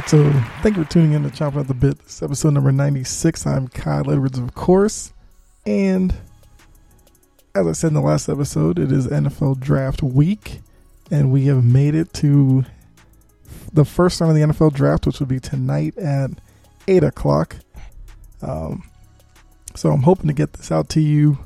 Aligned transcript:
Right, 0.00 0.08
so 0.08 0.32
thank 0.62 0.76
you 0.76 0.84
for 0.84 0.90
tuning 0.90 1.12
in 1.12 1.22
to 1.24 1.30
Chopping 1.30 1.60
at 1.60 1.68
the 1.68 1.74
Bit. 1.74 1.98
This 1.98 2.16
is 2.16 2.22
episode 2.22 2.54
number 2.54 2.72
96. 2.72 3.46
I'm 3.46 3.68
Kyle 3.68 4.10
Edwards, 4.10 4.38
of 4.38 4.54
course. 4.54 5.12
And 5.66 6.14
as 7.54 7.66
I 7.66 7.72
said 7.72 7.88
in 7.88 7.94
the 7.94 8.00
last 8.00 8.28
episode, 8.28 8.78
it 8.78 8.92
is 8.92 9.06
NFL 9.08 9.60
draft 9.60 10.02
week. 10.02 10.60
And 11.10 11.30
we 11.30 11.46
have 11.46 11.64
made 11.64 11.94
it 11.94 12.14
to 12.14 12.64
the 13.74 13.84
first 13.84 14.20
round 14.20 14.30
of 14.30 14.36
the 14.36 14.54
NFL 14.54 14.72
draft, 14.72 15.06
which 15.06 15.18
will 15.18 15.26
be 15.26 15.40
tonight 15.40 15.98
at 15.98 16.30
8 16.88 17.04
o'clock. 17.04 17.56
Um, 18.40 18.88
so 19.74 19.90
I'm 19.90 20.02
hoping 20.02 20.28
to 20.28 20.34
get 20.34 20.54
this 20.54 20.72
out 20.72 20.88
to 20.90 21.00
you 21.00 21.38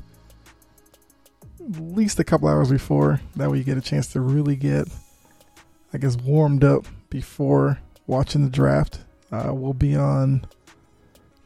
at 1.59 1.81
least 1.81 2.19
a 2.19 2.23
couple 2.23 2.47
hours 2.47 2.69
before. 2.69 3.19
That 3.35 3.51
way 3.51 3.57
you 3.57 3.63
get 3.65 3.77
a 3.77 3.81
chance 3.81 4.07
to 4.13 4.21
really 4.21 4.55
get, 4.55 4.87
I 5.91 5.97
guess, 5.97 6.15
warmed 6.15 6.63
up 6.63 6.85
before 7.09 7.79
watching 8.07 8.43
the 8.43 8.49
draft. 8.49 8.99
Uh, 9.31 9.51
we'll 9.53 9.73
be 9.73 9.95
on 9.95 10.45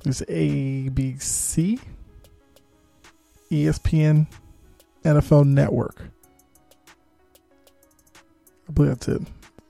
this 0.03 0.21
ABC, 0.21 1.79
ESPN, 3.52 4.27
NFL 5.03 5.45
Network. 5.45 6.02
I 8.67 8.71
believe 8.71 8.91
that's 8.91 9.07
it. 9.07 9.21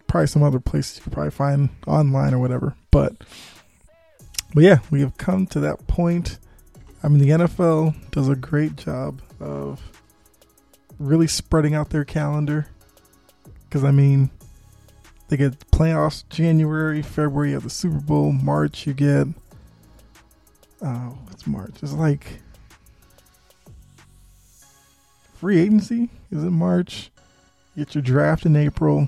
Probably 0.07 0.27
some 0.27 0.43
other 0.43 0.59
places 0.59 0.97
you 0.97 1.03
could 1.03 1.13
probably 1.13 1.31
find 1.31 1.69
online 1.87 2.33
or 2.33 2.39
whatever. 2.39 2.75
But 2.91 3.15
but 4.53 4.63
yeah, 4.63 4.79
we 4.89 5.01
have 5.01 5.17
come 5.17 5.45
to 5.47 5.59
that 5.59 5.87
point. 5.87 6.39
I 7.03 7.07
mean, 7.07 7.19
the 7.19 7.29
NFL 7.29 8.11
does 8.11 8.27
a 8.27 8.35
great 8.35 8.75
job 8.75 9.21
of 9.39 9.79
really 10.97 11.27
spreading 11.27 11.75
out 11.75 11.91
their 11.91 12.03
calendar. 12.03 12.67
Because 13.63 13.83
I 13.83 13.91
mean, 13.91 14.31
they 15.29 15.37
get 15.37 15.59
playoffs 15.71 16.27
January, 16.29 17.01
February, 17.01 17.53
of 17.53 17.63
the 17.63 17.69
Super 17.69 17.99
Bowl. 17.99 18.31
March, 18.31 18.85
you 18.87 18.93
get. 18.93 19.27
Uh, 20.81 21.09
what's 21.27 21.45
March? 21.47 21.75
It's 21.81 21.93
like. 21.93 22.41
Free 25.35 25.59
agency? 25.59 26.09
Is 26.31 26.43
it 26.43 26.49
March? 26.49 27.11
You 27.75 27.85
get 27.85 27.95
your 27.95 28.01
draft 28.01 28.45
in 28.45 28.55
April. 28.55 29.07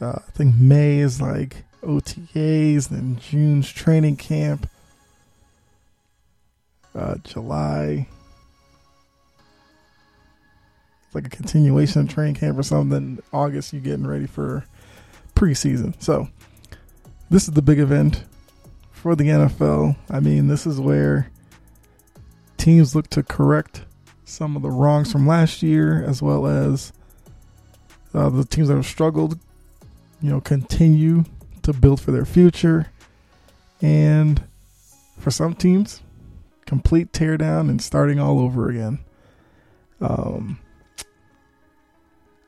Uh, 0.00 0.18
I 0.26 0.30
think 0.32 0.56
May 0.56 0.98
is 0.98 1.20
like 1.20 1.64
OTAs, 1.82 2.88
then 2.88 3.18
June's 3.18 3.70
training 3.70 4.16
camp. 4.16 4.68
Uh, 6.94 7.16
July. 7.22 8.08
Like 11.14 11.26
a 11.26 11.30
continuation 11.30 12.02
of 12.02 12.08
training 12.08 12.34
camp 12.34 12.58
or 12.58 12.62
something. 12.62 13.22
August, 13.32 13.72
you 13.72 13.80
getting 13.80 14.06
ready 14.06 14.26
for 14.26 14.64
preseason. 15.34 16.00
So, 16.02 16.28
this 17.30 17.44
is 17.48 17.54
the 17.54 17.62
big 17.62 17.78
event 17.78 18.24
for 18.90 19.14
the 19.14 19.24
NFL. 19.24 19.96
I 20.10 20.20
mean, 20.20 20.48
this 20.48 20.66
is 20.66 20.80
where 20.80 21.30
teams 22.56 22.94
look 22.94 23.08
to 23.10 23.22
correct 23.22 23.84
some 24.24 24.56
of 24.56 24.62
the 24.62 24.70
wrongs 24.70 25.12
from 25.12 25.26
last 25.26 25.62
year, 25.62 26.02
as 26.02 26.22
well 26.22 26.46
as 26.46 26.92
uh, 28.14 28.30
the 28.30 28.44
teams 28.44 28.68
that 28.68 28.76
have 28.76 28.86
struggled, 28.86 29.38
you 30.20 30.30
know, 30.30 30.40
continue 30.40 31.24
to 31.62 31.72
build 31.72 32.00
for 32.00 32.10
their 32.10 32.24
future. 32.24 32.90
And 33.82 34.42
for 35.18 35.30
some 35.30 35.54
teams, 35.54 36.00
complete 36.66 37.12
teardown 37.12 37.68
and 37.68 37.82
starting 37.82 38.18
all 38.18 38.38
over 38.38 38.68
again. 38.68 38.98
Um, 40.00 40.58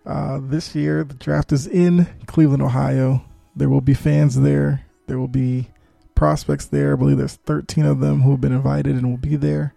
uh, 0.06 0.38
this 0.40 0.74
year, 0.74 1.02
the 1.02 1.14
draft 1.14 1.52
is 1.52 1.66
in 1.66 2.06
Cleveland, 2.26 2.62
Ohio. 2.62 3.24
There 3.56 3.68
will 3.68 3.80
be 3.80 3.94
fans 3.94 4.40
there. 4.40 4.86
There 5.08 5.18
will 5.18 5.28
be 5.28 5.68
prospects 6.14 6.66
there. 6.66 6.92
I 6.92 6.96
believe 6.96 7.18
there's 7.18 7.34
13 7.34 7.84
of 7.84 8.00
them 8.00 8.22
who 8.22 8.30
have 8.30 8.40
been 8.40 8.52
invited 8.52 8.94
and 8.94 9.10
will 9.10 9.16
be 9.16 9.36
there, 9.36 9.74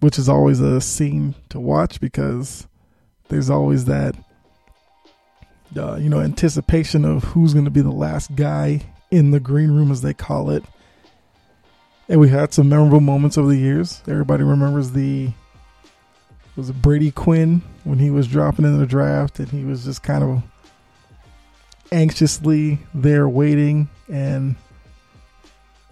which 0.00 0.18
is 0.18 0.28
always 0.28 0.60
a 0.60 0.80
scene 0.80 1.34
to 1.48 1.58
watch 1.58 2.00
because 2.00 2.68
there's 3.28 3.50
always 3.50 3.86
that, 3.86 4.14
uh, 5.76 5.96
you 5.96 6.08
know, 6.08 6.20
anticipation 6.20 7.04
of 7.04 7.24
who's 7.24 7.52
going 7.52 7.64
to 7.64 7.70
be 7.70 7.80
the 7.80 7.90
last 7.90 8.36
guy 8.36 8.82
in 9.10 9.32
the 9.32 9.40
green 9.40 9.72
room, 9.72 9.90
as 9.90 10.02
they 10.02 10.14
call 10.14 10.50
it. 10.50 10.64
And 12.08 12.20
we 12.20 12.28
had 12.28 12.54
some 12.54 12.68
memorable 12.68 13.00
moments 13.00 13.36
over 13.36 13.48
the 13.48 13.56
years. 13.56 14.02
Everybody 14.06 14.44
remembers 14.44 14.92
the 14.92 15.32
was 16.56 16.70
Brady 16.72 17.10
Quinn 17.10 17.62
when 17.84 17.98
he 17.98 18.10
was 18.10 18.26
dropping 18.26 18.64
in 18.64 18.78
the 18.78 18.86
draft 18.86 19.38
and 19.38 19.48
he 19.48 19.64
was 19.64 19.84
just 19.84 20.02
kind 20.02 20.24
of 20.24 20.42
anxiously 21.92 22.78
there 22.94 23.28
waiting 23.28 23.88
and 24.08 24.56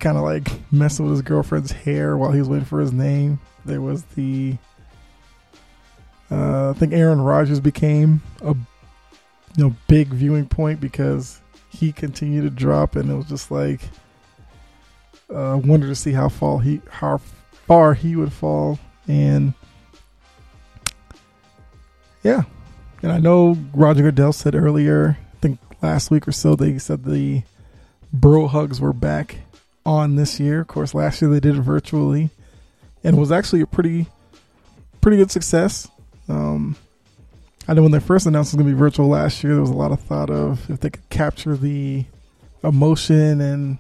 kind 0.01 0.17
of 0.17 0.25
like 0.25 0.51
messing 0.73 1.05
with 1.05 1.13
his 1.13 1.23
girlfriend's 1.23 1.73
hair 1.73 2.17
while 2.17 2.33
he 2.33 2.39
was 2.39 2.49
waiting 2.49 2.65
for 2.65 2.81
his 2.81 2.93
name. 2.93 3.39
There 3.65 3.81
was 3.81 4.03
the 4.17 4.57
uh, 6.31 6.71
I 6.71 6.73
think 6.73 6.93
Aaron 6.93 7.21
Rodgers 7.21 7.61
became 7.61 8.23
a 8.43 8.57
you 9.57 9.65
know 9.65 9.77
big 9.87 10.09
viewing 10.09 10.47
point 10.47 10.81
because 10.81 11.41
he 11.69 11.93
continued 11.93 12.43
to 12.43 12.51
drop 12.51 12.97
and 12.97 13.11
it 13.11 13.15
was 13.15 13.27
just 13.27 13.51
like 13.51 13.81
uh, 15.31 15.61
wanted 15.63 15.87
to 15.87 15.95
see 15.95 16.13
how 16.13 16.29
fall 16.29 16.59
he 16.59 16.81
how 16.91 17.19
far 17.67 17.95
he 17.95 18.17
would 18.17 18.33
fall 18.33 18.79
and 19.07 19.55
yeah. 22.25 22.43
And 23.03 23.13
I 23.13 23.19
know 23.19 23.57
Roger 23.73 24.03
Goodell 24.03 24.33
said 24.33 24.57
earlier, 24.57 25.17
I 25.35 25.37
think 25.41 25.61
last 25.83 26.11
week 26.11 26.27
or 26.27 26.33
so, 26.33 26.57
they 26.57 26.79
said 26.79 27.05
the 27.05 27.43
bro 28.13 28.49
hugs 28.49 28.81
were 28.81 28.93
back 28.93 29.37
on 29.87 30.17
this 30.17 30.41
year. 30.41 30.63
Of 30.63 30.69
course, 30.69 30.95
last 30.95 31.23
year 31.23 31.31
they 31.31 31.41
did 31.41 31.57
it 31.57 31.61
virtually 31.61 32.31
and 33.05 33.17
it 33.17 33.21
was 33.21 33.31
actually 33.31 33.61
a 33.61 33.67
pretty, 33.67 34.07
pretty 35.03 35.19
good 35.19 35.31
success. 35.31 35.89
Um, 36.29 36.77
I 37.69 37.75
know 37.75 37.83
when 37.83 37.93
they 37.93 38.01
first 38.01 38.27
announced 38.27 38.53
it 38.53 38.57
was 38.57 38.63
going 38.63 38.73
to 38.73 38.77
be 38.77 38.81
virtual 38.81 39.09
last 39.09 39.45
year, 39.45 39.53
there 39.53 39.61
was 39.61 39.71
a 39.71 39.75
lot 39.75 39.93
of 39.93 40.01
thought 40.01 40.31
of 40.31 40.69
if 40.71 40.81
they 40.81 40.91
could 40.91 41.09
capture 41.11 41.57
the 41.57 42.07
emotion 42.63 43.41
and 43.41 43.79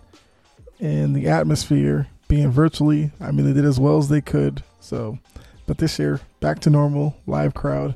and 0.81 1.16
the 1.16 1.28
atmosphere 1.28 2.09
being 2.28 2.50
virtually. 2.50 3.10
I 3.21 3.31
mean, 3.31 3.47
they 3.47 3.54
did 3.54 3.65
as 3.65 3.81
well 3.81 3.97
as 3.97 4.09
they 4.09 4.21
could. 4.21 4.62
So, 4.81 5.19
but 5.66 5.78
this 5.78 5.99
year, 5.99 6.21
back 6.41 6.60
to 6.60 6.71
normal, 6.71 7.16
live 7.27 7.54
crowd. 7.54 7.94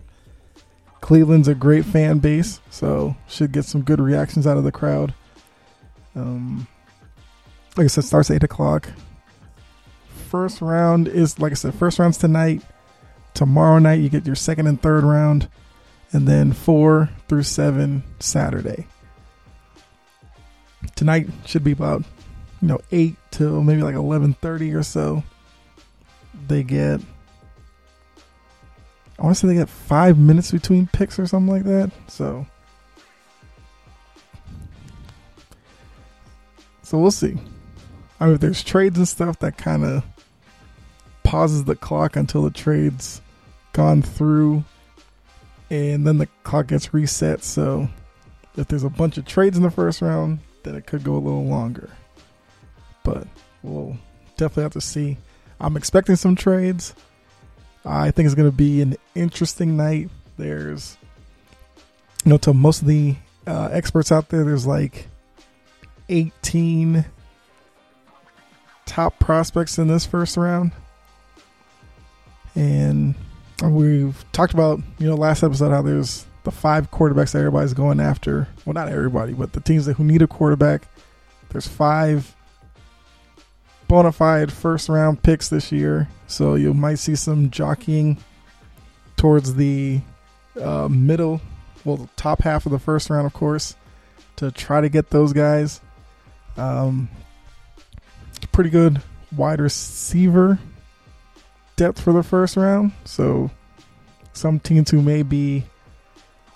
Cleveland's 1.00 1.48
a 1.48 1.54
great 1.54 1.84
fan 1.84 2.19
base, 2.19 2.60
so 2.70 3.16
should 3.28 3.53
get 3.53 3.64
some 3.64 3.82
good 3.82 4.00
reactions 4.00 4.47
out 4.47 4.56
of 4.56 4.64
the 4.64 4.72
crowd. 4.72 5.14
Um, 6.14 6.66
like 7.76 7.84
I 7.84 7.88
said, 7.88 8.04
starts 8.04 8.31
eight 8.31 8.42
o'clock. 8.42 8.91
First 10.28 10.61
round 10.61 11.08
is 11.08 11.38
like 11.38 11.52
I 11.52 11.55
said, 11.55 11.75
first 11.75 11.99
round's 11.99 12.19
tonight. 12.19 12.62
Tomorrow 13.34 13.78
night 13.78 14.00
you 14.00 14.08
get 14.08 14.26
your 14.26 14.34
second 14.34 14.67
and 14.67 14.81
third 14.82 15.05
round, 15.05 15.49
and 16.12 16.26
then 16.26 16.52
four 16.52 17.11
through 17.28 17.44
seven 17.44 18.02
Saturday. 18.19 18.87
Tonight 20.96 21.28
should 21.46 21.64
be 21.64 21.72
about 21.72 22.02
you 22.61 22.69
know 22.69 22.81
eight 22.90 23.14
till 23.31 23.62
maybe 23.62 23.82
like 23.82 23.94
eleven 23.94 24.34
thirty 24.34 24.75
or 24.75 24.82
so. 24.82 25.22
They 26.49 26.62
get 26.64 27.00
I 29.19 29.23
want 29.23 29.37
to 29.37 29.41
say 29.41 29.49
they 29.49 29.55
get 29.55 29.69
five 29.69 30.17
minutes 30.17 30.53
between 30.53 30.87
picks 30.87 31.19
or 31.19 31.26
something 31.26 31.53
like 31.53 31.65
that. 31.65 31.91
So, 32.06 32.47
so 36.82 36.99
we'll 36.99 37.11
see. 37.11 37.37
I 38.20 38.26
mean, 38.26 38.35
if 38.35 38.41
there's 38.41 38.62
trades 38.62 38.97
and 38.97 39.09
stuff 39.09 39.38
that 39.41 39.56
kind 39.56 39.85
of 39.85 40.05
pauses 41.25 41.65
the 41.65 41.76
clock 41.76 42.17
until 42.17 42.43
the 42.43 42.50
trades 42.50 43.20
gone 43.73 44.03
through, 44.03 44.65
and 45.70 46.06
then 46.06 46.19
the 46.19 46.26
clock 46.44 46.69
gets 46.69 46.94
reset. 46.94 47.43
So, 47.43 47.88
if 48.56 48.69
there's 48.69 48.85
a 48.85 48.91
bunch 48.91 49.19
of 49.19 49.26
trades 49.26 49.56
in 49.56 49.62
the 49.62 49.70
first 49.70 50.00
round, 50.00 50.38
then 50.62 50.75
it 50.75 50.87
could 50.87 51.05
go 51.05 51.15
a 51.15 51.19
little 51.19 51.44
longer. 51.44 51.91
But 53.03 53.26
we'll 53.62 53.97
definitely 54.37 54.62
have 54.65 54.73
to 54.73 54.81
see. 54.81 55.19
I'm 55.61 55.76
expecting 55.76 56.17
some 56.17 56.37
trades. 56.37 56.94
I 57.88 58.11
think 58.11 58.26
it's 58.26 58.35
going 58.35 58.50
to 58.50 58.56
be 58.56 58.82
an 58.82 58.96
interesting 59.14 59.76
night. 59.76 60.11
There's, 60.37 60.96
you 62.25 62.31
know, 62.31 62.38
to 62.38 62.52
most 62.52 62.82
of 62.82 62.88
the 62.88 63.17
uh, 63.46 63.70
experts 63.73 64.12
out 64.12 64.29
there, 64.29 64.44
there's 64.44 64.67
like 64.67 65.08
18 66.11 67.05
top 68.85 69.19
prospects 69.19 69.79
in 69.79 69.88
this 69.88 70.05
first 70.05 70.37
round. 70.37 70.73
And 72.55 73.14
we've 73.62 74.25
talked 74.32 74.52
about, 74.52 74.81
you 74.99 75.06
know, 75.06 75.14
last 75.14 75.43
episode 75.43 75.70
how 75.70 75.82
there's 75.82 76.26
the 76.44 76.50
five 76.50 76.91
quarterbacks 76.91 77.32
that 77.32 77.38
everybody's 77.38 77.75
going 77.75 78.00
after. 78.00 78.49
Well, 78.64 78.75
not 78.75 78.88
everybody, 78.88 79.32
but 79.32 79.52
the 79.52 79.61
teams 79.61 79.87
that 79.87 79.94
who 79.94 80.05
need 80.05 80.23
a 80.23 80.26
quarterback. 80.26 80.82
There's 81.50 81.67
five 81.67 82.34
bona 83.88 84.12
fide 84.12 84.52
first 84.52 84.88
round 84.88 85.23
picks 85.23 85.49
this 85.49 85.73
year. 85.73 86.08
So 86.26 86.55
you 86.55 86.75
might 86.75 86.96
see 86.96 87.17
some 87.17 87.50
jockeying 87.50 88.19
towards 89.17 89.55
the 89.55 90.00
uh, 90.61 90.88
middle, 90.88 91.40
well, 91.85 91.96
the 91.96 92.08
top 92.17 92.43
half 92.43 92.67
of 92.67 92.73
the 92.73 92.79
first 92.79 93.11
round, 93.11 93.26
of 93.26 93.32
course, 93.32 93.75
to 94.37 94.50
try 94.50 94.81
to 94.81 94.88
get 94.88 95.11
those 95.11 95.32
guys. 95.32 95.81
Um, 96.56 97.08
pretty 98.52 98.70
good 98.70 99.00
wide 99.37 99.61
receiver 99.61 100.58
depth 101.76 102.00
for 102.00 102.12
the 102.12 102.23
first 102.23 102.56
round. 102.56 102.93
So 103.05 103.50
some 104.32 104.61
teams 104.61 104.91
who 104.91 105.02
may 105.02 105.23
be 105.23 105.64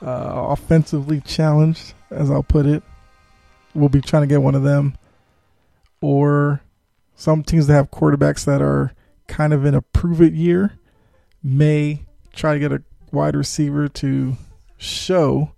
uh, 0.02 0.46
offensively 0.48 1.20
challenged, 1.20 1.94
as 2.10 2.30
I'll 2.30 2.42
put 2.42 2.66
it, 2.66 2.82
will 3.74 3.88
be 3.88 4.00
trying 4.00 4.22
to 4.22 4.26
get 4.26 4.42
one 4.42 4.54
of 4.54 4.62
them. 4.62 4.96
Or 6.00 6.60
some 7.22 7.44
teams 7.44 7.68
that 7.68 7.74
have 7.74 7.92
quarterbacks 7.92 8.44
that 8.44 8.60
are 8.60 8.92
kind 9.28 9.52
of 9.52 9.64
in 9.64 9.76
a 9.76 9.80
prove 9.80 10.20
it 10.20 10.32
year 10.32 10.76
may 11.40 12.04
try 12.32 12.52
to 12.52 12.58
get 12.58 12.72
a 12.72 12.82
wide 13.12 13.36
receiver 13.36 13.86
to 13.86 14.36
show 14.76 15.52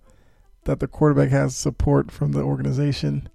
that 0.65 0.79
the 0.79 0.87
quarterback 0.87 1.29
has 1.29 1.55
support 1.55 2.11
from 2.11 2.33
the 2.33 2.41
organization. 2.43 3.27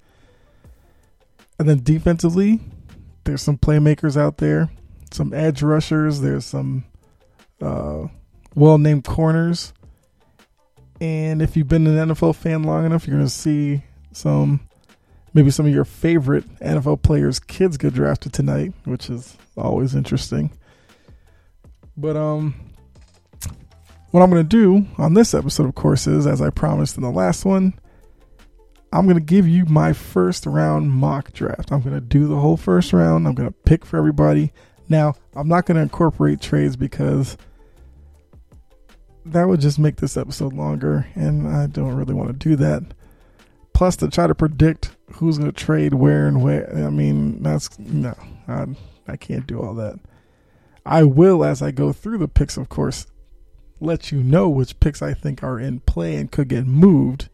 And 1.58 1.68
then 1.68 1.82
defensively, 1.82 2.60
there's 3.24 3.42
some 3.42 3.58
playmakers 3.58 4.16
out 4.16 4.36
there, 4.36 4.70
some 5.10 5.34
edge 5.34 5.60
rushers, 5.60 6.20
there's 6.20 6.46
some 6.46 6.84
uh, 7.60 8.06
well 8.54 8.78
named 8.78 9.02
corners. 9.02 9.72
And 11.00 11.42
if 11.42 11.56
you've 11.56 11.66
been 11.66 11.88
an 11.88 12.10
NFL 12.10 12.36
fan 12.36 12.62
long 12.62 12.86
enough, 12.86 13.08
you're 13.08 13.16
going 13.16 13.26
to 13.26 13.32
see 13.32 13.82
some, 14.12 14.60
maybe 15.32 15.50
some 15.50 15.66
of 15.66 15.72
your 15.72 15.84
favorite 15.84 16.44
NFL 16.58 17.02
players' 17.02 17.38
kids 17.38 17.76
get 17.76 17.94
drafted 17.94 18.32
tonight, 18.32 18.72
which 18.84 19.10
is 19.10 19.36
always 19.56 19.94
interesting. 19.94 20.50
But 21.96 22.16
um, 22.16 22.54
what 24.10 24.22
I'm 24.22 24.30
going 24.30 24.46
to 24.46 24.48
do 24.48 24.86
on 24.98 25.14
this 25.14 25.34
episode, 25.34 25.66
of 25.66 25.74
course, 25.74 26.06
is 26.06 26.26
as 26.26 26.40
I 26.40 26.50
promised 26.50 26.96
in 26.96 27.02
the 27.02 27.10
last 27.10 27.44
one, 27.44 27.74
I'm 28.92 29.04
going 29.04 29.16
to 29.16 29.22
give 29.24 29.46
you 29.46 29.66
my 29.66 29.92
first 29.92 30.46
round 30.46 30.90
mock 30.90 31.32
draft. 31.32 31.70
I'm 31.70 31.80
going 31.80 31.94
to 31.94 32.00
do 32.00 32.26
the 32.26 32.36
whole 32.36 32.56
first 32.56 32.92
round. 32.92 33.26
I'm 33.26 33.34
going 33.34 33.48
to 33.48 33.54
pick 33.64 33.84
for 33.84 33.96
everybody. 33.96 34.52
Now, 34.88 35.14
I'm 35.36 35.46
not 35.46 35.66
going 35.66 35.76
to 35.76 35.82
incorporate 35.82 36.40
trades 36.40 36.74
because 36.74 37.36
that 39.26 39.46
would 39.46 39.60
just 39.60 39.78
make 39.78 39.96
this 39.96 40.16
episode 40.16 40.52
longer, 40.52 41.06
and 41.14 41.46
I 41.46 41.66
don't 41.66 41.94
really 41.94 42.14
want 42.14 42.28
to 42.30 42.48
do 42.48 42.56
that. 42.56 42.82
Plus, 43.72 43.94
to 43.96 44.08
try 44.08 44.26
to 44.26 44.34
predict 44.34 44.90
who's 45.14 45.38
going 45.38 45.50
to 45.50 45.64
trade 45.64 45.94
where 45.94 46.26
and 46.26 46.42
where, 46.42 46.72
I 46.74 46.90
mean, 46.90 47.42
that's 47.42 47.78
no, 47.78 48.14
I, 48.48 48.66
I 49.06 49.16
can't 49.16 49.46
do 49.46 49.60
all 49.60 49.74
that. 49.74 49.98
I 50.86 51.02
will, 51.02 51.44
as 51.44 51.62
I 51.62 51.70
go 51.70 51.92
through 51.92 52.18
the 52.18 52.28
picks, 52.28 52.56
of 52.56 52.68
course, 52.68 53.06
let 53.80 54.12
you 54.12 54.22
know 54.22 54.48
which 54.48 54.80
picks 54.80 55.02
I 55.02 55.14
think 55.14 55.42
are 55.42 55.58
in 55.58 55.80
play 55.80 56.16
and 56.16 56.30
could 56.30 56.48
get 56.48 56.66
moved, 56.66 57.28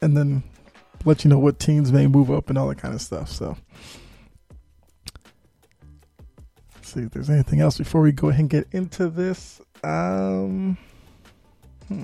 and 0.00 0.16
then 0.16 0.42
let 1.04 1.24
you 1.24 1.30
know 1.30 1.38
what 1.38 1.58
teams 1.58 1.92
may 1.92 2.06
move 2.06 2.30
up 2.30 2.48
and 2.48 2.58
all 2.58 2.68
that 2.68 2.78
kind 2.78 2.94
of 2.94 3.00
stuff. 3.00 3.28
So, 3.30 3.56
let's 6.74 6.92
see 6.92 7.00
if 7.00 7.10
there's 7.10 7.30
anything 7.30 7.60
else 7.60 7.78
before 7.78 8.00
we 8.00 8.12
go 8.12 8.28
ahead 8.28 8.40
and 8.40 8.50
get 8.50 8.68
into 8.72 9.08
this. 9.08 9.60
Um, 9.82 10.78
hmm. 11.88 12.02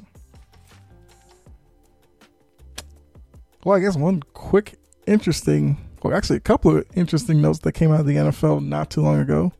Well, 3.64 3.76
I 3.76 3.81
guess 3.81 3.97
one 3.97 4.23
quick, 4.35 4.75
interesting, 5.06 5.76
well, 6.03 6.17
actually, 6.17 6.37
a 6.37 6.41
couple 6.41 6.76
of 6.76 6.87
interesting 6.97 7.41
notes 7.41 7.61
that 7.61 7.73
came 7.73 7.93
out 7.93 8.00
of 8.00 8.06
the 8.06 8.17
NFL 8.17 8.64
not 8.64 8.91
too 8.91 9.03
long 9.03 9.20
ago. 9.20 9.53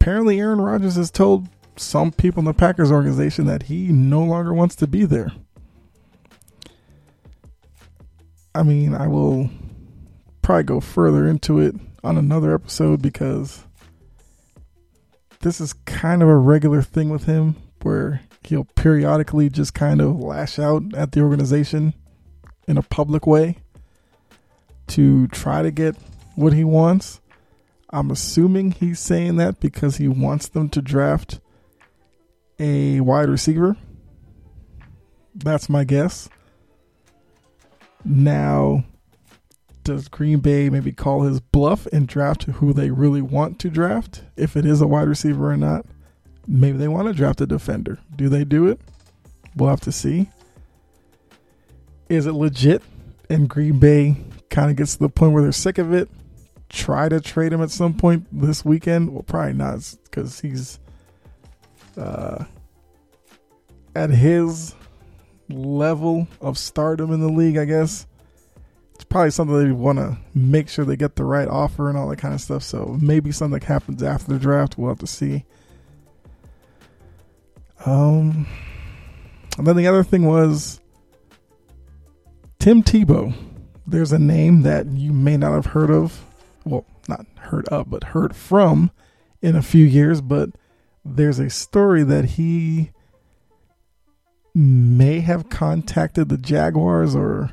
Apparently, 0.00 0.40
Aaron 0.40 0.60
Rodgers 0.60 0.96
has 0.96 1.10
told 1.10 1.48
some 1.76 2.12
people 2.12 2.40
in 2.40 2.46
the 2.46 2.54
Packers 2.54 2.90
organization 2.90 3.46
that 3.46 3.64
he 3.64 3.88
no 3.88 4.22
longer 4.22 4.54
wants 4.54 4.74
to 4.76 4.86
be 4.86 5.04
there. 5.04 5.32
I 8.54 8.62
mean, 8.62 8.94
I 8.94 9.06
will 9.06 9.50
probably 10.40 10.64
go 10.64 10.80
further 10.80 11.28
into 11.28 11.58
it 11.60 11.74
on 12.02 12.16
another 12.16 12.54
episode 12.54 13.02
because 13.02 13.64
this 15.40 15.60
is 15.60 15.72
kind 15.72 16.22
of 16.22 16.28
a 16.28 16.36
regular 16.36 16.82
thing 16.82 17.10
with 17.10 17.24
him 17.24 17.56
where 17.82 18.22
he'll 18.44 18.64
periodically 18.64 19.50
just 19.50 19.74
kind 19.74 20.00
of 20.00 20.18
lash 20.18 20.58
out 20.58 20.82
at 20.94 21.12
the 21.12 21.20
organization 21.20 21.94
in 22.66 22.76
a 22.76 22.82
public 22.82 23.26
way 23.26 23.58
to 24.88 25.26
try 25.28 25.62
to 25.62 25.70
get 25.70 25.96
what 26.34 26.52
he 26.52 26.64
wants. 26.64 27.20
I'm 27.90 28.10
assuming 28.10 28.72
he's 28.72 29.00
saying 29.00 29.36
that 29.36 29.60
because 29.60 29.96
he 29.96 30.08
wants 30.08 30.48
them 30.48 30.68
to 30.70 30.82
draft 30.82 31.40
a 32.58 33.00
wide 33.00 33.28
receiver. 33.28 33.76
That's 35.34 35.68
my 35.68 35.84
guess. 35.84 36.28
Now, 38.04 38.84
does 39.84 40.08
Green 40.08 40.40
Bay 40.40 40.70
maybe 40.70 40.92
call 40.92 41.22
his 41.22 41.40
bluff 41.40 41.86
and 41.86 42.06
draft 42.06 42.44
who 42.44 42.72
they 42.72 42.90
really 42.90 43.22
want 43.22 43.58
to 43.60 43.70
draft? 43.70 44.22
If 44.36 44.56
it 44.56 44.64
is 44.64 44.80
a 44.80 44.86
wide 44.86 45.08
receiver 45.08 45.50
or 45.50 45.56
not. 45.56 45.86
Maybe 46.46 46.78
they 46.78 46.88
want 46.88 47.08
to 47.08 47.14
draft 47.14 47.40
a 47.40 47.46
defender. 47.46 47.98
Do 48.14 48.28
they 48.28 48.44
do 48.44 48.66
it? 48.66 48.80
We'll 49.54 49.70
have 49.70 49.80
to 49.82 49.92
see. 49.92 50.28
Is 52.12 52.26
it 52.26 52.34
legit? 52.34 52.82
And 53.30 53.48
Green 53.48 53.78
Bay 53.78 54.18
kind 54.50 54.70
of 54.70 54.76
gets 54.76 54.96
to 54.96 54.98
the 54.98 55.08
point 55.08 55.32
where 55.32 55.42
they're 55.42 55.50
sick 55.50 55.78
of 55.78 55.94
it. 55.94 56.10
Try 56.68 57.08
to 57.08 57.22
trade 57.22 57.54
him 57.54 57.62
at 57.62 57.70
some 57.70 57.94
point 57.94 58.26
this 58.30 58.66
weekend. 58.66 59.14
Well, 59.14 59.22
probably 59.22 59.54
not 59.54 59.94
because 60.04 60.40
he's 60.40 60.78
uh, 61.96 62.44
at 63.94 64.10
his 64.10 64.74
level 65.48 66.28
of 66.42 66.58
stardom 66.58 67.12
in 67.12 67.20
the 67.20 67.32
league, 67.32 67.56
I 67.56 67.64
guess 67.64 68.06
it's 68.94 69.04
probably 69.04 69.30
something 69.30 69.56
they 69.56 69.72
want 69.72 69.98
to 69.98 70.18
make 70.34 70.68
sure 70.68 70.84
they 70.84 70.96
get 70.96 71.16
the 71.16 71.24
right 71.24 71.48
offer 71.48 71.88
and 71.88 71.96
all 71.96 72.10
that 72.10 72.18
kind 72.18 72.34
of 72.34 72.42
stuff. 72.42 72.62
So 72.62 72.98
maybe 73.00 73.32
something 73.32 73.62
happens 73.62 74.02
after 74.02 74.34
the 74.34 74.38
draft. 74.38 74.76
We'll 74.76 74.90
have 74.90 74.98
to 74.98 75.06
see. 75.06 75.46
Um, 77.86 78.46
and 79.56 79.66
then 79.66 79.76
the 79.76 79.86
other 79.86 80.04
thing 80.04 80.26
was 80.26 80.81
Tim 82.62 82.84
Tebow. 82.84 83.34
There's 83.88 84.12
a 84.12 84.20
name 84.20 84.62
that 84.62 84.86
you 84.86 85.12
may 85.12 85.36
not 85.36 85.54
have 85.54 85.66
heard 85.66 85.90
of. 85.90 86.24
Well, 86.64 86.84
not 87.08 87.26
heard 87.40 87.66
of, 87.70 87.90
but 87.90 88.04
heard 88.04 88.36
from 88.36 88.92
in 89.40 89.56
a 89.56 89.62
few 89.62 89.84
years. 89.84 90.20
But 90.20 90.50
there's 91.04 91.40
a 91.40 91.50
story 91.50 92.04
that 92.04 92.24
he 92.24 92.92
may 94.54 95.18
have 95.18 95.48
contacted 95.48 96.28
the 96.28 96.38
Jaguars 96.38 97.16
or 97.16 97.50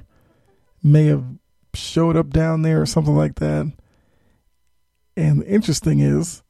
may 0.83 1.05
have 1.05 1.25
showed 1.73 2.15
up 2.15 2.29
down 2.29 2.61
there 2.61 2.79
or 2.79 2.85
something 2.85 3.15
like 3.15 3.37
that. 3.37 3.65
And 5.17 5.43
interesting 5.45 6.01
is, 6.01 6.43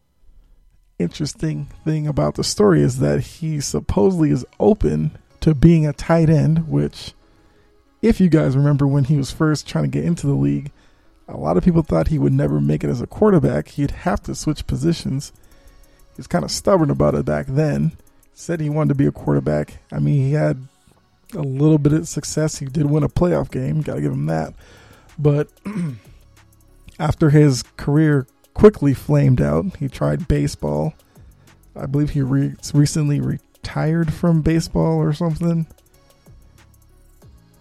interesting 0.97 1.69
thing 1.85 2.07
about 2.07 2.35
the 2.35 2.43
story 2.43 2.81
is 2.81 2.99
that 2.99 3.21
he 3.21 3.61
supposedly 3.61 4.31
is 4.31 4.45
open 4.59 5.17
to 5.39 5.55
being 5.55 5.87
a 5.87 5.93
tight 5.93 6.29
end, 6.29 6.67
which, 6.67 7.13
if 8.01 8.19
you 8.19 8.29
guys 8.29 8.55
remember 8.55 8.87
when 8.87 9.05
he 9.05 9.17
was 9.17 9.31
first 9.31 9.67
trying 9.67 9.85
to 9.85 9.89
get 9.89 10.05
into 10.05 10.27
the 10.27 10.33
league, 10.33 10.71
a 11.27 11.37
lot 11.37 11.57
of 11.57 11.63
people 11.63 11.83
thought 11.83 12.07
he 12.07 12.19
would 12.19 12.33
never 12.33 12.59
make 12.59 12.83
it 12.83 12.89
as 12.89 13.01
a 13.01 13.07
quarterback. 13.07 13.69
He'd 13.69 13.91
have 13.91 14.21
to 14.23 14.35
switch 14.35 14.65
positions. 14.65 15.31
He 16.15 16.17
was 16.17 16.27
kind 16.27 16.43
of 16.43 16.51
stubborn 16.51 16.89
about 16.89 17.15
it 17.15 17.25
back 17.25 17.45
then. 17.47 17.93
Said 18.33 18.61
he 18.61 18.69
wanted 18.69 18.89
to 18.89 18.95
be 18.95 19.05
a 19.05 19.11
quarterback. 19.11 19.79
I 19.91 19.99
mean, 19.99 20.25
he 20.25 20.33
had 20.33 20.67
a 21.35 21.41
little 21.41 21.77
bit 21.77 21.93
of 21.93 22.07
success. 22.07 22.57
He 22.57 22.65
did 22.65 22.89
win 22.89 23.03
a 23.03 23.09
playoff 23.09 23.51
game. 23.51 23.81
Got 23.81 23.95
to 23.95 24.01
give 24.01 24.13
him 24.13 24.25
that. 24.25 24.53
But 25.17 25.49
after 26.99 27.29
his 27.29 27.63
career 27.77 28.25
quickly 28.53 28.93
flamed 28.93 29.41
out, 29.41 29.77
he 29.77 29.87
tried 29.87 30.27
baseball. 30.27 30.93
I 31.75 31.85
believe 31.85 32.11
he 32.11 32.21
re- 32.21 32.55
recently 32.73 33.21
retired 33.21 34.11
from 34.13 34.41
baseball 34.41 34.97
or 34.97 35.13
something. 35.13 35.67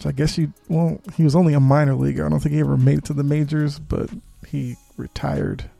I 0.07 0.12
guess 0.12 0.38
you 0.38 0.52
well, 0.69 1.00
he 1.17 1.25
was 1.25 1.35
only 1.35 1.55
a 1.55 1.61
minor 1.61 1.95
leaguer. 1.95 2.25
I 2.25 2.28
don't 2.28 2.40
think 2.40 2.55
he 2.55 2.61
ever 2.61 2.76
made 2.76 2.99
it 2.99 3.05
to 3.07 3.12
the 3.12 3.25
majors, 3.25 3.78
but 3.78 4.11
he 4.47 4.76
retired. 4.97 5.71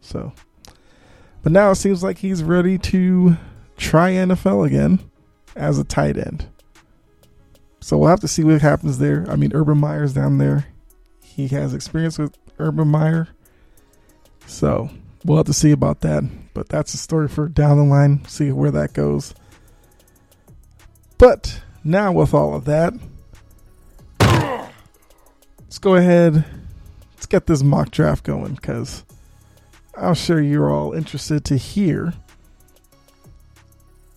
So, 0.00 0.32
but 1.42 1.52
now 1.52 1.70
it 1.70 1.76
seems 1.76 2.02
like 2.02 2.18
he's 2.18 2.42
ready 2.42 2.76
to 2.78 3.36
try 3.76 4.12
NFL 4.12 4.66
again 4.66 5.00
as 5.56 5.78
a 5.78 5.84
tight 5.84 6.16
end. 6.16 6.46
So 7.80 7.98
we'll 7.98 8.10
have 8.10 8.20
to 8.20 8.28
see 8.28 8.44
what 8.44 8.60
happens 8.60 8.98
there. 8.98 9.26
I 9.28 9.36
mean, 9.36 9.52
Urban 9.54 9.78
Meyer's 9.78 10.14
down 10.14 10.38
there. 10.38 10.66
He 11.20 11.48
has 11.48 11.74
experience 11.74 12.18
with 12.18 12.36
Urban 12.58 12.88
Meyer. 12.88 13.28
So 14.46 14.90
we'll 15.24 15.38
have 15.38 15.46
to 15.46 15.52
see 15.52 15.72
about 15.72 16.00
that. 16.02 16.22
But 16.54 16.68
that's 16.68 16.94
a 16.94 16.98
story 16.98 17.28
for 17.28 17.48
down 17.48 17.78
the 17.78 17.84
line. 17.84 18.24
See 18.26 18.52
where 18.52 18.70
that 18.70 18.92
goes. 18.92 19.34
But 21.18 21.62
now, 21.84 22.12
with 22.12 22.34
all 22.34 22.54
of 22.54 22.64
that, 22.66 22.94
let's 25.72 25.78
go 25.78 25.94
ahead. 25.94 26.44
Let's 27.14 27.24
get 27.24 27.46
this 27.46 27.62
mock 27.62 27.90
draft 27.90 28.24
going 28.24 28.56
because 28.56 29.06
I'm 29.96 30.12
sure 30.12 30.38
you're 30.38 30.70
all 30.70 30.92
interested 30.92 31.46
to 31.46 31.56
hear 31.56 32.12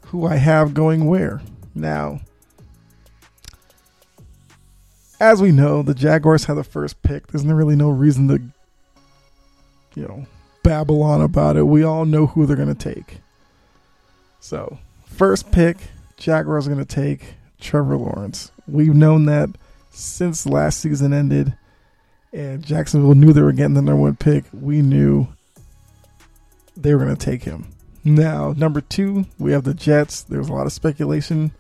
who 0.07 0.27
I 0.27 0.35
have 0.35 0.73
going 0.73 1.05
where. 1.05 1.41
Now, 1.73 2.19
as 5.21 5.41
we 5.41 5.53
know, 5.53 5.81
the 5.81 5.93
Jaguars 5.93 6.43
have 6.43 6.57
the 6.57 6.63
first 6.65 7.01
pick. 7.03 7.27
There's 7.27 7.45
really 7.45 7.77
no 7.77 7.89
reason 7.89 8.27
to, 8.27 8.41
you 9.95 10.05
know, 10.05 10.25
babble 10.61 11.01
on 11.01 11.21
about 11.21 11.55
it. 11.55 11.63
We 11.63 11.83
all 11.83 12.03
know 12.03 12.27
who 12.27 12.45
they're 12.45 12.57
going 12.57 12.75
to 12.75 12.93
take. 12.93 13.19
So, 14.41 14.77
first 15.05 15.53
pick, 15.53 15.77
Jaguars 16.17 16.67
are 16.67 16.73
going 16.73 16.85
to 16.85 16.95
take 16.95 17.35
Trevor 17.61 17.95
Lawrence. 17.95 18.51
We've 18.67 18.93
known 18.93 19.23
that 19.27 19.51
since 19.95 20.45
last 20.45 20.79
season 20.79 21.13
ended 21.13 21.57
and 22.35 22.65
Jacksonville 22.65 23.15
knew 23.15 23.31
they 23.31 23.41
were 23.41 23.53
getting 23.53 23.75
the 23.75 23.81
number 23.81 24.01
one 24.01 24.17
pick. 24.17 24.43
We 24.51 24.81
knew 24.81 25.27
they 26.75 26.93
were 26.93 27.03
going 27.05 27.15
to 27.15 27.25
take 27.25 27.43
him. 27.43 27.67
Now, 28.03 28.53
number 28.57 28.81
two, 28.81 29.25
we 29.39 29.53
have 29.53 29.63
the 29.63 29.73
Jets. 29.73 30.21
There 30.21 30.39
was 30.39 30.49
a 30.49 30.53
lot 30.53 30.65
of 30.65 30.73
speculation 30.73 31.51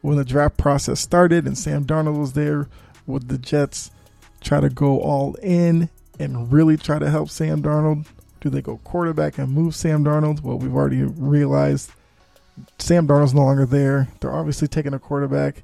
when 0.00 0.16
the 0.16 0.24
draft 0.24 0.56
process 0.56 1.00
started 1.00 1.46
and 1.46 1.56
Sam 1.56 1.84
Darnold 1.84 2.18
was 2.18 2.32
there. 2.32 2.66
Would 3.06 3.28
the 3.28 3.36
Jets 3.36 3.90
try 4.40 4.60
to 4.60 4.70
go 4.70 5.00
all 5.00 5.34
in 5.42 5.90
and 6.18 6.50
really 6.50 6.78
try 6.78 6.98
to 6.98 7.10
help 7.10 7.28
Sam 7.28 7.62
Darnold? 7.62 8.06
Do 8.40 8.48
they 8.48 8.62
go 8.62 8.78
quarterback 8.78 9.36
and 9.36 9.52
move 9.52 9.76
Sam 9.76 10.02
Darnold? 10.02 10.40
Well, 10.40 10.58
we've 10.58 10.74
already 10.74 11.02
realized 11.02 11.90
Sam 12.78 13.06
Darnold's 13.06 13.34
no 13.34 13.44
longer 13.44 13.66
there. 13.66 14.08
They're 14.20 14.34
obviously 14.34 14.66
taking 14.66 14.94
a 14.94 14.98
quarterback. 14.98 15.62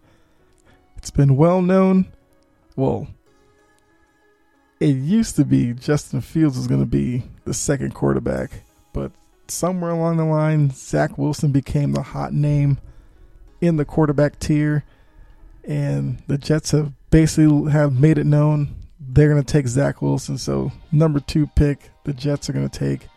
It's 1.03 1.11
been 1.11 1.37
well 1.37 1.61
known. 1.61 2.07
Well, 2.77 3.09
it 4.79 4.95
used 4.95 5.35
to 5.35 5.45
be 5.45 5.73
Justin 5.73 6.21
Fields 6.21 6.57
was 6.57 6.69
going 6.69 6.79
to 6.79 6.87
be 6.87 7.25
the 7.45 7.53
second 7.53 7.93
quarterback, 7.93 8.63
but 8.93 9.11
somewhere 9.49 9.91
along 9.91 10.19
the 10.19 10.25
line, 10.25 10.71
Zach 10.71 11.19
Wilson 11.19 11.51
became 11.51 11.91
the 11.91 12.03
hot 12.03 12.33
name 12.33 12.79
in 13.61 13.79
the 13.79 13.85
quarterback 13.85 14.39
tier, 14.39 14.85
and 15.65 16.23
the 16.29 16.39
Jets 16.39 16.71
have 16.71 16.93
basically 17.11 17.73
have 17.73 17.99
made 17.99 18.17
it 18.17 18.27
known 18.27 18.73
they're 19.01 19.29
going 19.29 19.43
to 19.43 19.53
take 19.53 19.67
Zach 19.67 20.03
Wilson. 20.03 20.39
So 20.39 20.71
number 20.93 21.19
two 21.19 21.49
pick, 21.49 21.91
the 22.05 22.13
Jets 22.13 22.49
are 22.49 22.53
going 22.53 22.69
to 22.69 22.79
take 22.79 23.09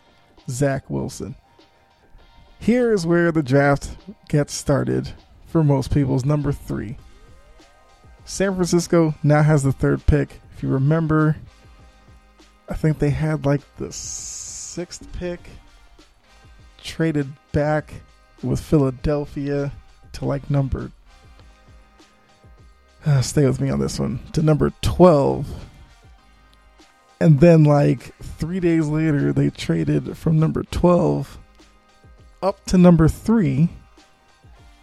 Zach 0.50 0.90
Wilson. 0.90 1.36
Here 2.58 2.92
is 2.92 3.06
where 3.06 3.30
the 3.30 3.44
draft 3.44 3.96
gets 4.28 4.54
started 4.54 5.12
for 5.46 5.62
most 5.62 5.94
people's 5.94 6.24
number 6.24 6.50
three. 6.50 6.96
San 8.26 8.56
Francisco 8.56 9.14
now 9.22 9.40
has 9.40 9.62
the 9.62 9.72
third 9.72 10.04
pick. 10.04 10.40
If 10.52 10.62
you 10.62 10.68
remember, 10.68 11.36
I 12.68 12.74
think 12.74 12.98
they 12.98 13.10
had 13.10 13.46
like 13.46 13.60
the 13.76 13.92
sixth 13.92 15.10
pick 15.12 15.40
traded 16.82 17.32
back 17.52 17.94
with 18.42 18.60
Philadelphia 18.60 19.72
to 20.12 20.24
like 20.24 20.50
number. 20.50 20.90
Uh, 23.06 23.20
stay 23.20 23.46
with 23.46 23.60
me 23.60 23.70
on 23.70 23.78
this 23.78 24.00
one 24.00 24.18
to 24.32 24.42
number 24.42 24.72
12. 24.82 25.46
And 27.20 27.40
then, 27.40 27.64
like 27.64 28.14
three 28.18 28.58
days 28.58 28.88
later, 28.88 29.32
they 29.32 29.50
traded 29.50 30.18
from 30.18 30.40
number 30.40 30.64
12 30.64 31.38
up 32.42 32.64
to 32.66 32.76
number 32.76 33.06
three. 33.06 33.68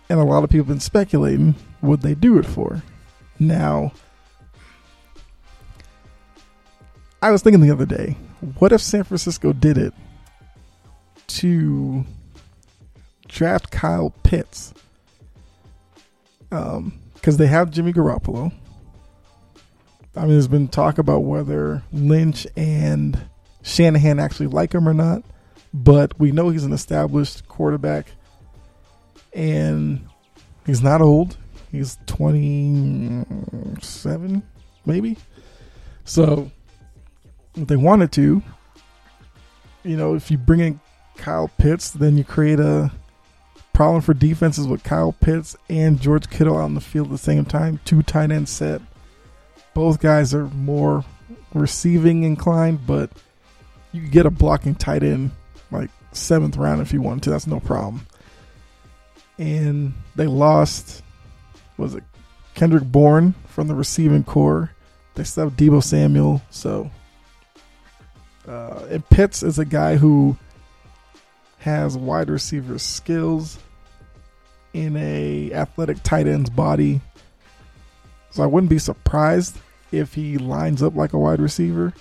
And 0.09 0.19
a 0.19 0.23
lot 0.23 0.45
of 0.45 0.49
people 0.49 0.63
have 0.63 0.67
been 0.69 0.79
speculating 0.79 1.55
would 1.81 2.01
they 2.01 2.15
do 2.15 2.39
it 2.39 2.45
for. 2.45 2.81
Now, 3.39 3.91
I 7.21 7.31
was 7.31 7.41
thinking 7.41 7.61
the 7.61 7.71
other 7.71 7.85
day, 7.85 8.17
what 8.59 8.71
if 8.71 8.81
San 8.81 9.03
Francisco 9.03 9.53
did 9.53 9.77
it 9.77 9.93
to 11.27 12.05
draft 13.27 13.71
Kyle 13.71 14.13
Pitts? 14.23 14.73
Um, 16.51 16.99
because 17.13 17.37
they 17.37 17.47
have 17.47 17.71
Jimmy 17.71 17.93
Garoppolo. 17.93 18.51
I 20.15 20.21
mean, 20.21 20.31
there's 20.31 20.47
been 20.47 20.67
talk 20.67 20.97
about 20.97 21.19
whether 21.19 21.81
Lynch 21.91 22.45
and 22.55 23.19
Shanahan 23.63 24.19
actually 24.19 24.47
like 24.47 24.73
him 24.73 24.87
or 24.87 24.93
not, 24.93 25.23
but 25.73 26.19
we 26.19 26.31
know 26.31 26.49
he's 26.49 26.65
an 26.65 26.73
established 26.73 27.47
quarterback, 27.47 28.11
and 29.33 30.07
he's 30.65 30.83
not 30.83 31.01
old. 31.01 31.37
He's 31.73 31.97
27, 32.05 34.43
maybe. 34.85 35.17
So, 36.05 36.49
if 37.55 37.67
they 37.67 37.77
wanted 37.77 38.11
to, 38.11 38.43
you 39.83 39.97
know, 39.97 40.13
if 40.13 40.29
you 40.29 40.37
bring 40.37 40.59
in 40.59 40.79
Kyle 41.17 41.49
Pitts, 41.57 41.89
then 41.89 42.15
you 42.15 42.23
create 42.23 42.59
a 42.59 42.91
problem 43.73 44.01
for 44.01 44.13
defenses 44.13 44.67
with 44.67 44.83
Kyle 44.83 45.13
Pitts 45.13 45.55
and 45.67 45.99
George 45.99 46.29
Kittle 46.29 46.57
out 46.57 46.61
on 46.61 46.75
the 46.75 46.81
field 46.81 47.07
at 47.07 47.13
the 47.13 47.17
same 47.17 47.43
time. 47.43 47.79
Two 47.85 48.03
tight 48.03 48.29
end 48.29 48.47
set. 48.47 48.79
Both 49.73 49.99
guys 49.99 50.31
are 50.35 50.45
more 50.49 51.03
receiving 51.55 52.21
inclined, 52.21 52.85
but 52.85 53.09
you 53.91 54.07
get 54.07 54.27
a 54.27 54.31
blocking 54.31 54.75
tight 54.75 55.01
end 55.01 55.31
like 55.71 55.89
seventh 56.11 56.55
round 56.55 56.81
if 56.81 56.93
you 56.93 57.01
want 57.01 57.23
to. 57.23 57.31
That's 57.31 57.47
no 57.47 57.59
problem. 57.59 58.05
And 59.39 59.95
they 60.15 60.27
lost 60.27 61.01
was 61.77 61.95
it 61.95 62.03
Kendrick 62.55 62.83
Bourne 62.83 63.33
from 63.47 63.67
the 63.67 63.75
receiving 63.75 64.23
corps. 64.23 64.71
They 65.15 65.23
still 65.23 65.45
have 65.45 65.57
Deebo 65.57 65.83
Samuel. 65.83 66.41
So, 66.49 66.89
uh, 68.47 68.85
and 68.89 69.07
Pitts 69.09 69.43
is 69.43 69.59
a 69.59 69.65
guy 69.65 69.95
who 69.95 70.37
has 71.59 71.97
wide 71.97 72.29
receiver 72.29 72.77
skills 72.77 73.57
in 74.73 74.97
a 74.97 75.53
athletic 75.53 76.01
tight 76.03 76.27
end's 76.27 76.49
body. 76.49 76.99
So 78.31 78.43
I 78.43 78.47
wouldn't 78.47 78.69
be 78.69 78.79
surprised 78.79 79.57
if 79.91 80.13
he 80.15 80.37
lines 80.37 80.81
up 80.81 80.95
like 80.95 81.13
a 81.13 81.19
wide 81.19 81.39
receiver 81.39 81.93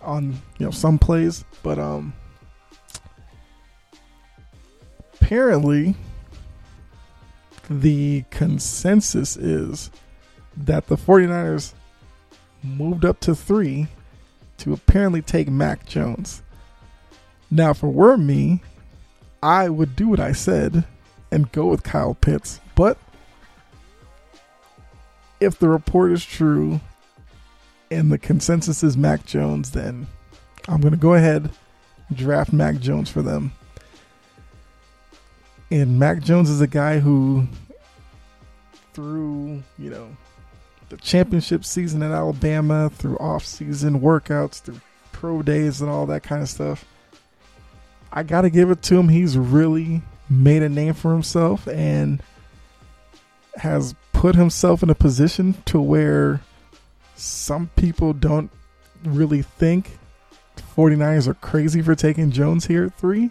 on 0.00 0.32
you 0.58 0.66
know 0.66 0.70
some 0.70 0.98
plays, 0.98 1.44
but 1.62 1.78
um 1.78 2.14
apparently 5.14 5.94
the 7.70 8.24
consensus 8.30 9.36
is 9.36 9.92
that 10.56 10.88
the 10.88 10.96
49ers 10.96 11.72
moved 12.64 13.04
up 13.04 13.20
to 13.20 13.34
three 13.34 13.86
to 14.58 14.72
apparently 14.72 15.22
take 15.22 15.48
Mac 15.48 15.86
Jones. 15.86 16.42
Now, 17.48 17.72
for 17.72 17.88
were 17.88 18.16
me, 18.16 18.60
I 19.40 19.68
would 19.68 19.94
do 19.94 20.08
what 20.08 20.20
I 20.20 20.32
said 20.32 20.84
and 21.30 21.52
go 21.52 21.66
with 21.66 21.84
Kyle 21.84 22.14
Pitts. 22.14 22.60
But 22.74 22.98
if 25.38 25.58
the 25.58 25.68
report 25.68 26.12
is 26.12 26.24
true 26.24 26.80
and 27.90 28.10
the 28.10 28.18
consensus 28.18 28.82
is 28.82 28.96
Mac 28.96 29.24
Jones, 29.24 29.70
then 29.70 30.08
I'm 30.68 30.80
going 30.80 30.92
to 30.92 30.98
go 30.98 31.14
ahead 31.14 31.50
draft 32.12 32.52
Mac 32.52 32.80
Jones 32.80 33.08
for 33.08 33.22
them. 33.22 33.52
And 35.70 35.98
Mac 35.98 36.20
Jones 36.20 36.50
is 36.50 36.60
a 36.60 36.66
guy 36.66 36.98
who, 36.98 37.46
through, 38.92 39.62
you 39.78 39.90
know, 39.90 40.08
the 40.88 40.96
championship 40.96 41.64
season 41.64 42.02
at 42.02 42.10
Alabama, 42.10 42.90
through 42.90 43.16
off-season 43.18 44.00
workouts, 44.00 44.60
through 44.60 44.80
pro 45.12 45.42
days 45.42 45.80
and 45.80 45.90
all 45.90 46.06
that 46.06 46.22
kind 46.22 46.42
of 46.42 46.48
stuff, 46.48 46.84
I 48.12 48.24
got 48.24 48.40
to 48.42 48.50
give 48.50 48.70
it 48.70 48.82
to 48.82 48.98
him. 48.98 49.08
He's 49.08 49.38
really 49.38 50.02
made 50.28 50.62
a 50.62 50.68
name 50.68 50.94
for 50.94 51.12
himself 51.12 51.68
and 51.68 52.20
has 53.56 53.94
put 54.12 54.34
himself 54.34 54.82
in 54.82 54.90
a 54.90 54.94
position 54.94 55.54
to 55.66 55.80
where 55.80 56.40
some 57.14 57.70
people 57.76 58.12
don't 58.12 58.50
really 59.04 59.42
think 59.42 59.98
49ers 60.76 61.28
are 61.28 61.34
crazy 61.34 61.82
for 61.82 61.94
taking 61.94 62.30
Jones 62.30 62.66
here 62.66 62.86
at 62.86 62.98
three. 62.98 63.30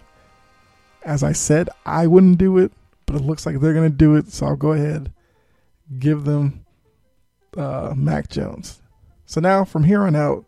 As 1.03 1.24
I 1.24 1.32
said, 1.32 1.70
I 1.86 2.08
wouldn't 2.08 2.38
do 2.38 2.58
it, 2.58 2.72
but 3.06 3.15
it 3.15 3.22
looks 3.22 3.46
like 3.46 3.60
they're 3.60 3.74
going 3.74 3.89
to 3.89 3.98
do 3.98 4.15
it. 4.15 4.32
So 4.32 4.46
I'll 4.46 4.56
go 4.56 4.74
ahead, 4.74 5.12
give 5.98 6.25
them 6.25 6.65
uh, 7.58 7.94
Mac 7.96 8.29
Jones. 8.29 8.82
So 9.25 9.39
now 9.39 9.63
from 9.63 9.84
here 9.84 10.03
on 10.03 10.15
out, 10.15 10.46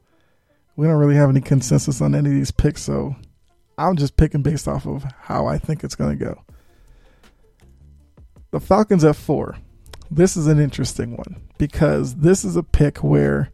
we 0.75 0.87
don't 0.87 0.97
really 0.97 1.15
have 1.15 1.29
any 1.29 1.41
consensus 1.41 2.01
on 2.01 2.15
any 2.15 2.29
of 2.29 2.35
these 2.35 2.51
picks, 2.51 2.81
so 2.81 3.15
I'm 3.77 3.95
just 3.95 4.17
picking 4.17 4.41
based 4.41 4.67
off 4.67 4.87
of 4.87 5.03
how 5.21 5.45
I 5.45 5.57
think 5.57 5.83
it's 5.83 5.95
going 5.95 6.17
to 6.17 6.25
go. 6.25 6.43
The 8.51 8.59
Falcons 8.59 9.03
at 9.03 9.15
four. 9.15 9.57
This 10.09 10.35
is 10.35 10.47
an 10.47 10.59
interesting 10.59 11.15
one 11.15 11.41
because 11.57 12.15
this 12.15 12.43
is 12.43 12.55
a 12.55 12.63
pick 12.63 12.97
where, 12.97 13.51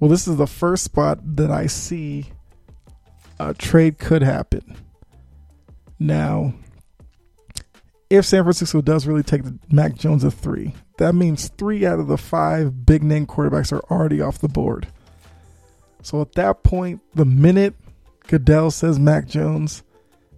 well, 0.00 0.10
this 0.10 0.26
is 0.26 0.36
the 0.36 0.46
first 0.46 0.84
spot 0.84 1.18
that 1.36 1.50
I 1.50 1.66
see 1.66 2.26
a 3.38 3.54
trade 3.54 3.98
could 3.98 4.22
happen. 4.22 4.76
Now, 6.02 6.52
if 8.10 8.24
San 8.24 8.42
Francisco 8.42 8.80
does 8.80 9.06
really 9.06 9.22
take 9.22 9.44
the 9.44 9.56
Mac 9.70 9.94
Jones 9.94 10.24
at 10.24 10.32
three, 10.32 10.74
that 10.98 11.14
means 11.14 11.48
three 11.56 11.86
out 11.86 12.00
of 12.00 12.08
the 12.08 12.18
five 12.18 12.84
big 12.84 13.04
name 13.04 13.24
quarterbacks 13.24 13.72
are 13.72 13.84
already 13.90 14.20
off 14.20 14.40
the 14.40 14.48
board. 14.48 14.88
So 16.02 16.20
at 16.20 16.32
that 16.32 16.64
point, 16.64 17.00
the 17.14 17.24
minute 17.24 17.74
Goodell 18.26 18.72
says 18.72 18.98
Mac 18.98 19.28
Jones, 19.28 19.84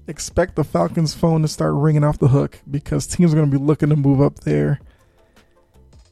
expect 0.07 0.57
the 0.57 0.65
Falcons' 0.65 1.15
phone 1.15 1.41
to 1.43 1.49
start 1.49 1.75
ringing 1.75 2.05
off 2.05 2.19
the 2.19 2.29
hook 2.29 2.61
because 2.71 3.07
teams 3.07 3.33
are 3.33 3.37
going 3.37 3.51
to 3.51 3.59
be 3.59 3.65
looking 3.65 3.89
to 3.89 3.97
move 3.97 4.21
up 4.21 4.41
there. 4.41 4.81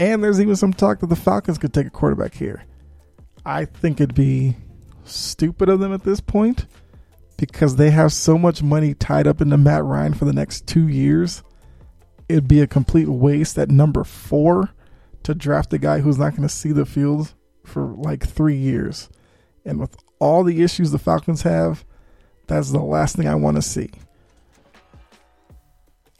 And 0.00 0.24
there's 0.24 0.40
even 0.40 0.56
some 0.56 0.72
talk 0.72 1.00
that 1.00 1.08
the 1.08 1.16
Falcons 1.16 1.58
could 1.58 1.74
take 1.74 1.86
a 1.86 1.90
quarterback 1.90 2.34
here. 2.34 2.64
I 3.44 3.66
think 3.66 4.00
it'd 4.00 4.14
be 4.14 4.56
stupid 5.04 5.68
of 5.68 5.78
them 5.78 5.92
at 5.92 6.04
this 6.04 6.20
point 6.20 6.66
because 7.50 7.74
they 7.74 7.90
have 7.90 8.12
so 8.12 8.38
much 8.38 8.62
money 8.62 8.94
tied 8.94 9.26
up 9.26 9.40
into 9.40 9.56
Matt 9.56 9.82
Ryan 9.82 10.14
for 10.14 10.26
the 10.26 10.32
next 10.32 10.64
two 10.68 10.86
years. 10.86 11.42
It'd 12.28 12.46
be 12.46 12.60
a 12.60 12.68
complete 12.68 13.08
waste 13.08 13.58
at 13.58 13.68
number 13.68 14.04
four 14.04 14.70
to 15.24 15.34
draft 15.34 15.72
a 15.72 15.78
guy 15.78 15.98
who's 15.98 16.18
not 16.18 16.36
going 16.36 16.42
to 16.42 16.48
see 16.48 16.70
the 16.70 16.86
field 16.86 17.34
for 17.64 17.96
like 17.98 18.24
three 18.24 18.54
years. 18.54 19.08
And 19.64 19.80
with 19.80 19.96
all 20.20 20.44
the 20.44 20.62
issues 20.62 20.92
the 20.92 21.00
Falcons 21.00 21.42
have, 21.42 21.84
that's 22.46 22.70
the 22.70 22.78
last 22.78 23.16
thing 23.16 23.26
I 23.26 23.34
want 23.34 23.56
to 23.56 23.62
see. 23.62 23.90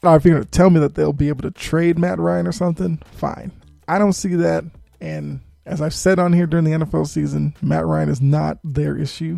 Now, 0.03 0.15
if 0.15 0.25
you're 0.25 0.33
going 0.33 0.43
to 0.43 0.51
tell 0.51 0.71
me 0.71 0.81
that 0.81 0.95
they'll 0.95 1.13
be 1.13 1.29
able 1.29 1.43
to 1.43 1.51
trade 1.51 1.97
Matt 1.97 2.19
Ryan 2.19 2.47
or 2.47 2.51
something, 2.51 3.01
fine. 3.13 3.53
I 3.87 3.97
don't 3.97 4.11
see 4.11 4.35
that. 4.35 4.65
And 4.99 5.39
as 5.65 5.81
I've 5.81 5.93
said 5.93 6.19
on 6.19 6.33
here 6.33 6.47
during 6.47 6.65
the 6.65 6.71
NFL 6.71 7.07
season, 7.07 7.55
Matt 7.61 7.85
Ryan 7.85 8.09
is 8.09 8.19
not 8.19 8.57
their 8.61 8.97
issue. 8.97 9.37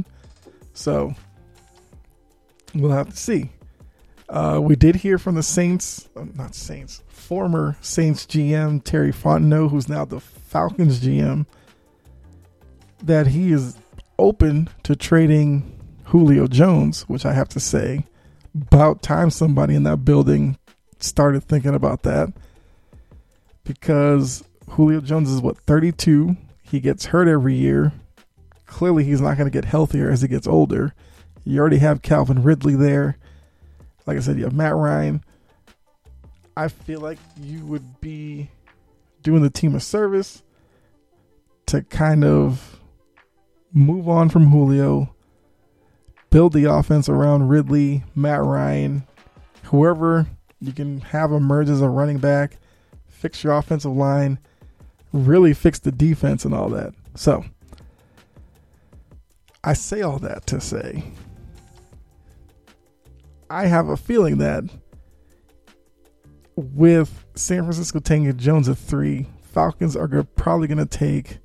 So 0.74 1.13
we'll 2.75 2.91
have 2.91 3.10
to 3.10 3.17
see. 3.17 3.50
Uh, 4.27 4.60
we 4.62 4.75
did 4.75 4.96
hear 4.96 5.17
from 5.17 5.36
the 5.36 5.44
Saints, 5.44 6.10
uh, 6.15 6.25
not 6.36 6.55
Saints, 6.55 7.03
former 7.08 7.77
Saints 7.82 8.25
GM 8.25 8.84
Terry 8.84 9.12
Fontenot, 9.12 9.70
who's 9.70 9.88
now 9.88 10.05
the 10.05 10.20
Falcons 10.20 11.00
GM, 11.00 11.46
that 13.03 13.27
he 13.27 13.51
is 13.51 13.77
open 14.17 14.70
to 14.84 14.96
trading 14.96 15.72
Julio 16.05 16.48
Jones, 16.48 17.03
which 17.03 17.25
I 17.25 17.34
have 17.34 17.50
to 17.50 17.60
say, 17.60 18.05
about 18.55 19.01
time 19.01 19.29
somebody 19.29 19.75
in 19.75 19.84
that 19.84 20.05
building 20.05 20.58
started 21.00 21.44
thinking 21.44 21.75
about 21.75 22.03
that. 22.03 22.34
Because 23.63 24.44
Julio 24.70 25.01
Jones 25.01 25.29
is 25.29 25.41
what, 25.41 25.58
32? 25.65 26.36
He 26.63 26.79
gets 26.79 27.05
hurt 27.05 27.27
every 27.27 27.55
year. 27.55 27.94
Clearly, 28.65 29.03
he's 29.03 29.22
not 29.22 29.38
going 29.38 29.50
to 29.50 29.55
get 29.55 29.65
healthier 29.65 30.10
as 30.10 30.22
he 30.22 30.27
gets 30.27 30.48
older. 30.48 30.94
You 31.46 31.60
already 31.60 31.78
have 31.78 32.02
Calvin 32.02 32.42
Ridley 32.42 32.75
there. 32.75 33.18
Like 34.08 34.18
I 34.18 34.20
said, 34.20 34.38
you 34.38 34.44
have 34.44 34.54
Matt 34.54 34.75
Ryan. 34.75 35.24
I 36.58 36.68
feel 36.70 37.00
like 37.02 37.20
you 37.40 37.64
would 37.66 38.02
be 38.02 38.50
doing 39.22 39.44
the 39.44 39.50
team 39.50 39.75
a 39.75 39.80
service 39.80 40.42
to 41.68 41.84
kind 41.84 42.24
of 42.24 42.80
move 43.72 44.10
on 44.10 44.30
from 44.30 44.48
Julio, 44.48 45.14
build 46.30 46.54
the 46.54 46.66
offense 46.66 47.10
around 47.10 47.50
Ridley, 47.50 48.04
Matt 48.16 48.44
Ryan, 48.44 49.05
whoever 49.66 50.27
you 50.60 50.72
can 50.72 51.01
have 51.01 51.31
emerge 51.31 51.70
as 51.70 51.81
a 51.81 51.90
running 51.90 52.18
back, 52.18 52.58
fix 53.08 53.44
your 53.44 53.53
offensive 53.53 53.92
line, 53.92 54.40
really 55.12 55.53
fix 55.53 55.79
the 55.79 55.92
defense 55.92 56.46
and 56.46 56.53
all 56.53 56.70
that. 56.70 56.94
So, 57.16 57.46
I 59.64 59.74
say 59.74 60.01
all 60.01 60.20
that 60.20 60.46
to 60.48 60.62
say 60.62 61.03
I 63.50 63.68
have 63.68 63.90
a 63.90 63.98
feeling 63.98 64.38
that 64.40 64.64
with 66.55 67.25
San 67.36 67.64
Francisco 67.64 68.00
taking 68.00 68.36
Jones 68.38 68.70
at 68.70 68.77
three, 68.77 69.27
Falcons 69.42 69.96
are 69.96 70.08
probably 70.36 70.68
going 70.68 70.77
to 70.77 70.86
take 70.86 71.38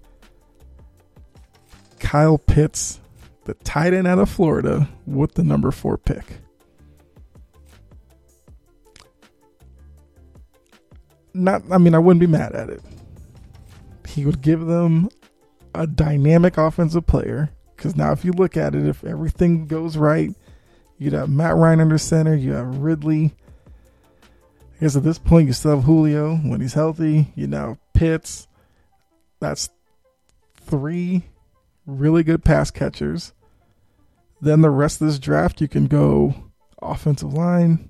Kyle 1.99 2.39
Pitts, 2.39 3.01
the 3.45 3.55
tight 3.55 3.93
end 3.93 4.07
out 4.07 4.19
of 4.19 4.31
Florida, 4.31 4.89
with 5.07 5.35
the 5.35 5.45
number 5.45 5.71
four 5.71 5.99
pick. 5.99 6.25
Not, 11.33 11.63
I 11.71 11.79
mean, 11.79 11.95
I 11.95 11.99
wouldn't 11.99 12.21
be 12.21 12.27
mad 12.27 12.55
at 12.55 12.71
it. 12.71 12.83
He 14.09 14.25
would 14.25 14.41
give 14.41 14.67
them 14.67 15.09
a 15.75 15.87
dynamic 15.87 16.59
offensive 16.59 17.07
player. 17.07 17.51
Because 17.77 17.97
now, 17.97 18.13
if 18.13 18.25
you 18.25 18.33
look 18.33 18.57
at 18.57 18.75
it, 18.75 18.87
if 18.87 19.05
everything 19.05 19.67
goes 19.67 19.97
right, 19.97 20.35
you'd 21.01 21.15
have 21.15 21.29
Matt 21.29 21.57
Ryan 21.57 21.81
under 21.81 21.99
center, 21.99 22.37
you 22.37 22.53
have 22.53 22.79
Ridley. 22.79 23.35
I 24.77 24.81
guess 24.85 24.95
at 24.95 25.03
this 25.03 25.19
point, 25.19 25.49
you 25.49 25.53
still 25.53 25.75
have 25.75 25.85
Julio 25.85 26.37
when 26.37 26.61
he's 26.61 26.75
healthy. 26.75 27.33
You 27.35 27.49
know, 27.49 27.79
Pitts. 27.93 28.47
That's 29.41 29.71
three 30.55 31.25
really 31.87 32.23
good 32.23 32.45
pass 32.45 32.71
catchers. 32.71 33.33
Then 34.41 34.61
the 34.61 34.71
rest 34.71 35.01
of 35.01 35.09
this 35.09 35.19
draft, 35.19 35.61
you 35.61 35.69
can 35.69 35.87
go 35.87 36.35
offensive 36.81 37.33
line, 37.35 37.90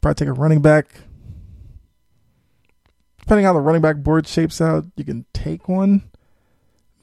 Probably 0.00 0.14
take 0.14 0.28
a 0.28 0.32
running 0.32 0.62
back. 0.62 0.86
Depending 3.20 3.46
on 3.46 3.54
how 3.54 3.60
the 3.60 3.64
running 3.64 3.82
back 3.82 3.96
board 3.98 4.26
shapes 4.26 4.60
out, 4.60 4.84
you 4.96 5.04
can 5.04 5.24
take 5.32 5.68
one 5.68 6.10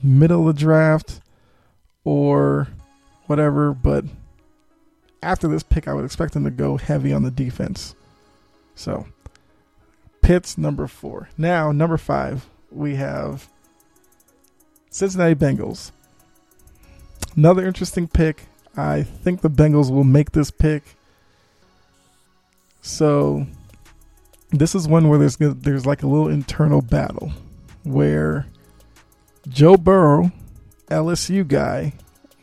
middle 0.02 0.48
of 0.48 0.56
the 0.56 0.60
draft 0.60 1.22
or 2.04 2.68
whatever. 3.28 3.74
But 3.74 4.06
after 5.22 5.48
this 5.48 5.64
pick, 5.64 5.88
I 5.88 5.94
would 5.94 6.06
expect 6.06 6.34
them 6.34 6.44
to 6.44 6.52
go 6.52 6.78
heavy 6.78 7.14
on 7.14 7.24
the 7.24 7.32
defense. 7.32 7.96
So, 8.76 9.08
Pitts 10.28 10.58
number 10.58 10.88
four. 10.88 11.30
Now, 11.38 11.72
number 11.72 11.96
five, 11.96 12.50
we 12.70 12.96
have 12.96 13.48
Cincinnati 14.90 15.36
Bengals. 15.36 15.92
Another 17.38 17.66
interesting 17.66 18.10
pick. 18.10 18.44
I 18.76 19.04
think 19.04 19.40
the 19.40 19.50
Bengals 19.50 19.90
will 19.90 20.04
make 20.04 20.32
this 20.32 20.52
pick. 20.52 20.97
So 22.88 23.46
this 24.50 24.74
is 24.74 24.88
one 24.88 25.10
where 25.10 25.20
there's 25.20 25.36
there's 25.36 25.86
like 25.86 26.04
a 26.04 26.08
little 26.08 26.30
internal 26.30 26.82
battle 26.82 27.34
where 27.84 28.48
Joe 29.50 29.76
Burrow, 29.76 30.32
LSU 30.88 31.46
guy, 31.46 31.94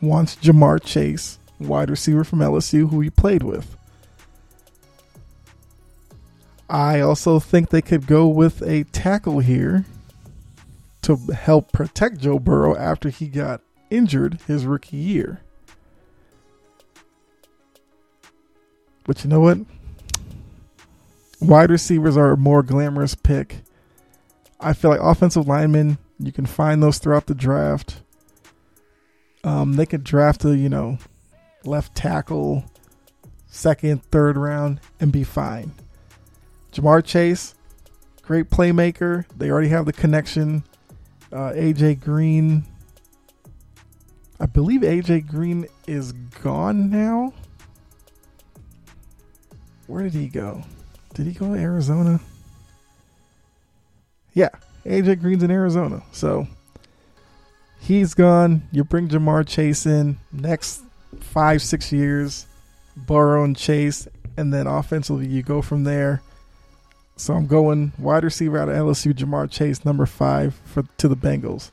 wants 0.02 0.36
Ja'Marr 0.36 0.84
Chase, 0.84 1.38
wide 1.58 1.88
receiver 1.88 2.24
from 2.24 2.40
LSU, 2.40 2.90
who 2.90 3.00
he 3.00 3.08
played 3.08 3.42
with. 3.42 3.74
I 6.68 7.00
also 7.00 7.40
think 7.40 7.70
they 7.70 7.82
could 7.82 8.06
go 8.06 8.28
with 8.28 8.62
a 8.62 8.84
tackle 8.84 9.38
here 9.40 9.86
to 11.02 11.16
help 11.16 11.72
protect 11.72 12.18
Joe 12.18 12.38
Burrow 12.38 12.76
after 12.76 13.08
he 13.08 13.28
got 13.28 13.62
injured 13.88 14.40
his 14.46 14.66
rookie 14.66 14.98
year. 14.98 15.40
But 19.04 19.24
you 19.24 19.30
know 19.30 19.40
what? 19.40 19.58
Wide 21.46 21.70
receivers 21.70 22.16
are 22.16 22.32
a 22.32 22.36
more 22.38 22.62
glamorous 22.62 23.14
pick. 23.14 23.58
I 24.58 24.72
feel 24.72 24.90
like 24.90 25.00
offensive 25.00 25.46
linemen, 25.46 25.98
you 26.18 26.32
can 26.32 26.46
find 26.46 26.82
those 26.82 26.98
throughout 26.98 27.26
the 27.26 27.34
draft. 27.34 28.00
Um, 29.42 29.74
they 29.74 29.84
could 29.84 30.04
draft 30.04 30.44
a, 30.46 30.56
you 30.56 30.70
know, 30.70 30.96
left 31.64 31.94
tackle, 31.94 32.64
second, 33.46 34.02
third 34.04 34.38
round, 34.38 34.80
and 34.98 35.12
be 35.12 35.22
fine. 35.22 35.72
Ja'Marr 36.72 37.04
Chase, 37.04 37.54
great 38.22 38.48
playmaker. 38.48 39.26
They 39.36 39.50
already 39.50 39.68
have 39.68 39.84
the 39.84 39.92
connection. 39.92 40.64
Uh, 41.30 41.52
AJ 41.52 42.00
Green, 42.00 42.64
I 44.40 44.46
believe 44.46 44.80
AJ 44.80 45.28
Green 45.28 45.66
is 45.86 46.12
gone 46.42 46.88
now. 46.88 47.34
Where 49.86 50.04
did 50.04 50.14
he 50.14 50.28
go? 50.28 50.64
Did 51.14 51.26
he 51.26 51.32
go 51.32 51.54
to 51.54 51.60
Arizona? 51.60 52.20
Yeah, 54.32 54.50
AJ 54.84 55.20
Green's 55.20 55.42
in 55.42 55.50
Arizona. 55.50 56.02
So 56.12 56.46
he's 57.80 58.14
gone. 58.14 58.62
You 58.72 58.84
bring 58.84 59.08
Ja'Marr 59.08 59.46
Chase 59.46 59.86
in 59.86 60.18
next 60.32 60.82
five, 61.20 61.62
six 61.62 61.92
years, 61.92 62.46
Burrow 62.96 63.44
and 63.44 63.56
Chase, 63.56 64.08
and 64.36 64.52
then 64.52 64.66
offensively 64.66 65.26
you 65.26 65.42
go 65.42 65.62
from 65.62 65.84
there. 65.84 66.20
So 67.16 67.34
I'm 67.34 67.46
going 67.46 67.92
wide 67.96 68.24
receiver 68.24 68.58
out 68.58 68.68
of 68.68 68.74
LSU, 68.74 69.12
Ja'Marr 69.14 69.48
Chase, 69.50 69.84
number 69.84 70.06
five 70.06 70.54
for 70.64 70.82
to 70.98 71.06
the 71.06 71.16
Bengals. 71.16 71.70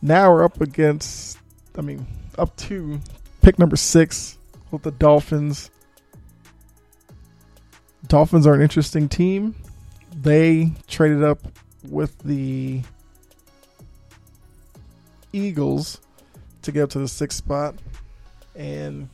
Now 0.00 0.32
we're 0.32 0.44
up 0.44 0.60
against, 0.60 1.38
I 1.76 1.82
mean, 1.82 2.06
up 2.38 2.56
to 2.56 3.00
pick 3.42 3.58
number 3.58 3.76
six 3.76 4.38
with 4.70 4.82
the 4.82 4.92
Dolphins. 4.92 5.70
Dolphins 8.08 8.46
are 8.46 8.54
an 8.54 8.62
interesting 8.62 9.08
team. 9.08 9.54
They 10.14 10.72
traded 10.86 11.22
up 11.22 11.40
with 11.88 12.18
the 12.20 12.82
Eagles 15.32 16.00
to 16.62 16.72
get 16.72 16.84
up 16.84 16.90
to 16.90 16.98
the 16.98 17.08
sixth 17.08 17.38
spot. 17.38 17.74
And 18.56 19.08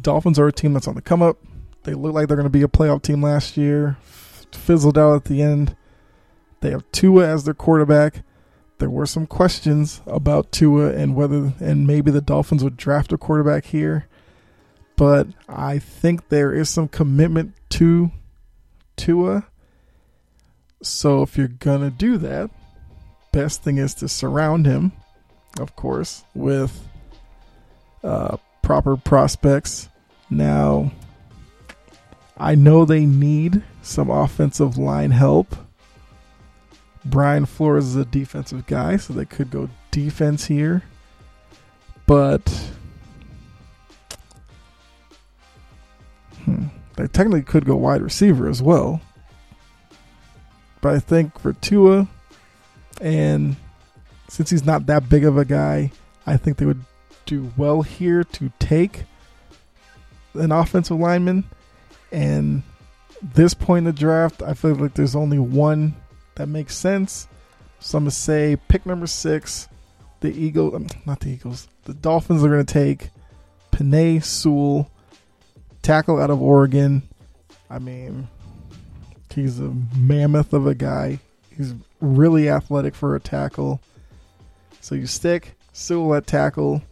Dolphins 0.00 0.38
are 0.38 0.46
a 0.46 0.52
team 0.52 0.72
that's 0.72 0.88
on 0.88 0.94
the 0.94 1.02
come 1.02 1.22
up. 1.22 1.38
They 1.82 1.94
look 1.94 2.14
like 2.14 2.28
they're 2.28 2.36
going 2.36 2.44
to 2.44 2.50
be 2.50 2.62
a 2.62 2.68
playoff 2.68 3.02
team 3.02 3.22
last 3.22 3.56
year. 3.56 3.96
Fizzled 4.52 4.98
out 4.98 5.16
at 5.16 5.24
the 5.24 5.42
end. 5.42 5.76
They 6.60 6.70
have 6.70 6.84
Tua 6.92 7.26
as 7.26 7.44
their 7.44 7.54
quarterback. 7.54 8.22
There 8.78 8.90
were 8.90 9.06
some 9.06 9.26
questions 9.26 10.00
about 10.06 10.52
Tua 10.52 10.92
and 10.92 11.14
whether 11.14 11.52
and 11.60 11.86
maybe 11.86 12.10
the 12.10 12.20
Dolphins 12.20 12.64
would 12.64 12.76
draft 12.76 13.12
a 13.12 13.18
quarterback 13.18 13.66
here. 13.66 14.06
But 15.00 15.28
I 15.48 15.78
think 15.78 16.28
there 16.28 16.52
is 16.52 16.68
some 16.68 16.86
commitment 16.86 17.54
to 17.70 18.10
Tua. 18.96 19.46
So 20.82 21.22
if 21.22 21.38
you're 21.38 21.48
going 21.48 21.80
to 21.80 21.88
do 21.88 22.18
that, 22.18 22.50
best 23.32 23.62
thing 23.62 23.78
is 23.78 23.94
to 23.94 24.10
surround 24.10 24.66
him, 24.66 24.92
of 25.58 25.74
course, 25.74 26.22
with 26.34 26.86
uh, 28.04 28.36
proper 28.60 28.98
prospects. 28.98 29.88
Now, 30.28 30.92
I 32.36 32.54
know 32.54 32.84
they 32.84 33.06
need 33.06 33.62
some 33.80 34.10
offensive 34.10 34.76
line 34.76 35.12
help. 35.12 35.56
Brian 37.06 37.46
Flores 37.46 37.86
is 37.86 37.96
a 37.96 38.04
defensive 38.04 38.66
guy, 38.66 38.98
so 38.98 39.14
they 39.14 39.24
could 39.24 39.50
go 39.50 39.70
defense 39.92 40.44
here. 40.44 40.82
But 42.06 42.70
hmm, 46.44 46.64
they 46.96 47.06
technically 47.06 47.42
could 47.42 47.64
go 47.64 47.76
wide 47.76 48.02
receiver 48.02 48.48
as 48.48 48.62
well. 48.62 49.00
But 50.80 50.94
I 50.94 50.98
think 50.98 51.38
for 51.38 51.52
Tua, 51.52 52.08
and 53.00 53.56
since 54.28 54.50
he's 54.50 54.64
not 54.64 54.86
that 54.86 55.08
big 55.08 55.24
of 55.24 55.36
a 55.36 55.44
guy, 55.44 55.92
I 56.26 56.36
think 56.36 56.56
they 56.56 56.66
would 56.66 56.84
do 57.26 57.52
well 57.56 57.82
here 57.82 58.24
to 58.24 58.52
take 58.58 59.04
an 60.34 60.52
offensive 60.52 60.98
lineman. 60.98 61.44
And 62.12 62.62
this 63.22 63.54
point 63.54 63.86
in 63.86 63.94
the 63.94 63.98
draft, 63.98 64.42
I 64.42 64.54
feel 64.54 64.74
like 64.74 64.94
there's 64.94 65.16
only 65.16 65.38
one 65.38 65.94
that 66.36 66.48
makes 66.48 66.76
sense. 66.76 67.28
So 67.80 67.98
I'm 67.98 68.04
gonna 68.04 68.10
say 68.10 68.56
pick 68.68 68.86
number 68.86 69.06
six, 69.06 69.68
the 70.20 70.30
Eagles, 70.30 70.74
um, 70.74 70.86
not 71.06 71.20
the 71.20 71.30
Eagles, 71.30 71.68
the 71.84 71.94
Dolphins 71.94 72.44
are 72.44 72.48
gonna 72.48 72.64
take 72.64 73.10
Penei 73.72 74.22
Sewell, 74.22 74.90
tackle 75.82 76.20
out 76.20 76.30
of 76.30 76.40
Oregon. 76.42 77.02
I 77.68 77.78
mean, 77.78 78.28
he's 79.34 79.60
a 79.60 79.72
mammoth 79.96 80.52
of 80.52 80.66
a 80.66 80.74
guy. 80.74 81.20
He's 81.56 81.74
really 82.00 82.48
athletic 82.48 82.94
for 82.94 83.14
a 83.14 83.20
tackle. 83.20 83.80
So 84.80 84.94
you 84.94 85.06
stick 85.06 85.56
Sewell 85.72 86.14
at 86.14 86.26
tackle, 86.26 86.82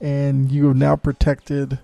and 0.00 0.50
you 0.50 0.68
have 0.68 0.76
now 0.76 0.96
protected 0.96 1.78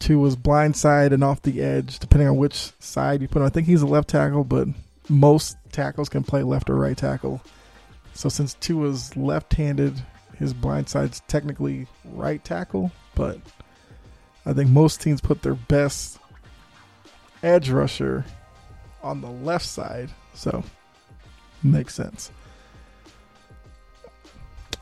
his 0.00 0.36
blind 0.36 0.76
side 0.76 1.14
and 1.14 1.24
off 1.24 1.40
the 1.42 1.62
edge, 1.62 1.98
depending 1.98 2.28
on 2.28 2.36
which 2.36 2.72
side 2.78 3.22
you 3.22 3.28
put 3.28 3.40
him. 3.40 3.46
I 3.46 3.48
think 3.48 3.66
he's 3.66 3.80
a 3.80 3.86
left 3.86 4.10
tackle, 4.10 4.44
but 4.44 4.68
most 5.08 5.56
tackles 5.72 6.10
can 6.10 6.22
play 6.22 6.42
left 6.42 6.68
or 6.68 6.76
right 6.76 6.96
tackle. 6.96 7.40
So 8.12 8.28
since 8.28 8.54
Tua's 8.54 9.16
left-handed, 9.16 9.94
his 10.38 10.52
blind 10.52 10.88
side's 10.88 11.20
technically 11.26 11.86
right 12.04 12.44
tackle, 12.44 12.92
but 13.14 13.38
I 14.46 14.52
think 14.52 14.70
most 14.70 15.00
teams 15.00 15.20
put 15.20 15.42
their 15.42 15.54
best 15.54 16.18
edge 17.42 17.70
rusher 17.70 18.24
on 19.02 19.20
the 19.20 19.30
left 19.30 19.66
side. 19.66 20.10
So 20.34 20.62
makes 21.62 21.94
sense. 21.94 22.30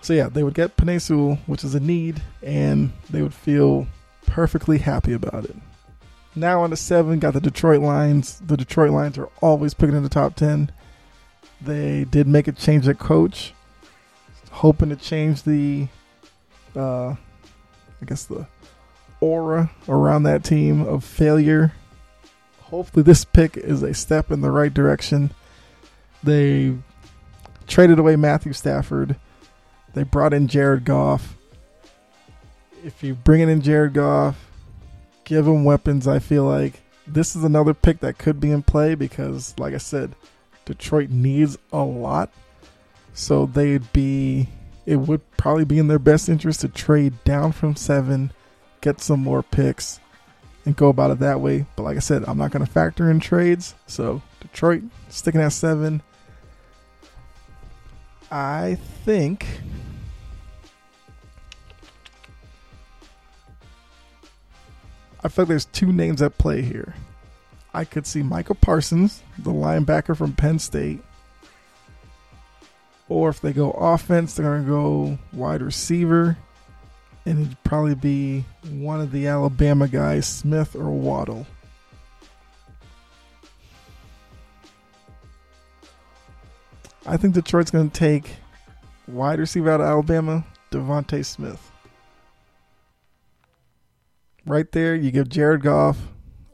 So 0.00 0.14
yeah, 0.14 0.28
they 0.28 0.42
would 0.42 0.54
get 0.54 0.76
Penei 0.76 1.00
Sewell, 1.00 1.38
which 1.46 1.62
is 1.62 1.76
a 1.76 1.80
need, 1.80 2.20
and 2.42 2.92
they 3.10 3.22
would 3.22 3.34
feel 3.34 3.86
perfectly 4.26 4.78
happy 4.78 5.12
about 5.12 5.44
it. 5.44 5.54
Now 6.34 6.62
on 6.62 6.70
the 6.70 6.76
seven, 6.76 7.18
got 7.18 7.34
the 7.34 7.40
Detroit 7.40 7.82
Lions. 7.82 8.40
The 8.44 8.56
Detroit 8.56 8.90
Lions 8.90 9.18
are 9.18 9.28
always 9.40 9.74
picking 9.74 9.94
in 9.94 10.02
the 10.02 10.08
top 10.08 10.34
ten. 10.34 10.72
They 11.60 12.04
did 12.04 12.26
make 12.26 12.48
a 12.48 12.52
change 12.52 12.88
at 12.88 12.98
coach, 12.98 13.52
hoping 14.50 14.88
to 14.88 14.96
change 14.96 15.44
the, 15.44 15.86
uh, 16.74 17.10
I 17.10 18.04
guess 18.04 18.24
the 18.24 18.46
aura 19.22 19.70
around 19.88 20.24
that 20.24 20.44
team 20.44 20.82
of 20.82 21.04
failure. 21.04 21.72
Hopefully, 22.62 23.02
this 23.02 23.24
pick 23.24 23.56
is 23.56 23.82
a 23.82 23.94
step 23.94 24.30
in 24.30 24.40
the 24.40 24.50
right 24.50 24.72
direction. 24.72 25.30
They 26.22 26.76
traded 27.66 27.98
away 27.98 28.16
Matthew 28.16 28.52
Stafford. 28.52 29.16
They 29.94 30.02
brought 30.02 30.34
in 30.34 30.48
Jared 30.48 30.84
Goff. 30.84 31.36
If 32.84 33.02
you 33.02 33.14
bring 33.14 33.40
in 33.40 33.62
Jared 33.62 33.94
Goff, 33.94 34.50
give 35.24 35.46
him 35.46 35.64
weapons, 35.64 36.08
I 36.08 36.18
feel 36.18 36.44
like 36.44 36.80
this 37.06 37.36
is 37.36 37.44
another 37.44 37.74
pick 37.74 38.00
that 38.00 38.18
could 38.18 38.40
be 38.40 38.50
in 38.50 38.62
play 38.62 38.94
because, 38.94 39.54
like 39.58 39.74
I 39.74 39.78
said, 39.78 40.14
Detroit 40.64 41.10
needs 41.10 41.58
a 41.72 41.82
lot. 41.82 42.30
So 43.14 43.46
they'd 43.46 43.92
be, 43.92 44.48
it 44.86 44.96
would 44.96 45.20
probably 45.36 45.64
be 45.64 45.78
in 45.78 45.88
their 45.88 45.98
best 45.98 46.28
interest 46.28 46.60
to 46.60 46.68
trade 46.68 47.22
down 47.24 47.52
from 47.52 47.76
seven, 47.76 48.32
get 48.82 49.00
some 49.00 49.20
more 49.20 49.42
picks, 49.42 49.98
and 50.66 50.76
go 50.76 50.88
about 50.88 51.10
it 51.10 51.20
that 51.20 51.40
way. 51.40 51.64
But 51.74 51.84
like 51.84 51.96
I 51.96 52.00
said, 52.00 52.24
I'm 52.26 52.36
not 52.36 52.50
going 52.50 52.64
to 52.64 52.70
factor 52.70 53.10
in 53.10 53.18
trades. 53.18 53.74
So 53.86 54.20
Detroit 54.40 54.82
sticking 55.08 55.40
at 55.40 55.52
seven. 55.52 56.02
I 58.30 58.76
think 59.04 59.46
I 65.24 65.28
feel 65.28 65.44
like 65.44 65.50
there's 65.50 65.66
two 65.66 65.92
names 65.92 66.20
at 66.20 66.36
play 66.38 66.62
here. 66.62 66.94
I 67.74 67.84
could 67.84 68.06
see 68.06 68.22
Micah 68.22 68.54
Parsons, 68.54 69.22
the 69.38 69.52
linebacker 69.52 70.16
from 70.16 70.32
Penn 70.32 70.58
State. 70.58 71.00
Or 73.08 73.28
if 73.28 73.40
they 73.40 73.52
go 73.52 73.70
offense, 73.72 74.34
they're 74.34 74.46
going 74.46 74.64
to 74.64 74.68
go 74.68 75.18
wide 75.32 75.62
receiver. 75.62 76.36
And 77.24 77.40
it'd 77.40 77.64
probably 77.64 77.94
be 77.94 78.44
one 78.68 79.00
of 79.00 79.12
the 79.12 79.28
Alabama 79.28 79.86
guys, 79.86 80.26
Smith 80.26 80.74
or 80.74 80.90
Waddle. 80.90 81.46
I 87.06 87.16
think 87.16 87.34
Detroit's 87.34 87.70
going 87.70 87.90
to 87.90 87.98
take 87.98 88.36
wide 89.08 89.38
receiver 89.38 89.70
out 89.70 89.80
of 89.80 89.86
Alabama, 89.86 90.44
DeVonta 90.70 91.24
Smith. 91.24 91.70
Right 94.46 94.70
there, 94.72 94.94
you 94.94 95.10
give 95.10 95.28
Jared 95.28 95.62
Goff 95.62 95.98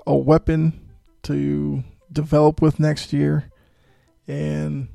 a 0.07 0.17
weapon 0.17 0.89
to 1.25 1.83
develop 2.13 2.61
with 2.61 2.81
next 2.81 3.13
year. 3.13 3.51
And 4.27 4.89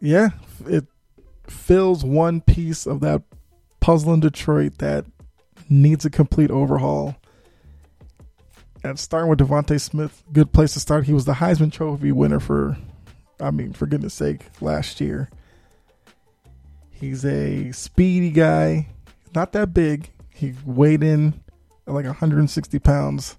yeah, 0.00 0.30
it 0.66 0.86
fills 1.46 2.04
one 2.04 2.40
piece 2.40 2.86
of 2.86 3.00
that 3.00 3.22
puzzle 3.86 4.12
in 4.12 4.18
Detroit 4.18 4.78
that 4.78 5.06
needs 5.68 6.04
a 6.04 6.10
complete 6.10 6.50
overhaul. 6.50 7.14
And 8.82 8.98
starting 8.98 9.30
with 9.30 9.38
DeVonta 9.38 9.80
Smith, 9.80 10.24
good 10.32 10.52
place 10.52 10.72
to 10.72 10.80
start. 10.80 11.04
He 11.04 11.12
was 11.12 11.24
the 11.24 11.34
Heisman 11.34 11.70
Trophy 11.70 12.10
winner 12.10 12.40
for, 12.40 12.76
I 13.38 13.52
mean, 13.52 13.72
for 13.72 13.86
goodness 13.86 14.12
sake, 14.12 14.40
last 14.60 15.00
year. 15.00 15.30
He's 16.90 17.24
a 17.24 17.70
speedy 17.70 18.30
guy, 18.30 18.88
not 19.36 19.52
that 19.52 19.72
big. 19.72 20.10
He 20.34 20.54
weighed 20.64 21.04
in 21.04 21.40
at 21.86 21.94
like 21.94 22.06
160 22.06 22.80
pounds. 22.80 23.36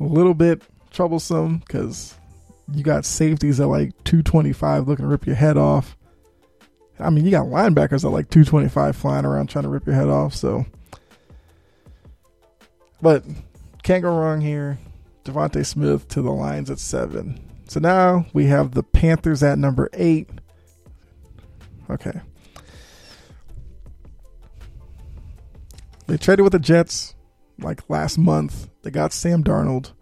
A 0.00 0.04
little 0.04 0.34
bit 0.34 0.60
troublesome 0.90 1.60
because 1.60 2.14
you 2.74 2.84
got 2.84 3.06
safeties 3.06 3.58
at 3.58 3.68
like 3.68 3.92
225 4.04 4.86
looking 4.86 5.06
to 5.06 5.08
rip 5.08 5.26
your 5.26 5.36
head 5.36 5.56
off. 5.56 5.96
I 7.00 7.10
mean, 7.10 7.24
you 7.24 7.30
got 7.30 7.46
linebackers 7.46 8.04
at 8.04 8.10
like 8.10 8.30
225 8.30 8.96
flying 8.96 9.24
around 9.24 9.48
trying 9.48 9.64
to 9.64 9.68
rip 9.68 9.86
your 9.86 9.94
head 9.94 10.08
off. 10.08 10.34
So, 10.34 10.66
but 13.00 13.24
can't 13.82 14.02
go 14.02 14.16
wrong 14.16 14.40
here. 14.40 14.78
DeVonta 15.24 15.64
Smith 15.64 16.08
to 16.08 16.22
the 16.22 16.30
Lions 16.30 16.70
at 16.70 16.78
seven. 16.78 17.40
So 17.68 17.80
now 17.80 18.26
we 18.32 18.46
have 18.46 18.72
the 18.72 18.82
Panthers 18.82 19.42
at 19.42 19.58
number 19.58 19.88
eight. 19.92 20.28
Okay. 21.88 22.20
They 26.06 26.16
traded 26.16 26.42
with 26.42 26.52
the 26.52 26.58
Jets 26.58 27.14
like 27.58 27.88
last 27.88 28.18
month. 28.18 28.68
They 28.82 28.90
got 28.90 29.12
Sam 29.12 29.44
Darnold. 29.44 29.92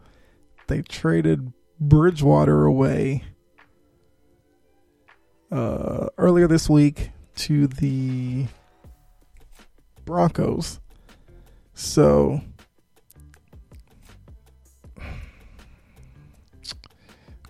They 0.66 0.82
traded 0.82 1.52
Bridgewater 1.80 2.64
away 2.64 3.24
uh, 5.50 6.08
earlier 6.18 6.46
this 6.46 6.68
week 6.68 7.11
to 7.37 7.66
the 7.66 8.46
Broncos. 10.04 10.80
So 11.74 12.40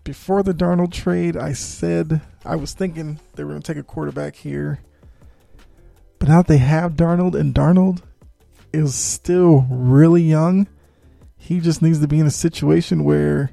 before 0.04 0.42
the 0.42 0.54
Darnold 0.54 0.92
trade, 0.92 1.36
I 1.36 1.52
said 1.52 2.20
I 2.44 2.56
was 2.56 2.72
thinking 2.72 3.20
they 3.34 3.44
were 3.44 3.50
going 3.50 3.62
to 3.62 3.72
take 3.74 3.80
a 3.80 3.84
quarterback 3.84 4.36
here. 4.36 4.80
But 6.18 6.28
now 6.28 6.42
they 6.42 6.58
have 6.58 6.94
Darnold, 6.94 7.34
and 7.34 7.54
Darnold 7.54 8.02
is 8.72 8.94
still 8.94 9.66
really 9.70 10.22
young. 10.22 10.66
He 11.36 11.60
just 11.60 11.80
needs 11.80 12.00
to 12.00 12.08
be 12.08 12.18
in 12.18 12.26
a 12.26 12.30
situation 12.30 13.04
where 13.04 13.50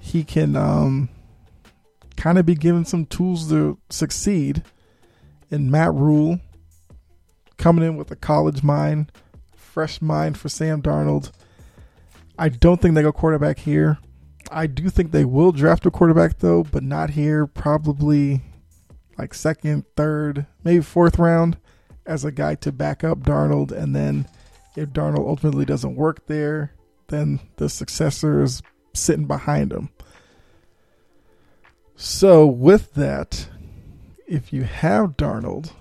he 0.00 0.22
can 0.22 0.54
um, 0.54 1.08
kind 2.16 2.38
of 2.38 2.46
be 2.46 2.54
given 2.54 2.84
some 2.84 3.06
tools 3.06 3.48
to 3.50 3.78
succeed. 3.90 4.62
And 5.50 5.70
Matt 5.70 5.94
Rhule 5.94 6.40
coming 7.56 7.84
in 7.84 7.96
with 7.96 8.10
a 8.10 8.16
college 8.16 8.62
mind, 8.62 9.12
fresh 9.56 10.00
mind 10.02 10.38
for 10.38 10.48
Sam 10.48 10.82
Darnold. 10.82 11.30
I 12.38 12.48
don't 12.48 12.80
think 12.80 12.94
they 12.94 13.02
go 13.02 13.12
quarterback 13.12 13.60
here. 13.60 13.98
I 14.50 14.66
do 14.66 14.90
think 14.90 15.10
they 15.10 15.24
will 15.24 15.52
draft 15.52 15.86
a 15.86 15.90
quarterback 15.90 16.38
though, 16.38 16.64
but 16.64 16.82
not 16.82 17.10
here. 17.10 17.46
Probably 17.46 18.42
like 19.16 19.34
second, 19.34 19.84
third, 19.96 20.46
maybe 20.64 20.82
fourth 20.82 21.18
round 21.18 21.56
as 22.06 22.24
a 22.24 22.32
guy 22.32 22.54
to 22.56 22.72
back 22.72 23.04
up 23.04 23.20
Darnold. 23.20 23.72
And 23.72 23.94
then 23.94 24.26
if 24.76 24.90
Darnold 24.90 25.28
ultimately 25.28 25.64
doesn't 25.64 25.96
work 25.96 26.26
there, 26.26 26.74
then 27.08 27.40
the 27.56 27.68
successor 27.68 28.42
is 28.42 28.62
sitting 28.92 29.26
behind 29.26 29.72
him. 29.72 29.90
So, 31.96 32.46
with 32.46 32.94
that, 32.94 33.48
if 34.26 34.52
you 34.52 34.64
have 34.64 35.16
Darnold, 35.16 35.72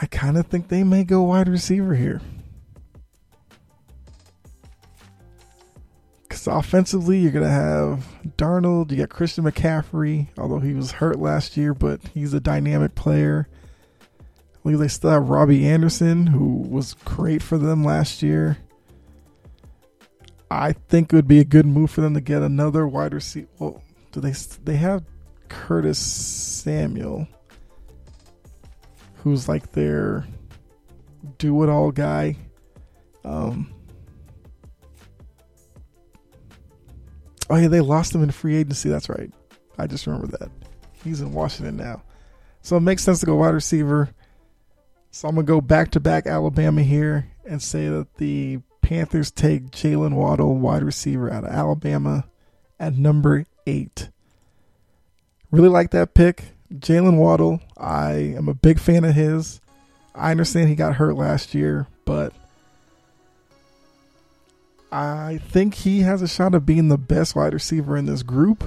I 0.00 0.06
kind 0.06 0.38
of 0.38 0.46
think 0.46 0.68
they 0.68 0.82
may 0.82 1.04
go 1.04 1.22
wide 1.22 1.48
receiver 1.48 1.94
here. 1.94 2.22
Because 6.22 6.46
offensively, 6.46 7.18
you're 7.18 7.32
going 7.32 7.44
to 7.44 7.50
have 7.50 8.06
Darnold. 8.38 8.90
You 8.90 8.96
got 8.96 9.10
Christian 9.10 9.44
McCaffrey, 9.44 10.28
although 10.38 10.60
he 10.60 10.72
was 10.72 10.92
hurt 10.92 11.18
last 11.18 11.58
year, 11.58 11.74
but 11.74 12.00
he's 12.14 12.32
a 12.32 12.40
dynamic 12.40 12.94
player. 12.94 13.46
Believe 14.62 14.78
they 14.78 14.88
still 14.88 15.10
have 15.10 15.28
Robbie 15.28 15.66
Anderson, 15.66 16.28
who 16.28 16.62
was 16.68 16.94
great 17.04 17.42
for 17.42 17.58
them 17.58 17.84
last 17.84 18.22
year. 18.22 18.56
I 20.50 20.72
think 20.72 21.12
it 21.12 21.16
would 21.16 21.28
be 21.28 21.38
a 21.38 21.44
good 21.44 21.66
move 21.66 21.90
for 21.90 22.00
them 22.00 22.14
to 22.14 22.20
get 22.20 22.42
another 22.42 22.86
wide 22.86 23.14
receiver. 23.14 23.46
Well, 23.58 23.82
do 24.10 24.20
they? 24.20 24.32
They 24.64 24.76
have 24.76 25.04
Curtis 25.48 25.98
Samuel, 25.98 27.28
who's 29.16 29.48
like 29.48 29.72
their 29.72 30.26
do 31.38 31.62
it 31.62 31.68
all 31.68 31.92
guy. 31.92 32.36
Um, 33.24 33.72
oh 37.48 37.56
yeah, 37.56 37.68
they 37.68 37.80
lost 37.80 38.14
him 38.14 38.22
in 38.22 38.30
free 38.32 38.56
agency. 38.56 38.88
That's 38.88 39.08
right. 39.08 39.30
I 39.78 39.86
just 39.86 40.06
remember 40.06 40.36
that. 40.38 40.50
He's 41.04 41.20
in 41.20 41.32
Washington 41.32 41.76
now, 41.76 42.02
so 42.62 42.76
it 42.76 42.80
makes 42.80 43.04
sense 43.04 43.20
to 43.20 43.26
go 43.26 43.36
wide 43.36 43.54
receiver. 43.54 44.10
So 45.12 45.28
I'm 45.28 45.36
gonna 45.36 45.46
go 45.46 45.60
back 45.60 45.92
to 45.92 46.00
back 46.00 46.26
Alabama 46.26 46.82
here 46.82 47.30
and 47.44 47.62
say 47.62 47.88
that 47.88 48.14
the 48.16 48.60
Panthers 48.90 49.30
take 49.30 49.70
Jaylen 49.70 50.14
Waddle, 50.14 50.56
wide 50.56 50.82
receiver 50.82 51.32
out 51.32 51.44
of 51.44 51.50
Alabama, 51.50 52.24
at 52.80 52.96
number 52.96 53.46
eight. 53.64 54.08
Really 55.52 55.68
like 55.68 55.92
that 55.92 56.12
pick. 56.12 56.46
Jaylen 56.74 57.16
Waddle, 57.16 57.60
I 57.76 58.14
am 58.14 58.48
a 58.48 58.54
big 58.54 58.80
fan 58.80 59.04
of 59.04 59.14
his. 59.14 59.60
I 60.12 60.32
understand 60.32 60.68
he 60.70 60.74
got 60.74 60.96
hurt 60.96 61.14
last 61.14 61.54
year, 61.54 61.86
but 62.04 62.32
I 64.90 65.38
think 65.38 65.74
he 65.74 66.00
has 66.00 66.20
a 66.20 66.26
shot 66.26 66.56
of 66.56 66.66
being 66.66 66.88
the 66.88 66.98
best 66.98 67.36
wide 67.36 67.54
receiver 67.54 67.96
in 67.96 68.06
this 68.06 68.24
group. 68.24 68.64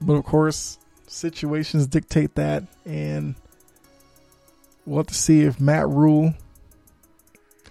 But 0.00 0.12
of 0.12 0.24
course, 0.24 0.78
situations 1.08 1.88
dictate 1.88 2.36
that, 2.36 2.62
and 2.86 3.34
we'll 4.86 4.98
have 4.98 5.08
to 5.08 5.14
see 5.14 5.40
if 5.40 5.60
Matt 5.60 5.88
Rhule 5.88 6.34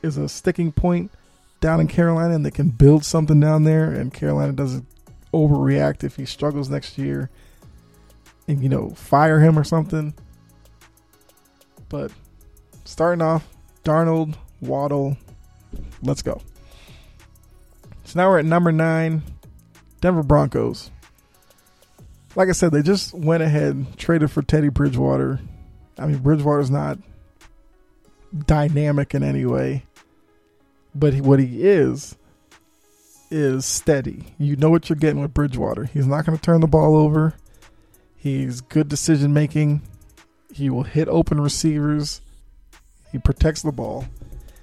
is 0.03 0.17
a 0.17 0.27
sticking 0.27 0.73
point 0.73 1.09
down 1.61 1.79
in 1.79 1.87
Carolina 1.87 2.35
and 2.35 2.45
they 2.45 2.51
can 2.51 2.69
build 2.69 3.05
something 3.05 3.39
down 3.39 3.63
there 3.63 3.91
and 3.91 4.13
Carolina 4.13 4.51
doesn't 4.51 4.85
overreact 5.33 6.03
if 6.03 6.17
he 6.17 6.25
struggles 6.25 6.69
next 6.69 6.97
year 6.97 7.29
and 8.47 8.61
you 8.61 8.67
know 8.67 8.89
fire 8.89 9.39
him 9.39 9.57
or 9.57 9.63
something. 9.63 10.13
But 11.87 12.11
starting 12.83 13.21
off, 13.21 13.47
Darnold, 13.83 14.35
Waddle, 14.59 15.17
let's 16.01 16.21
go. 16.21 16.41
So 18.03 18.19
now 18.19 18.29
we're 18.29 18.39
at 18.39 18.45
number 18.45 18.71
nine, 18.71 19.23
Denver 20.01 20.23
Broncos. 20.23 20.91
Like 22.35 22.49
I 22.49 22.53
said, 22.53 22.71
they 22.71 22.81
just 22.81 23.13
went 23.13 23.43
ahead, 23.43 23.97
traded 23.97 24.31
for 24.31 24.41
Teddy 24.41 24.69
Bridgewater. 24.69 25.39
I 25.97 26.07
mean, 26.07 26.17
Bridgewater's 26.19 26.71
not 26.71 26.97
dynamic 28.47 29.13
in 29.13 29.23
any 29.23 29.45
way. 29.45 29.83
But 30.93 31.15
what 31.15 31.39
he 31.39 31.63
is 31.63 32.15
is 33.29 33.65
steady. 33.65 34.35
You 34.37 34.55
know 34.57 34.69
what 34.69 34.89
you're 34.89 34.97
getting 34.97 35.21
with 35.21 35.33
Bridgewater. 35.33 35.85
He's 35.85 36.05
not 36.05 36.25
going 36.25 36.37
to 36.37 36.43
turn 36.43 36.61
the 36.61 36.67
ball 36.67 36.95
over. 36.95 37.33
He's 38.15 38.61
good 38.61 38.89
decision 38.89 39.33
making. 39.33 39.81
He 40.53 40.69
will 40.69 40.83
hit 40.83 41.07
open 41.07 41.39
receivers. 41.39 42.21
He 43.11 43.17
protects 43.17 43.61
the 43.61 43.71
ball. 43.71 44.05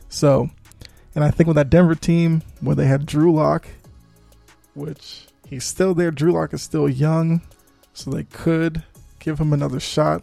So, 0.09 0.51
and 1.15 1.25
I 1.25 1.31
think 1.31 1.47
with 1.47 1.57
that 1.57 1.71
Denver 1.71 1.95
team, 1.95 2.43
where 2.61 2.77
they 2.77 2.87
had 2.87 3.07
Drew 3.07 3.33
Lock, 3.33 3.67
which 4.75 5.27
he's 5.47 5.65
still 5.65 5.95
there, 5.95 6.11
Drew 6.11 6.33
Lock 6.33 6.53
is 6.53 6.63
still 6.63 6.89
young, 6.89 7.41
so 7.95 8.11
they 8.11 8.25
could 8.25 8.85
give 9.19 9.41
him 9.41 9.53
another 9.53 9.81
shot. 9.81 10.23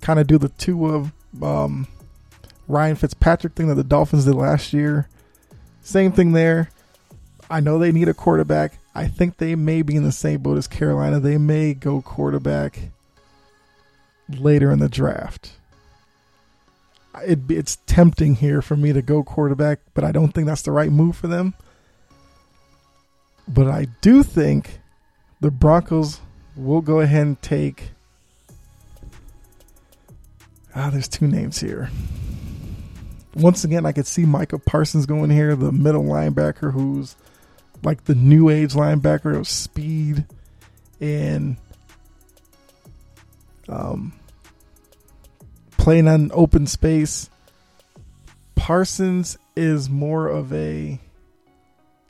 Kind 0.00 0.20
of 0.20 0.26
do 0.26 0.38
the 0.38 0.48
two 0.48 0.86
of 0.86 1.12
um, 1.42 1.86
Ryan 2.68 2.96
Fitzpatrick 2.96 3.54
thing 3.54 3.68
that 3.68 3.74
the 3.74 3.84
Dolphins 3.84 4.26
did 4.26 4.34
last 4.34 4.72
year. 4.72 5.08
Same 5.80 6.12
thing 6.12 6.32
there. 6.32 6.70
I 7.50 7.60
know 7.60 7.78
they 7.78 7.92
need 7.92 8.08
a 8.08 8.14
quarterback. 8.14 8.78
I 8.94 9.06
think 9.08 9.38
they 9.38 9.54
may 9.54 9.80
be 9.80 9.96
in 9.96 10.02
the 10.02 10.12
same 10.12 10.40
boat 10.42 10.58
as 10.58 10.66
Carolina. 10.66 11.18
They 11.18 11.38
may 11.38 11.72
go 11.72 12.02
quarterback 12.02 12.90
later 14.28 14.70
in 14.70 14.80
the 14.80 14.88
draft. 14.88 15.52
It, 17.22 17.40
it's 17.48 17.78
tempting 17.86 18.36
here 18.36 18.60
for 18.60 18.76
me 18.76 18.92
to 18.92 19.00
go 19.00 19.22
quarterback, 19.22 19.80
but 19.94 20.04
I 20.04 20.12
don't 20.12 20.32
think 20.32 20.46
that's 20.46 20.62
the 20.62 20.72
right 20.72 20.92
move 20.92 21.16
for 21.16 21.26
them. 21.26 21.54
But 23.48 23.66
I 23.66 23.86
do 24.02 24.22
think 24.22 24.80
the 25.40 25.50
Broncos 25.50 26.20
will 26.54 26.82
go 26.82 27.00
ahead 27.00 27.26
and 27.26 27.40
take. 27.40 27.92
Ah, 30.74 30.90
there's 30.90 31.08
two 31.08 31.26
names 31.26 31.60
here 31.60 31.88
once 33.34 33.64
again, 33.64 33.86
I 33.86 33.92
could 33.92 34.06
see 34.06 34.24
Micah 34.24 34.58
Parsons 34.58 35.06
going 35.06 35.30
here, 35.30 35.54
the 35.54 35.72
middle 35.72 36.04
linebacker 36.04 36.72
who's 36.72 37.16
like 37.82 38.04
the 38.04 38.14
new 38.14 38.48
age 38.48 38.74
linebacker 38.74 39.36
of 39.36 39.48
speed 39.48 40.24
and 41.00 41.56
um, 43.68 44.12
playing 45.76 46.08
on 46.08 46.30
open 46.32 46.66
space. 46.66 47.30
Parsons 48.54 49.38
is 49.56 49.88
more 49.88 50.26
of 50.28 50.52
a, 50.52 51.00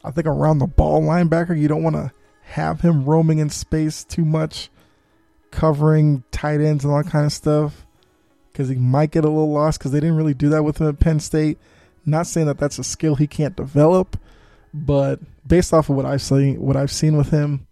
I 0.03 0.11
think, 0.11 0.27
around 0.27 0.59
the 0.59 0.67
ball 0.67 1.03
linebacker. 1.03 1.59
You 1.59 1.69
don't 1.69 1.83
want 1.83 1.97
to 1.97 2.13
have 2.43 2.81
him 2.81 3.05
roaming 3.05 3.39
in 3.39 3.51
space 3.51 4.05
too 4.05 4.25
much, 4.25 4.71
covering 5.51 6.25
tight 6.31 6.61
ends 6.61 6.85
and 6.85 6.93
all 6.93 7.03
that 7.03 7.11
kind 7.11 7.27
of 7.27 7.33
stuff, 7.33 7.87
because 8.59 8.69
he 8.71 8.75
might 8.75 9.13
get 9.13 9.25
a 9.25 9.29
little 9.29 9.53
lost 9.53 9.79
because 9.79 9.93
they 9.93 10.01
didn't 10.01 10.17
really 10.17 10.35
do 10.35 10.49
that 10.49 10.65
with 10.65 10.81
him 10.81 10.89
at 10.89 10.99
Penn 10.99 11.21
State. 11.21 11.59
Not 12.05 12.27
saying 12.27 12.49
that 12.49 12.59
that's 12.59 12.77
a 12.81 12.83
skill 12.83 13.15
he 13.15 13.29
can't 13.29 13.55
develop, 13.55 14.19
but 14.75 15.21
based 15.47 15.73
off 15.73 15.89
of 15.89 15.95
what 15.95 16.05
I've 16.05 16.21
seen, 16.21 16.61
what 16.61 16.77
I've 16.77 16.91
seen 16.91 17.17
with 17.17 17.31
him, 17.31 17.69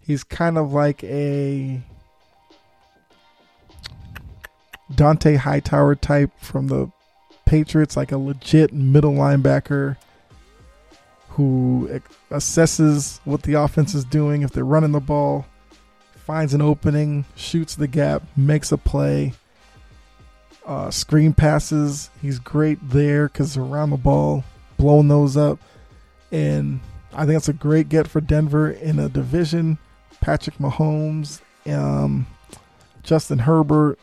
he's 0.00 0.22
kind 0.22 0.58
of 0.58 0.72
like 0.72 1.02
a 1.02 1.82
Dont'a 4.92 5.38
Hightower 5.38 5.96
type 5.96 6.30
from 6.38 6.68
the 6.68 6.88
Patriots, 7.44 7.96
like 7.96 8.12
a 8.12 8.18
legit 8.18 8.72
middle 8.72 9.14
linebacker 9.14 9.96
who 11.30 12.00
assesses 12.30 13.18
what 13.24 13.42
the 13.42 13.54
offense 13.54 13.92
is 13.92 14.04
doing. 14.04 14.42
If 14.42 14.52
they're 14.52 14.64
running 14.64 14.92
the 14.92 15.00
ball, 15.00 15.46
finds 16.14 16.54
an 16.54 16.62
opening, 16.62 17.24
shoots 17.34 17.74
the 17.74 17.88
gap, 17.88 18.22
makes 18.36 18.70
a 18.70 18.78
play. 18.78 19.32
Uh, 20.66 20.90
screen 20.90 21.32
passes, 21.32 22.10
he's 22.20 22.40
great 22.40 22.78
there 22.82 23.28
because 23.28 23.56
around 23.56 23.90
the 23.90 23.96
ball, 23.96 24.42
blowing 24.76 25.06
those 25.06 25.36
up. 25.36 25.60
And 26.32 26.80
I 27.12 27.18
think 27.18 27.34
that's 27.34 27.48
a 27.48 27.52
great 27.52 27.88
get 27.88 28.08
for 28.08 28.20
Denver 28.20 28.70
in 28.70 28.98
a 28.98 29.08
division. 29.08 29.78
Patrick 30.20 30.58
Mahomes, 30.58 31.40
um, 31.66 32.26
Justin 33.04 33.38
Herbert, 33.38 34.00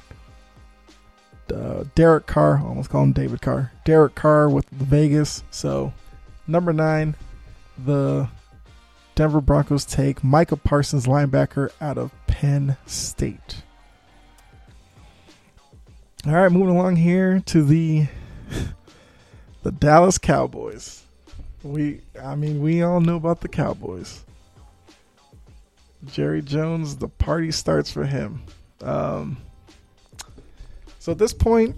uh, 1.53 1.83
Derek 1.95 2.27
Carr, 2.27 2.61
almost 2.65 2.89
call 2.89 3.03
him 3.03 3.11
David 3.11 3.41
Carr. 3.41 3.73
Derek 3.83 4.15
Carr 4.15 4.49
with 4.49 4.69
Vegas. 4.69 5.43
So, 5.51 5.93
number 6.47 6.71
nine, 6.71 7.15
the 7.77 8.29
Denver 9.15 9.41
Broncos 9.41 9.85
take 9.85 10.23
Micah 10.23 10.55
Parsons, 10.57 11.05
linebacker 11.05 11.71
out 11.81 11.97
of 11.97 12.11
Penn 12.25 12.77
State. 12.85 13.63
All 16.25 16.31
right, 16.31 16.49
moving 16.49 16.69
along 16.77 16.95
here 16.95 17.41
to 17.47 17.63
the 17.63 18.07
the 19.63 19.73
Dallas 19.73 20.17
Cowboys. 20.17 21.03
We, 21.63 21.99
I 22.21 22.35
mean, 22.35 22.61
we 22.61 22.81
all 22.81 23.01
know 23.01 23.17
about 23.17 23.41
the 23.41 23.49
Cowboys. 23.49 24.23
Jerry 26.05 26.41
Jones, 26.41 26.95
the 26.95 27.09
party 27.09 27.51
starts 27.51 27.91
for 27.91 28.05
him. 28.05 28.41
Um, 28.81 29.35
so 30.97 31.11
at 31.11 31.17
this 31.17 31.33
point, 31.33 31.75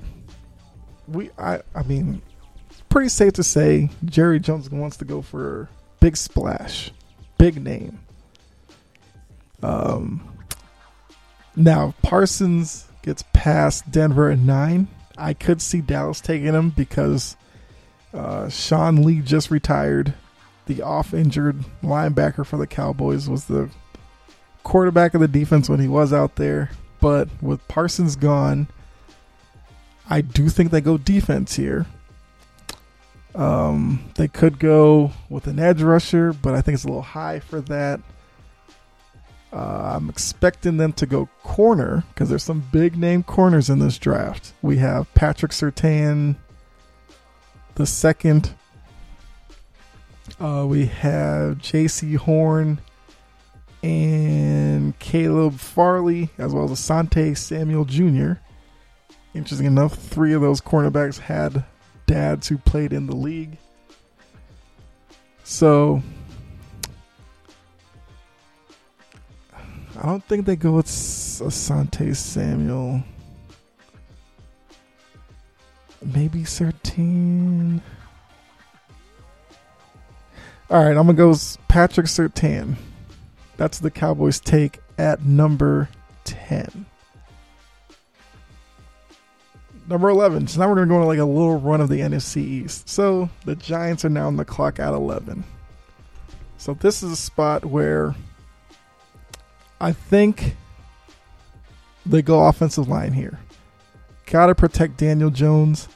we 1.07 1.31
I 1.39 1.61
I 1.73 1.81
mean, 1.81 2.21
it's 2.69 2.81
pretty 2.81 3.09
safe 3.09 3.33
to 3.33 3.43
say 3.43 3.89
Jerry 4.05 4.39
Jones 4.39 4.69
wants 4.69 4.97
to 4.97 5.05
go 5.05 5.23
for 5.23 5.69
big 5.99 6.15
splash, 6.15 6.91
big 7.39 7.63
name. 7.63 7.97
Um, 9.63 10.21
now 11.55 11.95
Parsons 12.03 12.84
gets 13.05 13.23
past 13.33 13.89
Denver 13.91 14.31
at 14.31 14.39
nine. 14.39 14.87
I 15.15 15.33
could 15.33 15.61
see 15.61 15.79
Dallas 15.79 16.19
taking 16.19 16.53
him 16.53 16.71
because 16.71 17.37
uh, 18.13 18.49
Sean 18.49 19.03
Lee 19.03 19.19
just 19.19 19.51
retired. 19.51 20.15
The 20.65 20.81
off 20.81 21.13
injured 21.13 21.63
linebacker 21.83 22.45
for 22.45 22.57
the 22.57 22.65
Cowboys 22.65 23.29
was 23.29 23.45
the 23.45 23.69
quarterback 24.63 25.13
of 25.13 25.21
the 25.21 25.27
defense 25.27 25.69
when 25.69 25.79
he 25.79 25.87
was 25.87 26.11
out 26.11 26.35
there. 26.35 26.71
But 26.99 27.29
with 27.41 27.65
Parsons 27.67 28.15
gone, 28.15 28.67
I 30.09 30.21
do 30.21 30.49
think 30.49 30.71
they 30.71 30.81
go 30.81 30.97
defense 30.97 31.55
here. 31.55 31.85
Um, 33.35 34.09
they 34.15 34.27
could 34.27 34.57
go 34.57 35.11
with 35.29 35.45
an 35.45 35.59
edge 35.59 35.83
rusher, 35.83 36.33
but 36.33 36.55
I 36.55 36.61
think 36.61 36.75
it's 36.75 36.85
a 36.85 36.87
little 36.87 37.03
high 37.03 37.39
for 37.39 37.61
that. 37.61 37.99
Uh, 39.55 39.93
I'm 39.95 40.09
expecting 40.09 40.75
them 40.75 40.91
to 40.93 41.05
go 41.05 41.29
corner 41.41 42.03
because 42.09 42.27
there's 42.27 42.43
some 42.43 42.67
big 42.73 42.97
name 42.97 43.23
corners 43.23 43.69
in 43.69 43.79
this 43.79 43.97
draft. 43.97 44.51
We 44.61 44.77
have 44.79 45.11
Patrick 45.13 45.53
Surtain, 45.53 46.35
the 47.75 47.85
second. 47.85 48.53
Uh, 50.41 50.65
we 50.67 50.87
have 50.87 51.59
Jaycee 51.59 52.17
Horn 52.17 52.81
and 53.81 54.99
Caleb 54.99 55.57
Farley, 55.57 56.29
as 56.37 56.53
well 56.53 56.65
as 56.65 56.71
Asante 56.71 57.37
Samuel 57.37 57.85
Jr. 57.85 58.33
Interesting 59.33 59.67
enough, 59.67 59.93
three 59.93 60.33
of 60.33 60.41
those 60.41 60.59
cornerbacks 60.59 61.17
had 61.17 61.63
dads 62.07 62.49
who 62.49 62.57
played 62.57 62.91
in 62.91 63.07
the 63.07 63.15
league. 63.15 63.57
So 65.45 66.01
I 69.97 70.05
don't 70.05 70.23
think 70.25 70.45
they 70.45 70.55
go 70.55 70.73
with 70.73 70.87
Asante 70.87 72.15
Samuel. 72.15 73.03
Maybe 76.03 76.41
Surtain. 76.41 77.81
All 80.69 80.83
right, 80.83 80.97
I'm 80.97 81.07
gonna 81.07 81.13
go 81.13 81.33
Patrick 81.67 82.07
Surtain. 82.07 82.75
That's 83.57 83.79
the 83.79 83.91
Cowboys' 83.91 84.39
take 84.39 84.79
at 84.97 85.23
number 85.23 85.89
ten 86.23 86.85
number 89.87 90.09
11. 90.09 90.47
So 90.47 90.59
now 90.59 90.69
we're 90.69 90.75
going 90.75 90.87
to 90.87 90.93
go 90.93 91.01
on 91.01 91.07
like 91.07 91.19
a 91.19 91.25
little 91.25 91.59
run 91.59 91.81
of 91.81 91.89
the 91.89 91.99
NFC 91.99 92.37
East. 92.37 92.89
So 92.89 93.29
the 93.45 93.55
Giants 93.55 94.05
are 94.05 94.09
now 94.09 94.27
on 94.27 94.37
the 94.37 94.45
clock 94.45 94.79
at 94.79 94.93
11. 94.93 95.43
So 96.57 96.73
this 96.73 97.03
is 97.03 97.11
a 97.11 97.15
spot 97.15 97.65
where 97.65 98.15
I 99.79 99.91
think 99.91 100.55
they 102.05 102.21
go 102.21 102.45
offensive 102.47 102.87
line 102.87 103.13
here. 103.13 103.39
Got 104.27 104.47
to 104.47 104.55
protect 104.55 104.97
Daniel 104.97 105.29
Jones. 105.29 105.87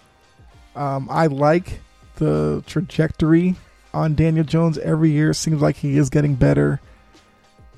Um, 0.76 1.08
I 1.12 1.28
like 1.28 1.80
the 2.18 2.64
trajectory 2.68 3.56
on 3.94 4.16
Daniel 4.16 4.46
Jones 4.46 4.78
every 4.78 5.12
year. 5.12 5.34
Seems 5.34 5.62
like 5.62 5.78
he 5.78 5.98
is 5.98 6.10
getting 6.10 6.36
better. 6.36 6.80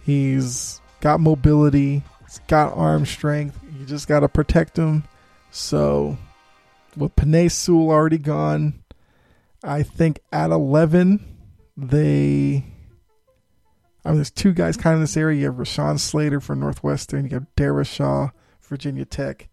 He's 0.03 0.81
got 0.99 1.19
mobility. 1.19 2.03
He's 2.25 2.39
got 2.47 2.75
arm 2.75 3.05
strength. 3.05 3.57
You 3.79 3.85
just 3.85 4.07
got 4.07 4.21
to 4.21 4.27
protect 4.29 4.77
him 4.77 5.03
so 5.51 6.17
with 6.95 7.15
Penei 7.15 7.51
Sewell 7.51 7.89
already 7.89 8.17
gone, 8.17 8.81
I 9.63 9.83
think 9.83 10.19
at 10.31 10.49
11, 10.49 11.37
they. 11.77 12.65
I 14.03 14.09
mean, 14.09 14.17
there's 14.17 14.31
two 14.31 14.53
guys 14.53 14.77
kind 14.77 14.93
of 14.93 14.99
in 14.99 15.03
this 15.03 15.17
area. 15.17 15.41
You 15.41 15.45
have 15.45 15.55
Rashawn 15.55 15.99
Slater 15.99 16.39
for 16.39 16.55
Northwestern. 16.55 17.25
You 17.25 17.31
have 17.35 17.55
Darrisaw, 17.55 18.31
Virginia 18.61 19.05
Tech. 19.05 19.47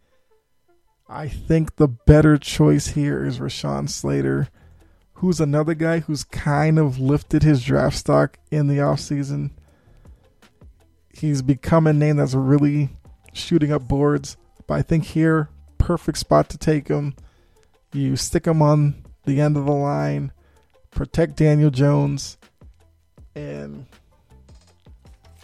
I 1.09 1.29
think 1.29 1.77
the 1.77 1.89
better 1.89 2.37
choice 2.39 2.89
here 2.89 3.25
is 3.25 3.39
Rashawn 3.39 3.89
Slater, 3.89 4.49
who's 5.15 5.41
another 5.41 5.75
guy 5.75 6.01
who's 6.01 6.25
kind 6.25 6.79
of 6.79 6.99
lifted 6.99 7.43
his 7.43 7.63
draft 7.63 7.97
stock 7.97 8.39
in 8.51 8.69
the 8.69 8.77
offseason. 8.77 9.51
He's 11.13 11.43
become 11.43 11.87
a 11.87 11.93
name 11.93 12.17
that's 12.17 12.35
really 12.35 12.91
shooting 13.33 13.73
up 13.73 13.89
boards. 13.89 14.37
But 14.67 14.75
I 14.75 14.83
think 14.83 15.05
here, 15.05 15.49
perfect 15.79 16.19
spot 16.19 16.49
to 16.51 16.59
take 16.59 16.89
him. 16.89 17.15
You 17.93 18.17
stick 18.17 18.47
him 18.47 18.61
on 18.61 19.05
the 19.25 19.41
end 19.41 19.57
of 19.57 19.65
the 19.65 19.73
line, 19.73 20.33
protect 20.91 21.37
Daniel 21.37 21.71
Jones, 21.71 22.37
and 23.35 23.87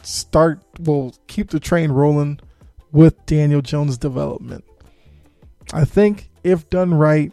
start. 0.04 0.62
will 0.78 1.14
keep 1.26 1.50
the 1.50 1.60
train 1.60 1.90
rolling 1.90 2.40
with 2.92 3.24
Daniel 3.26 3.60
Jones' 3.60 3.98
development. 3.98 4.64
I 5.72 5.84
think 5.84 6.30
if 6.42 6.68
done 6.70 6.94
right, 6.94 7.32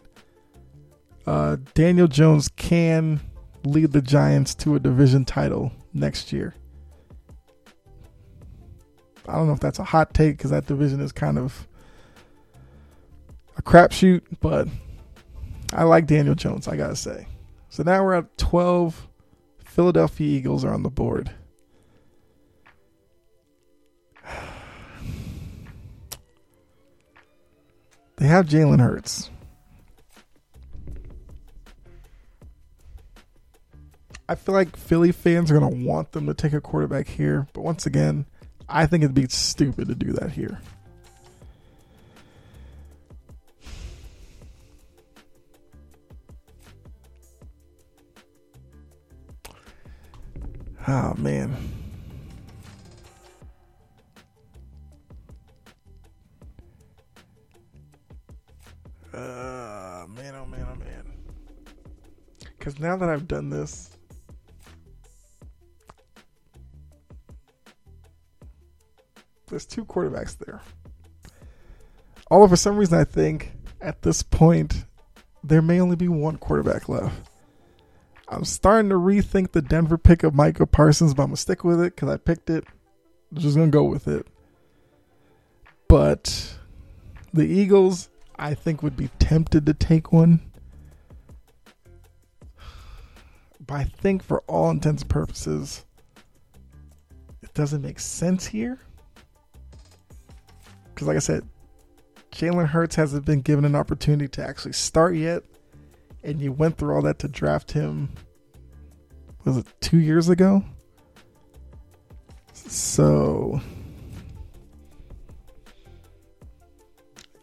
uh, 1.26 1.56
Daniel 1.74 2.08
Jones 2.08 2.48
can 2.48 3.20
lead 3.64 3.92
the 3.92 4.02
Giants 4.02 4.54
to 4.56 4.74
a 4.74 4.80
division 4.80 5.24
title 5.24 5.70
next 5.92 6.32
year. 6.32 6.54
I 9.28 9.34
don't 9.34 9.46
know 9.46 9.52
if 9.52 9.60
that's 9.60 9.78
a 9.78 9.84
hot 9.84 10.14
take 10.14 10.36
because 10.36 10.50
that 10.50 10.66
division 10.66 11.00
is 11.00 11.12
kind 11.12 11.38
of 11.38 11.68
a 13.56 13.62
crapshoot, 13.62 14.22
but 14.40 14.66
I 15.72 15.84
like 15.84 16.06
Daniel 16.06 16.34
Jones, 16.34 16.66
I 16.66 16.76
gotta 16.76 16.96
say. 16.96 17.26
So 17.68 17.82
now 17.82 18.04
we're 18.04 18.14
at 18.14 18.36
12. 18.38 19.08
Philadelphia 19.64 20.26
Eagles 20.26 20.64
are 20.64 20.74
on 20.74 20.82
the 20.82 20.90
board. 20.90 21.30
They 28.22 28.28
have 28.28 28.46
Jalen 28.46 28.78
Hurts. 28.78 29.30
I 34.28 34.36
feel 34.36 34.54
like 34.54 34.76
Philly 34.76 35.10
fans 35.10 35.50
are 35.50 35.58
going 35.58 35.68
to 35.68 35.84
want 35.84 36.12
them 36.12 36.26
to 36.26 36.34
take 36.34 36.52
a 36.52 36.60
quarterback 36.60 37.08
here, 37.08 37.48
but 37.52 37.62
once 37.62 37.84
again, 37.84 38.26
I 38.68 38.86
think 38.86 39.02
it'd 39.02 39.12
be 39.12 39.26
stupid 39.26 39.88
to 39.88 39.96
do 39.96 40.12
that 40.12 40.30
here. 40.30 40.60
Oh 50.86 51.14
man. 51.14 51.81
Uh, 59.12 60.06
man, 60.08 60.34
oh 60.34 60.46
man, 60.46 60.66
oh 60.70 60.76
man. 60.76 61.12
Because 62.58 62.78
now 62.78 62.96
that 62.96 63.08
I've 63.08 63.28
done 63.28 63.50
this, 63.50 63.90
there's 69.48 69.66
two 69.66 69.84
quarterbacks 69.84 70.38
there. 70.38 70.60
Although 72.30 72.48
for 72.48 72.56
some 72.56 72.76
reason 72.76 72.98
I 72.98 73.04
think 73.04 73.52
at 73.80 74.02
this 74.02 74.22
point 74.22 74.86
there 75.44 75.60
may 75.60 75.80
only 75.80 75.96
be 75.96 76.08
one 76.08 76.38
quarterback 76.38 76.88
left. 76.88 77.28
I'm 78.28 78.44
starting 78.44 78.88
to 78.88 78.94
rethink 78.94 79.52
the 79.52 79.60
Denver 79.60 79.98
pick 79.98 80.22
of 80.22 80.34
Micah 80.34 80.66
Parsons, 80.66 81.12
but 81.12 81.24
I'm 81.24 81.28
gonna 81.28 81.36
stick 81.36 81.64
with 81.64 81.80
it 81.82 81.94
because 81.94 82.08
I 82.08 82.16
picked 82.16 82.48
it. 82.48 82.64
I'm 83.30 83.38
just 83.38 83.56
gonna 83.56 83.70
go 83.70 83.84
with 83.84 84.08
it. 84.08 84.26
But 85.86 86.56
the 87.34 87.44
Eagles, 87.44 88.08
I 88.42 88.54
think, 88.54 88.82
would 88.82 88.96
be 88.96 89.08
tempted 89.20 89.66
to 89.66 89.74
take 89.74 90.10
one. 90.10 90.40
But 93.64 93.74
I 93.74 93.84
think, 93.84 94.24
for 94.24 94.40
all 94.48 94.68
intents 94.68 95.02
and 95.02 95.10
purposes, 95.10 95.86
it 97.40 97.54
doesn't 97.54 97.82
make 97.82 98.00
sense 98.00 98.44
here. 98.44 98.80
Because, 100.92 101.06
like 101.06 101.16
I 101.16 101.20
said, 101.20 101.48
Jalen 102.32 102.66
Hurts 102.66 102.96
hasn't 102.96 103.24
been 103.24 103.42
given 103.42 103.64
an 103.64 103.76
opportunity 103.76 104.26
to 104.26 104.44
actually 104.44 104.72
start 104.72 105.14
yet. 105.14 105.44
And 106.24 106.40
you 106.40 106.50
went 106.50 106.78
through 106.78 106.96
all 106.96 107.02
that 107.02 107.20
to 107.20 107.28
draft 107.28 107.70
him, 107.70 108.08
was 109.44 109.58
it 109.58 109.66
two 109.80 109.98
years 109.98 110.28
ago? 110.28 110.64
So, 112.54 113.60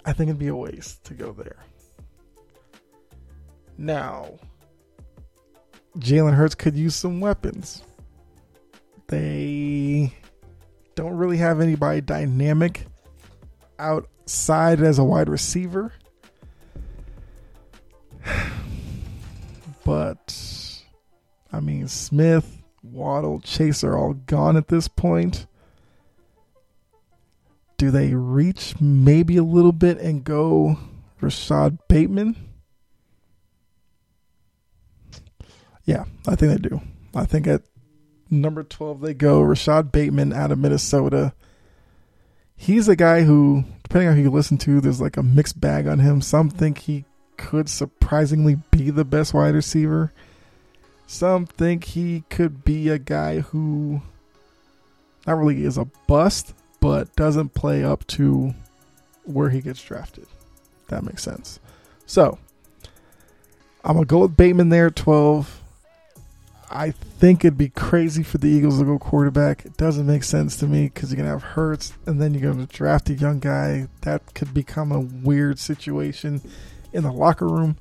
I 0.06 0.14
think 0.14 0.30
it'd 0.30 0.40
be 0.40 0.48
a 0.48 0.56
waste 0.56 1.04
to 1.06 1.14
go 1.14 1.32
there. 1.32 1.58
Now, 3.78 4.40
Jalen 5.98 6.34
Hurts 6.34 6.56
could 6.56 6.76
use 6.76 6.96
some 6.96 7.20
weapons. 7.20 7.84
They 9.08 10.14
don't 10.96 11.16
really 11.16 11.38
have 11.38 11.62
anybody 11.62 12.02
dynamic 12.02 12.86
outside 13.78 14.82
as 14.82 15.00
a 15.00 15.04
wide 15.04 15.30
receiver. 15.30 15.94
But, 19.86 20.84
I 21.52 21.62
mean, 21.62 21.88
Smith, 21.88 22.62
Waddle, 22.84 23.40
Chase 23.40 23.84
are 23.84 23.98
all 23.98 24.14
gone 24.14 24.56
at 24.56 24.68
this 24.68 24.88
point. 24.88 25.48
Do 27.80 27.92
they 27.92 28.14
reach 28.14 28.76
maybe 28.82 29.38
a 29.38 29.44
little 29.44 29.72
bit 29.72 30.00
and 30.00 30.22
go 30.22 30.78
Rashod 31.22 31.78
Bateman? 31.88 32.36
Yeah, 35.86 36.04
I 36.28 36.36
think 36.36 36.62
they 36.62 36.70
do. 36.70 36.82
I 37.16 37.24
think 37.24 37.48
at 37.48 37.62
number 38.30 38.64
12 38.64 39.00
they 39.00 39.14
go 39.14 39.40
Rashod 39.40 39.94
Bateman 39.94 40.34
out 40.34 40.52
of 40.52 40.60
Minnesota. 40.60 41.34
He's 42.58 42.90
a 42.90 42.98
guy 42.98 43.24
who, 43.24 43.64
depending 43.84 44.10
on 44.10 44.18
who 44.18 44.24
you 44.24 44.30
listen 44.30 44.58
to, 44.58 44.82
there's 44.82 45.00
like 45.00 45.16
a 45.16 45.24
mixed 45.24 45.62
bag 45.62 45.88
on 45.88 46.00
him. 46.00 46.20
Some 46.20 46.50
think 46.50 46.80
he 46.80 47.06
could 47.38 47.70
surprisingly 47.70 48.58
be 48.72 48.90
the 48.90 49.06
best 49.06 49.34
wide 49.34 49.56
receiver. 49.56 50.12
Some 51.08 51.46
think 51.46 51.86
he 51.86 52.26
could 52.30 52.66
be 52.66 52.90
a 52.90 53.00
guy 53.00 53.40
who 53.40 54.02
not 55.26 55.38
really 55.38 55.64
is 55.64 55.78
a 55.78 55.86
bust, 56.08 56.54
but 56.80 57.16
doesn't 57.16 57.54
play 57.54 57.84
up 57.84 58.06
to 58.08 58.54
where 59.24 59.50
he 59.50 59.62
gets 59.62 59.82
drafted. 59.82 60.28
That 60.88 61.04
makes 61.04 61.24
sense. 61.24 61.60
So 62.06 62.40
I'm 63.84 63.94
gonna 63.94 64.06
go 64.06 64.20
with 64.20 64.36
Bateman 64.36 64.70
there 64.70 64.88
at 64.88 64.96
12. 64.96 65.62
I 66.72 66.92
think 66.92 67.44
it'd 67.44 67.58
be 67.58 67.70
crazy 67.70 68.22
for 68.22 68.38
the 68.38 68.48
Eagles 68.48 68.80
to 68.80 68.86
go 68.86 69.00
quarterback. 69.00 69.66
It 69.66 69.78
doesn't 69.78 70.06
make 70.06 70.24
sense 70.24 70.56
to 70.58 70.68
me 70.68 70.86
because 70.86 71.12
you're 71.12 71.18
gonna 71.18 71.30
have 71.30 71.42
Hurts 71.42 71.94
and 72.06 72.22
then 72.22 72.34
you're 72.34 72.52
gonna 72.52 72.68
draft 72.68 73.10
a 73.10 73.14
young 73.14 73.40
guy. 73.40 73.88
That 74.02 74.34
could 74.36 74.54
become 74.54 74.92
a 74.92 75.00
weird 75.00 75.58
situation 75.60 76.42
in 76.94 77.04
the 77.04 77.12
locker 77.12 77.48
room. 77.48 77.78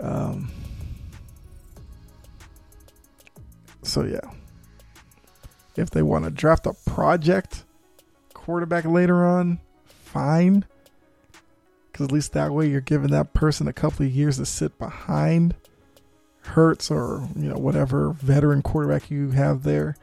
Um. 0.00 0.50
So 3.82 4.04
yeah, 4.04 4.20
if 5.78 5.90
they 5.90 6.02
want 6.02 6.24
to 6.24 6.30
draft 6.30 6.66
a 6.66 6.74
project 6.86 7.64
quarterback 8.34 8.84
later 8.84 9.26
on, 9.26 9.60
fine. 9.84 10.64
Because 11.90 12.06
at 12.06 12.12
least 12.12 12.32
that 12.32 12.52
way 12.52 12.68
you're 12.68 12.80
giving 12.80 13.10
that 13.10 13.34
person 13.34 13.68
a 13.68 13.72
couple 13.72 14.06
of 14.06 14.12
years 14.12 14.38
to 14.38 14.46
sit 14.46 14.78
behind 14.78 15.54
Hurts 16.42 16.90
or 16.90 17.28
you 17.36 17.50
know 17.50 17.58
whatever 17.58 18.12
veteran 18.12 18.62
quarterback 18.62 19.10
you 19.10 19.32
have 19.32 19.64
there 19.64 19.96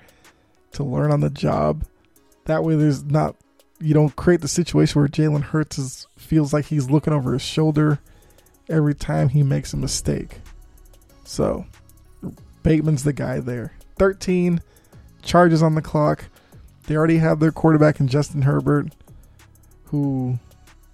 to 0.73 0.83
learn 0.83 1.11
on 1.11 1.21
the 1.21 1.29
job. 1.31 1.83
That 2.45 2.63
way, 2.63 2.75
there's 2.75 3.03
not 3.03 3.35
you 3.79 3.93
don't 3.93 4.15
create 4.15 4.41
the 4.41 4.47
situation 4.47 5.01
where 5.01 5.09
Jalen 5.09 5.41
Hurts 5.41 5.79
is, 5.79 6.07
feels 6.17 6.53
like 6.53 6.65
he's 6.65 6.89
looking 6.89 7.13
over 7.13 7.33
his 7.33 7.41
shoulder 7.41 7.99
every 8.69 8.93
time 8.93 9.29
he 9.29 9.41
makes 9.41 9.73
a 9.73 9.77
mistake. 9.77 10.39
So 11.23 11.65
Bateman's 12.61 13.03
the 13.03 13.13
guy 13.13 13.39
there. 13.39 13.73
13 13.97 14.61
Chargers 15.25 15.61
on 15.61 15.75
the 15.75 15.81
clock. 15.81 16.25
They 16.87 16.95
already 16.95 17.17
have 17.17 17.39
their 17.39 17.51
quarterback 17.51 17.99
in 17.99 18.07
Justin 18.07 18.43
Herbert, 18.43 18.93
who 19.85 20.39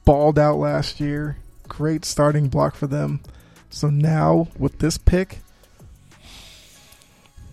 balled 0.05 0.39
out 0.39 0.57
last 0.57 0.99
year. 0.99 1.37
Great 1.67 2.05
starting 2.05 2.47
block 2.47 2.75
for 2.75 2.87
them. 2.87 3.21
So 3.69 3.89
now 3.89 4.47
with 4.57 4.79
this 4.79 4.97
pick, 4.97 5.39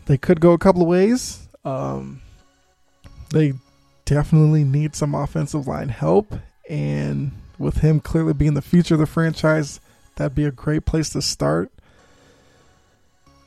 they 0.07 0.17
could 0.17 0.41
go 0.41 0.53
a 0.53 0.59
couple 0.59 0.83
of 0.83 0.89
ways. 0.89 1.49
Um, 1.65 2.23
they 3.31 3.53
definitely 4.05 4.65
need 4.65 4.97
some 4.97 5.15
offensive 5.15 5.67
line 5.67 5.91
help, 5.91 6.33
and 6.69 7.33
with 7.59 7.79
him 7.79 8.01
clearly 8.01 8.33
being 8.33 8.55
the 8.55 8.63
future 8.63 8.95
of 8.95 9.01
the 9.01 9.07
franchise, 9.07 9.81
that'd 10.17 10.35
be 10.35 10.45
a 10.45 10.51
great 10.51 10.87
place 10.87 11.11
to 11.11 11.21
start. 11.21 11.71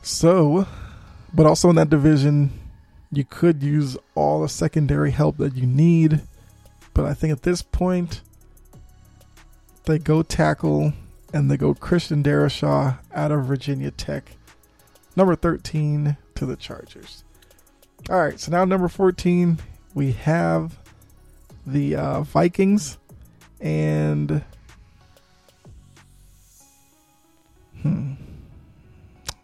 So, 0.03 0.67
but 1.33 1.45
also 1.45 1.69
in 1.69 1.75
that 1.77 1.89
division, 1.89 2.51
you 3.11 3.25
could 3.25 3.61
use 3.61 3.97
all 4.15 4.41
the 4.41 4.49
secondary 4.49 5.11
help 5.11 5.37
that 5.37 5.55
you 5.55 5.65
need. 5.65 6.21
But 6.93 7.05
I 7.05 7.13
think 7.13 7.31
at 7.31 7.43
this 7.43 7.61
point, 7.61 8.21
they 9.85 9.99
go 9.99 10.23
tackle 10.23 10.93
and 11.33 11.49
they 11.49 11.57
go 11.57 11.73
Christian 11.73 12.23
Darrisaw 12.23 12.99
out 13.13 13.31
of 13.31 13.45
Virginia 13.45 13.91
Tech, 13.91 14.35
number 15.15 15.35
13 15.35 16.17
to 16.35 16.45
the 16.45 16.55
Chargers. 16.55 17.23
All 18.09 18.19
right, 18.19 18.39
so 18.39 18.51
now 18.51 18.65
number 18.65 18.87
14, 18.87 19.59
we 19.93 20.11
have 20.13 20.77
the 21.65 21.95
uh, 21.95 22.21
Vikings 22.21 22.97
and 23.59 24.43
hmm, 27.81 28.13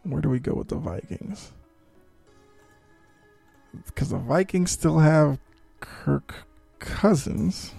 where 0.03 0.21
do 0.21 0.29
we 0.29 0.39
go 0.39 0.53
with 0.53 0.69
the 0.69 0.75
Vikings? 0.75 1.51
Because 3.85 4.09
the 4.09 4.17
Vikings 4.17 4.71
still 4.71 4.99
have 4.99 5.39
Kirk 5.79 6.47
Cousins 6.79 7.73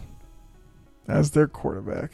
as 1.07 1.31
their 1.33 1.49
quarterback. 1.49 2.13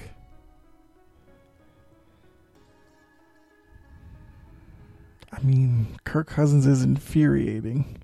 I 5.33 5.43
mean, 5.43 5.97
Kirk 6.05 6.29
Cousins 6.29 6.67
is 6.67 6.83
infuriating. 6.83 8.04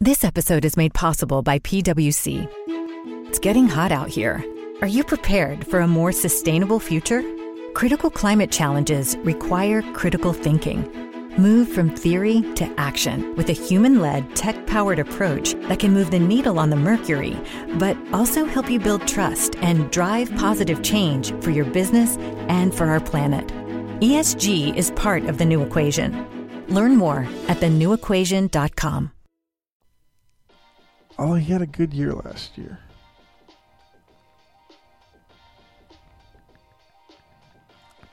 This 0.00 0.22
episode 0.22 0.64
is 0.64 0.76
made 0.76 0.94
possible 0.94 1.42
by 1.42 1.58
PWC. 1.58 2.48
It's 3.26 3.40
getting 3.40 3.66
hot 3.66 3.90
out 3.90 4.08
here. 4.08 4.44
Are 4.80 4.86
you 4.86 5.02
prepared 5.02 5.66
for 5.66 5.80
a 5.80 5.88
more 5.88 6.12
sustainable 6.12 6.78
future? 6.78 7.20
Critical 7.74 8.08
climate 8.08 8.52
challenges 8.52 9.16
require 9.24 9.82
critical 9.94 10.32
thinking. 10.32 10.88
Move 11.36 11.68
from 11.68 11.96
theory 11.96 12.42
to 12.54 12.72
action 12.78 13.34
with 13.34 13.48
a 13.48 13.52
human 13.52 14.00
led, 14.00 14.36
tech 14.36 14.68
powered 14.68 15.00
approach 15.00 15.54
that 15.62 15.80
can 15.80 15.92
move 15.92 16.12
the 16.12 16.20
needle 16.20 16.60
on 16.60 16.70
the 16.70 16.76
mercury, 16.76 17.36
but 17.74 17.96
also 18.12 18.44
help 18.44 18.70
you 18.70 18.78
build 18.78 19.04
trust 19.08 19.56
and 19.62 19.90
drive 19.90 20.32
positive 20.36 20.80
change 20.80 21.32
for 21.42 21.50
your 21.50 21.64
business 21.64 22.16
and 22.48 22.72
for 22.72 22.86
our 22.86 23.00
planet. 23.00 23.48
ESG 24.00 24.76
is 24.76 24.92
part 24.92 25.24
of 25.24 25.38
the 25.38 25.44
new 25.44 25.60
equation. 25.60 26.24
Learn 26.68 26.94
more 26.94 27.26
at 27.48 27.56
thenewequation.com. 27.56 29.10
Although 31.18 31.34
he 31.34 31.52
had 31.52 31.62
a 31.62 31.66
good 31.66 31.92
year 31.92 32.12
last 32.12 32.56
year. 32.56 32.78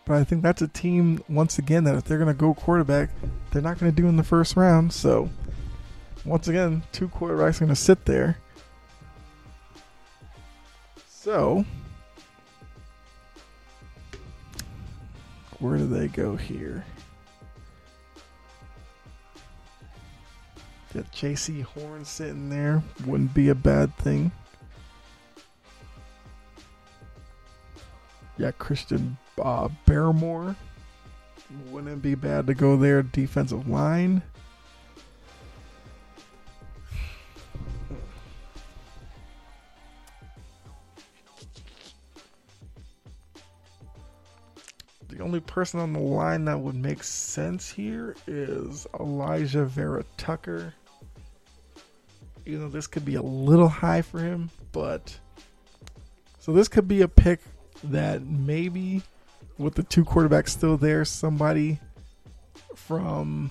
But 0.05 0.17
I 0.17 0.23
think 0.23 0.43
that's 0.43 0.61
a 0.61 0.67
team, 0.67 1.23
once 1.27 1.57
again, 1.57 1.83
that 1.85 1.95
if 1.95 2.03
they're 2.03 2.19
going 2.19 2.27
to 2.27 2.39
go 2.39 2.53
quarterback, 2.53 3.09
they're 3.51 3.61
not 3.61 3.79
going 3.79 3.91
to 3.91 4.01
do 4.01 4.07
in 4.07 4.17
the 4.17 4.23
first 4.23 4.55
round. 4.55 4.93
So, 4.93 5.29
once 6.23 6.47
again, 6.47 6.83
two 6.91 7.07
quarterbacks 7.07 7.57
are 7.57 7.65
going 7.65 7.69
to 7.69 7.75
sit 7.75 8.05
there. 8.05 8.37
So, 11.07 11.65
where 15.59 15.77
do 15.77 15.87
they 15.87 16.07
go 16.07 16.35
here? 16.35 16.85
Got 20.95 21.11
Jaycee 21.11 21.61
Horn 21.61 22.05
sitting 22.05 22.49
there. 22.49 22.81
Wouldn't 23.05 23.33
be 23.33 23.49
a 23.49 23.55
bad 23.55 23.93
thing. 23.97 24.31
Yeah, 28.37 28.51
Christian 28.51 29.17
uh, 29.37 29.67
Barmore. 29.85 30.55
Wouldn't 31.69 32.01
be 32.01 32.15
bad 32.15 32.47
to 32.47 32.53
go 32.53 32.77
there. 32.77 33.03
Defensive 33.03 33.67
line. 33.67 34.21
The 45.09 45.19
only 45.19 45.41
person 45.41 45.81
on 45.81 45.91
the 45.91 45.99
line 45.99 46.45
that 46.45 46.61
would 46.61 46.75
make 46.75 47.03
sense 47.03 47.69
here 47.69 48.15
is 48.27 48.87
Elijah 48.97 49.65
Vera 49.65 50.05
Tucker. 50.15 50.73
You 52.45 52.59
know, 52.59 52.69
this 52.69 52.87
could 52.87 53.05
be 53.05 53.15
a 53.15 53.21
little 53.21 53.67
high 53.67 54.01
for 54.01 54.19
him, 54.19 54.51
but 54.71 55.17
so 56.39 56.53
this 56.53 56.67
could 56.67 56.87
be 56.87 57.01
a 57.01 57.07
pick 57.07 57.41
that 57.85 58.21
maybe 58.23 59.01
with 59.57 59.75
the 59.75 59.83
two 59.83 60.05
quarterbacks 60.05 60.49
still 60.49 60.77
there, 60.77 61.03
somebody 61.05 61.79
from 62.75 63.49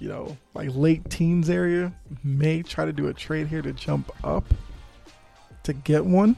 you 0.00 0.08
know, 0.08 0.36
like 0.54 0.70
late 0.74 1.08
teens 1.08 1.48
area 1.48 1.92
may 2.22 2.62
try 2.62 2.84
to 2.84 2.92
do 2.92 3.08
a 3.08 3.14
trade 3.14 3.46
here 3.46 3.62
to 3.62 3.72
jump 3.72 4.12
up 4.24 4.44
to 5.62 5.72
get 5.72 6.04
one. 6.04 6.36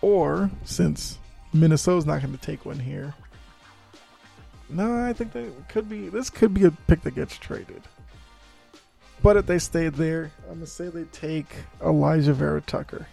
Or 0.00 0.50
since 0.64 1.18
Minnesota's 1.52 2.06
not 2.06 2.20
going 2.20 2.36
to 2.36 2.40
take 2.40 2.64
one 2.64 2.78
here, 2.78 3.14
no, 4.68 5.04
I 5.04 5.12
think 5.12 5.32
that 5.32 5.68
could 5.68 5.88
be 5.88 6.08
this 6.08 6.28
could 6.28 6.52
be 6.52 6.64
a 6.64 6.70
pick 6.70 7.02
that 7.02 7.14
gets 7.14 7.36
traded. 7.38 7.82
But 9.22 9.36
if 9.36 9.46
they 9.46 9.58
stay 9.58 9.88
there, 9.88 10.32
I'm 10.48 10.54
gonna 10.54 10.66
say 10.66 10.88
they 10.88 11.04
take 11.04 11.54
Alijah 11.80 12.32
Vera-Tucker. 12.32 13.06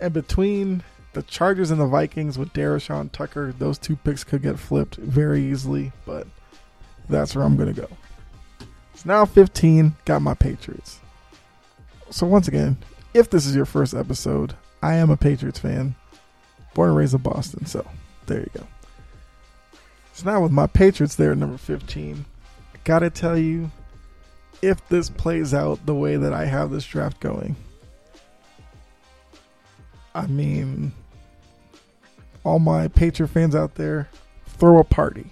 And 0.00 0.12
between 0.12 0.82
the 1.12 1.22
Chargers 1.22 1.70
and 1.70 1.80
the 1.80 1.86
Vikings 1.86 2.38
with 2.38 2.52
Darashon 2.52 3.10
Tucker, 3.12 3.52
those 3.58 3.78
two 3.78 3.96
picks 3.96 4.24
could 4.24 4.42
get 4.42 4.58
flipped 4.58 4.96
very 4.96 5.42
easily, 5.44 5.92
but 6.06 6.26
that's 7.08 7.34
where 7.34 7.44
I'm 7.44 7.56
gonna 7.56 7.72
go. 7.72 7.88
It's 8.94 9.04
now 9.04 9.24
15, 9.24 9.96
got 10.04 10.22
my 10.22 10.34
Patriots. 10.34 11.00
So 12.10 12.26
once 12.26 12.46
again, 12.46 12.76
if 13.14 13.30
this 13.30 13.46
is 13.46 13.56
your 13.56 13.64
first 13.64 13.94
episode, 13.94 14.54
I 14.82 14.94
am 14.94 15.10
a 15.10 15.16
Patriots 15.16 15.58
fan. 15.58 15.94
Born 16.74 16.90
and 16.90 16.98
raised 16.98 17.14
in 17.14 17.20
Boston, 17.20 17.66
so 17.66 17.86
there 18.26 18.40
you 18.40 18.50
go. 18.54 18.66
So 20.14 20.30
now 20.30 20.40
with 20.40 20.52
my 20.52 20.66
Patriots 20.66 21.16
there 21.16 21.32
at 21.32 21.38
number 21.38 21.58
15, 21.58 22.24
gotta 22.84 23.10
tell 23.10 23.36
you, 23.36 23.70
if 24.60 24.86
this 24.88 25.10
plays 25.10 25.52
out 25.52 25.84
the 25.86 25.94
way 25.94 26.16
that 26.16 26.32
I 26.32 26.44
have 26.46 26.70
this 26.70 26.84
draft 26.84 27.20
going, 27.20 27.56
I 30.14 30.26
mean, 30.26 30.92
all 32.44 32.58
my 32.58 32.88
Patriot 32.88 33.28
fans 33.28 33.54
out 33.54 33.74
there, 33.76 34.08
throw 34.46 34.78
a 34.78 34.84
party. 34.84 35.26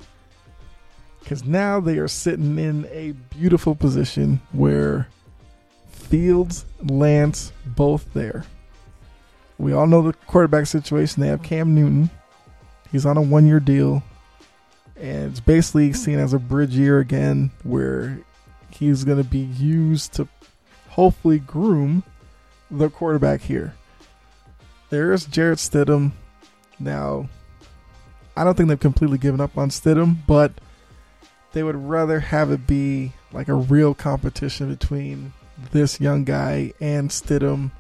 Because 1.20 1.44
now 1.44 1.80
they 1.80 1.98
are 1.98 2.08
sitting 2.08 2.58
in 2.58 2.86
a 2.90 3.12
beautiful 3.34 3.74
position 3.74 4.40
where 4.52 5.08
Fields, 5.90 6.64
Lance, 6.82 7.52
both 7.64 8.12
there. 8.14 8.44
We 9.58 9.72
all 9.72 9.86
know 9.86 10.02
the 10.02 10.12
quarterback 10.12 10.66
situation. 10.66 11.20
They 11.20 11.28
have 11.28 11.42
Cam 11.42 11.74
Newton. 11.74 12.10
He's 12.90 13.06
on 13.06 13.16
a 13.16 13.22
one 13.22 13.46
year 13.46 13.60
deal. 13.60 14.02
And 15.00 15.30
it's 15.30 15.40
basically 15.40 15.92
seen 15.94 16.18
as 16.18 16.34
a 16.34 16.38
bridge 16.38 16.76
year 16.76 16.98
again 16.98 17.50
where 17.62 18.18
he's 18.70 19.04
going 19.04 19.22
to 19.22 19.28
be 19.28 19.38
used 19.38 20.12
to 20.14 20.28
hopefully 20.90 21.38
groom 21.38 22.02
the 22.70 22.90
quarterback 22.90 23.40
here. 23.40 23.74
There's 24.90 25.24
Jared 25.24 25.58
Stidham. 25.58 26.12
Now, 26.78 27.28
I 28.36 28.44
don't 28.44 28.56
think 28.56 28.68
they've 28.68 28.78
completely 28.78 29.18
given 29.18 29.40
up 29.40 29.56
on 29.56 29.70
Stidham, 29.70 30.16
but 30.26 30.52
they 31.52 31.62
would 31.62 31.76
rather 31.76 32.20
have 32.20 32.50
it 32.50 32.66
be 32.66 33.12
like 33.32 33.48
a 33.48 33.54
real 33.54 33.94
competition 33.94 34.68
between 34.68 35.32
this 35.72 36.00
young 36.00 36.24
guy 36.24 36.72
and 36.80 37.10
Stidham 37.10 37.70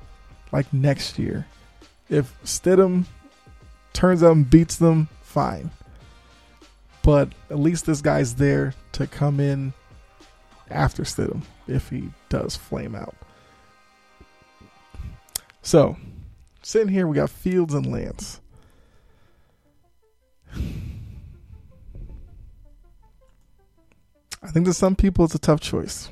like 0.52 0.72
next 0.72 1.18
year. 1.18 1.46
If 2.08 2.34
Stidham 2.44 3.04
turns 3.92 4.22
out 4.22 4.32
and 4.32 4.48
beats 4.48 4.76
them, 4.76 5.08
fine. 5.22 5.70
But 7.02 7.30
at 7.48 7.58
least 7.58 7.86
this 7.86 8.02
guy's 8.02 8.34
there 8.34 8.74
to 8.92 9.06
come 9.06 9.40
in 9.40 9.72
after 10.70 11.02
Stidham 11.02 11.42
if 11.66 11.88
he 11.88 12.10
does 12.28 12.56
flame 12.56 12.94
out. 12.94 13.14
So, 15.62 15.96
sitting 16.62 16.88
here, 16.88 17.06
we 17.06 17.16
got 17.16 17.30
Fields 17.30 17.74
and 17.74 17.86
Lance. 17.86 18.40
I 24.42 24.50
think 24.50 24.66
to 24.66 24.72
some 24.72 24.96
people 24.96 25.26
it's 25.26 25.34
a 25.34 25.38
tough 25.38 25.60
choice. 25.60 26.08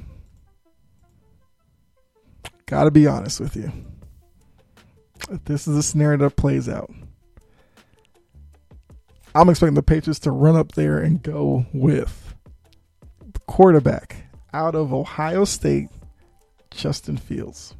Gotta 2.67 2.91
be 2.91 3.07
honest 3.07 3.41
with 3.41 3.57
you. 3.57 3.73
If 5.31 5.45
this 5.47 5.67
is 5.67 5.77
a 5.77 5.83
scenario 5.83 6.19
that 6.19 6.37
plays 6.37 6.69
out, 6.69 6.91
I'm 9.35 9.49
expecting 9.49 9.75
the 9.75 9.83
Patriots 9.83 10.21
to 10.21 10.31
run 10.31 10.57
up 10.57 10.73
there 10.73 10.99
and 10.99 11.23
go 11.23 11.67
with 11.73 12.35
the 13.33 13.41
quarterback 13.41 14.25
out 14.53 14.75
of 14.75 14.93
Ohio 14.93 15.45
State, 15.45 15.89
Justin 16.71 17.17
Fields. 17.17 17.75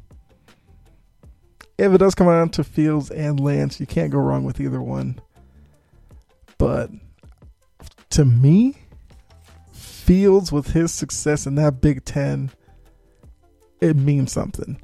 If 1.77 1.93
it 1.93 1.97
does 1.97 2.13
come 2.13 2.27
down 2.27 2.49
to 2.49 2.63
Fields 2.63 3.09
and 3.09 3.39
Lance, 3.39 3.79
you 3.79 3.85
can't 3.85 4.11
go 4.11 4.19
wrong 4.19 4.43
with 4.43 4.59
either 4.59 4.81
one. 4.81 5.19
But 6.57 6.91
to 8.11 8.25
me, 8.25 8.77
Fields 9.71 10.51
with 10.51 10.71
his 10.71 10.91
success 10.91 11.45
in 11.45 11.55
that 11.55 11.81
Big 11.81 12.03
Ten, 12.03 12.51
it 13.79 13.95
means 13.95 14.31
something. 14.31 14.81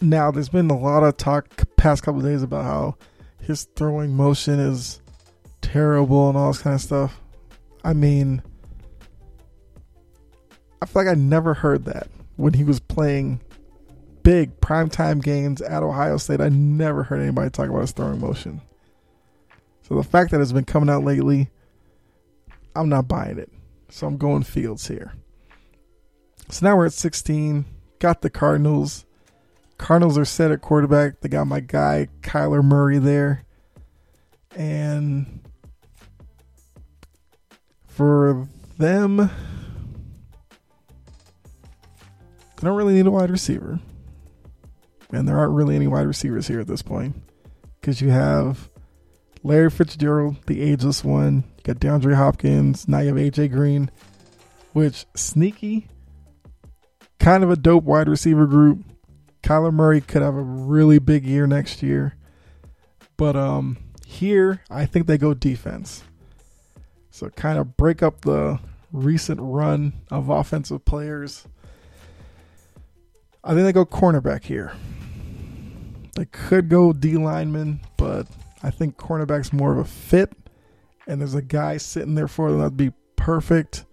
Now, 0.00 0.30
there's 0.30 0.48
been 0.48 0.70
a 0.70 0.78
lot 0.78 1.02
of 1.02 1.16
talk 1.16 1.48
past 1.76 2.02
couple 2.02 2.22
days 2.22 2.42
about 2.42 2.64
how 2.64 2.96
his 3.40 3.64
throwing 3.76 4.16
motion 4.16 4.58
is 4.58 5.01
terrible 5.62 6.28
and 6.28 6.36
all 6.36 6.52
this 6.52 6.60
kind 6.60 6.74
of 6.74 6.80
stuff. 6.80 7.20
I 7.82 7.94
mean, 7.94 8.42
I 10.82 10.86
feel 10.86 11.04
like 11.04 11.12
I 11.12 11.18
never 11.18 11.54
heard 11.54 11.86
that 11.86 12.08
when 12.36 12.52
he 12.52 12.64
was 12.64 12.80
playing 12.80 13.40
big 14.22 14.60
primetime 14.60 15.22
games 15.22 15.60
at 15.62 15.82
Ohio 15.82 16.16
State. 16.16 16.40
I 16.40 16.48
never 16.48 17.02
heard 17.02 17.20
anybody 17.20 17.50
talk 17.50 17.68
about 17.68 17.80
his 17.80 17.92
throwing 17.92 18.20
motion. 18.20 18.60
So 19.82 19.96
the 19.96 20.02
fact 20.02 20.30
that 20.30 20.40
it's 20.40 20.52
been 20.52 20.64
coming 20.64 20.90
out 20.90 21.04
lately, 21.04 21.50
I'm 22.74 22.88
not 22.88 23.08
buying 23.08 23.38
it. 23.38 23.50
So 23.88 24.06
I'm 24.06 24.16
going 24.16 24.42
Fields 24.42 24.88
here. 24.88 25.14
So 26.48 26.66
now 26.66 26.76
we're 26.76 26.86
at 26.86 26.92
16. 26.92 27.64
Got 27.98 28.22
the 28.22 28.30
Cardinals. 28.30 29.04
Cardinals 29.78 30.16
are 30.18 30.24
set 30.24 30.50
at 30.50 30.60
quarterback. 30.62 31.20
They 31.20 31.28
got 31.28 31.46
my 31.46 31.60
guy 31.60 32.08
Kyler 32.20 32.64
Murray 32.64 32.98
there. 32.98 33.44
And 34.56 35.40
for 37.94 38.48
them, 38.78 39.16
they 39.16 39.28
don't 42.62 42.76
really 42.76 42.94
need 42.94 43.06
a 43.06 43.10
wide 43.10 43.30
receiver. 43.30 43.80
And 45.10 45.28
there 45.28 45.38
aren't 45.38 45.52
really 45.52 45.76
any 45.76 45.86
wide 45.86 46.06
receivers 46.06 46.48
here 46.48 46.60
at 46.60 46.66
this 46.66 46.82
point. 46.82 47.16
Because 47.80 48.00
you 48.00 48.10
have 48.10 48.70
Larry 49.42 49.70
Fitzgerald, 49.70 50.36
the 50.46 50.62
ageless 50.62 51.04
one. 51.04 51.44
You 51.58 51.62
got 51.74 51.80
DeAndre 51.80 52.14
Hopkins. 52.14 52.88
Now 52.88 53.00
you 53.00 53.14
have 53.14 53.16
AJ 53.16 53.50
Green, 53.52 53.90
which 54.72 55.04
sneaky, 55.14 55.88
kind 57.18 57.44
of 57.44 57.50
a 57.50 57.56
dope 57.56 57.84
wide 57.84 58.08
receiver 58.08 58.46
group. 58.46 58.84
Kyler 59.42 59.72
Murray 59.72 60.00
could 60.00 60.22
have 60.22 60.34
a 60.34 60.42
really 60.42 60.98
big 60.98 61.24
year 61.24 61.46
next 61.46 61.82
year. 61.82 62.16
But 63.16 63.36
um 63.36 63.76
here, 64.06 64.62
I 64.70 64.86
think 64.86 65.06
they 65.06 65.18
go 65.18 65.34
defense. 65.34 66.04
So 67.12 67.28
kind 67.28 67.58
of 67.58 67.76
break 67.76 68.02
up 68.02 68.22
the 68.22 68.58
recent 68.90 69.38
run 69.40 69.92
of 70.10 70.30
offensive 70.30 70.84
players. 70.86 71.46
I 73.44 73.52
think 73.52 73.64
they 73.64 73.72
go 73.72 73.84
cornerback 73.84 74.44
here. 74.44 74.72
They 76.16 76.24
could 76.24 76.70
go 76.70 76.94
D 76.94 77.18
lineman, 77.18 77.80
but 77.98 78.26
I 78.62 78.70
think 78.70 78.96
cornerback's 78.96 79.52
more 79.52 79.72
of 79.72 79.78
a 79.78 79.84
fit. 79.84 80.32
And 81.06 81.20
there's 81.20 81.34
a 81.34 81.42
guy 81.42 81.76
sitting 81.76 82.14
there 82.14 82.28
for 82.28 82.50
them 82.50 82.60
that'd 82.60 82.78
be 82.78 82.92
perfect. 83.16 83.84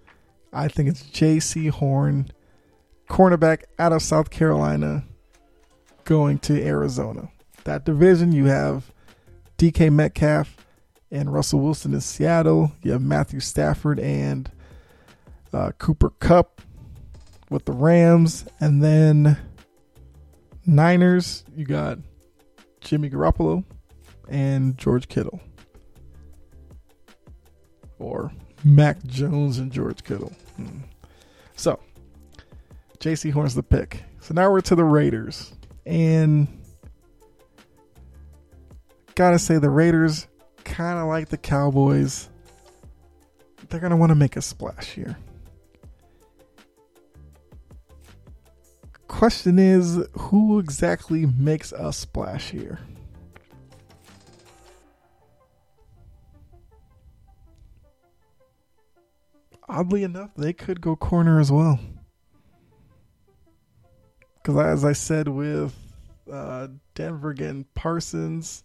I 0.54 0.70
think 0.70 0.88
it's 0.88 1.04
Jaycee 1.04 1.72
Horn, 1.72 2.32
cornerback 3.10 3.64
out 3.78 3.92
of 3.92 4.02
South 4.02 4.30
Carolina, 4.30 5.04
going 6.06 6.40
to 6.40 6.64
Arizona. 6.66 7.30
That 7.66 7.84
division, 7.84 8.32
you 8.32 8.46
have 8.46 8.94
DK 9.58 9.92
Metcalf 9.92 10.56
and 11.12 11.34
Russell 11.34 11.60
Wilson 11.60 11.94
in 11.94 12.02
Seattle. 12.02 12.72
You 12.84 12.92
have 12.92 13.02
Matthew 13.02 13.40
Stafford 13.40 14.00
and 14.00 14.52
uh, 15.54 15.72
Cooper 15.78 16.12
Kupp 16.20 16.62
with 17.50 17.66
the 17.66 17.72
Rams. 17.72 18.46
And 18.60 18.84
then 18.84 19.38
Niners, 20.66 21.44
you 21.56 21.66
got 21.66 22.00
Jimmy 22.82 23.10
Garoppolo 23.10 23.64
and 24.30 24.78
George 24.78 25.08
Kittle. 25.08 25.40
Or 27.98 28.32
Mac 28.64 29.04
Jones 29.06 29.58
and 29.58 29.72
George 29.72 30.04
Kittle. 30.04 30.32
Hmm. 30.56 30.80
So, 31.56 31.80
Jaycee 33.00 33.32
Horn's 33.32 33.56
the 33.56 33.64
pick. 33.64 34.04
So 34.22 34.34
now 34.34 34.50
we're 34.52 34.62
to 34.62 34.76
the 34.76 34.84
Raiders. 34.84 35.54
And 35.86 36.48
gotta 39.16 39.40
say, 39.40 39.58
the 39.58 39.70
Raiders, 39.70 40.28
kind 40.70 41.00
of 41.00 41.08
like 41.08 41.30
the 41.30 41.38
Cowboys, 41.38 42.30
they're 43.68 43.80
going 43.80 43.90
to 43.90 43.98
want 43.98 44.12
to 44.12 44.16
make 44.16 44.38
a 44.38 44.42
splash 44.42 44.92
here. 44.92 45.18
Question 49.08 49.60
is, 49.60 50.00
who 50.14 50.60
exactly 50.60 51.26
makes 51.26 51.72
a 51.72 51.92
splash 51.92 52.52
here? 52.52 52.80
Oddly 59.68 60.04
enough, 60.04 60.32
they 60.36 60.54
could 60.54 60.80
go 60.80 60.96
corner 60.96 61.40
as 61.40 61.52
well. 61.52 61.80
Because 64.36 64.58
as 64.58 64.86
I 64.86 64.94
said 64.94 65.28
with 65.28 65.76
uh, 66.32 66.68
Denver 66.96 67.34
getting 67.34 67.66
Parsons, 67.76 68.64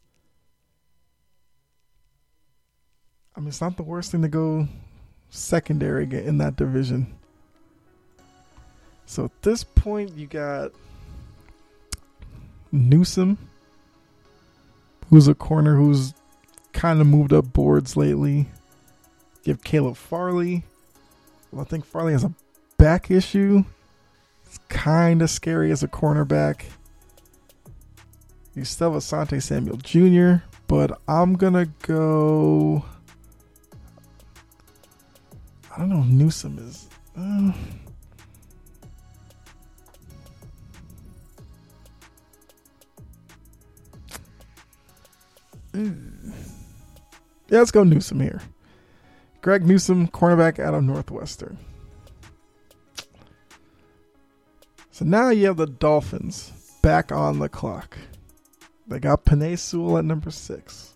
I 3.36 3.40
mean, 3.40 3.48
it's 3.48 3.60
not 3.60 3.76
the 3.76 3.82
worst 3.82 4.12
thing 4.12 4.22
to 4.22 4.28
go 4.28 4.68
secondary 5.30 6.06
mm-hmm. 6.06 6.28
in 6.28 6.38
that 6.38 6.56
division. 6.56 7.14
So 9.06 9.24
at 9.24 9.42
this 9.42 9.64
point, 9.64 10.16
you 10.16 10.26
got 10.26 10.72
Newsome, 12.72 13.38
who's 15.10 15.28
a 15.28 15.34
corner 15.34 15.76
who's 15.76 16.14
kind 16.72 17.00
of 17.00 17.06
moved 17.06 17.32
up 17.32 17.52
boards 17.52 17.96
lately. 17.96 18.48
You 19.44 19.52
have 19.52 19.62
Caleb 19.62 19.96
Farley. 19.96 20.64
Well, 21.52 21.62
I 21.62 21.64
think 21.64 21.84
Farley 21.84 22.12
has 22.12 22.24
a 22.24 22.32
back 22.78 23.10
issue. 23.10 23.64
It's 24.46 24.58
kind 24.68 25.22
of 25.22 25.30
scary 25.30 25.70
as 25.70 25.82
a 25.82 25.88
cornerback. 25.88 26.64
You 28.54 28.64
still 28.64 28.92
have 28.92 29.02
Asante 29.02 29.42
Samuel 29.42 29.76
Jr., 29.76 30.44
but 30.66 31.00
I'm 31.06 31.34
going 31.34 31.52
to 31.54 31.66
go. 31.82 32.84
I 35.74 35.80
don't 35.80 35.88
know 35.88 36.00
if 36.00 36.06
Newsome 36.06 36.58
is. 36.58 36.88
Uh, 37.16 37.52
Yeah, 45.74 47.58
let's 47.58 47.70
go 47.70 47.84
Newsome 47.84 48.20
here. 48.20 48.40
Greg 49.42 49.66
Newsome, 49.66 50.08
cornerback 50.08 50.58
out 50.58 50.74
of 50.74 50.84
Northwestern. 50.84 51.58
So 54.90 55.04
now 55.04 55.30
you 55.30 55.46
have 55.46 55.56
the 55.56 55.66
Dolphins 55.66 56.52
back 56.82 57.12
on 57.12 57.40
the 57.40 57.48
clock. 57.48 57.98
They 58.86 59.00
got 59.00 59.24
Penei 59.24 59.58
Sewell 59.58 59.98
at 59.98 60.04
number 60.04 60.30
six. 60.30 60.93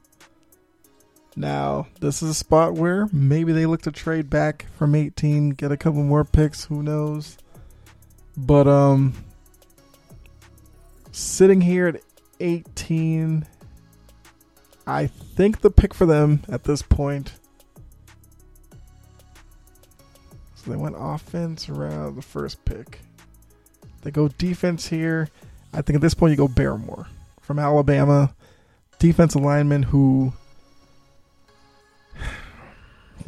Now, 1.39 1.87
this 2.01 2.21
is 2.21 2.31
a 2.31 2.35
spot 2.35 2.75
where 2.75 3.07
maybe 3.13 3.53
they 3.53 3.65
look 3.65 3.83
to 3.83 3.93
trade 3.93 4.29
back 4.29 4.67
from 4.77 4.97
18, 4.97 5.51
get 5.51 5.71
a 5.71 5.77
couple 5.77 6.03
more 6.03 6.25
picks, 6.25 6.65
who 6.65 6.83
knows. 6.83 7.39
But 8.37 8.67
um 8.67 9.15
sitting 11.13 11.61
here 11.61 11.87
at 11.87 12.03
18 12.41 13.47
I 14.85 15.07
think 15.07 15.61
the 15.61 15.71
pick 15.71 15.95
for 15.95 16.07
them 16.07 16.43
at 16.49 16.65
this 16.65 16.83
point. 16.83 17.35
So 20.57 20.73
they 20.73 20.77
went 20.77 20.97
offense 20.99 21.69
around 21.69 22.17
the 22.17 22.23
first 22.23 22.65
pick. 22.65 22.99
They 24.03 24.11
go 24.11 24.27
defense 24.27 24.89
here. 24.89 25.29
I 25.73 25.83
think 25.83 25.95
at 25.95 26.01
this 26.01 26.15
point 26.15 26.33
you 26.33 26.37
go 26.37 26.49
Barmore 26.49 27.07
from 27.41 27.61
Alabama, 27.61 28.35
defensive 28.99 29.43
lineman 29.43 29.85
who, 29.85 30.33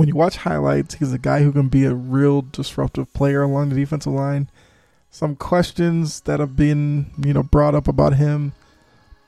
when 0.00 0.08
you 0.08 0.14
watch 0.14 0.38
highlights, 0.38 0.94
he's 0.94 1.12
a 1.12 1.18
guy 1.18 1.42
who 1.42 1.52
can 1.52 1.68
be 1.68 1.84
a 1.84 1.92
real 1.92 2.40
disruptive 2.40 3.12
player 3.12 3.42
along 3.42 3.68
the 3.68 3.76
defensive 3.76 4.14
line. 4.14 4.48
Some 5.10 5.36
questions 5.36 6.22
that 6.22 6.40
have 6.40 6.56
been, 6.56 7.10
you 7.22 7.34
know, 7.34 7.42
brought 7.42 7.74
up 7.74 7.86
about 7.86 8.14
him, 8.14 8.54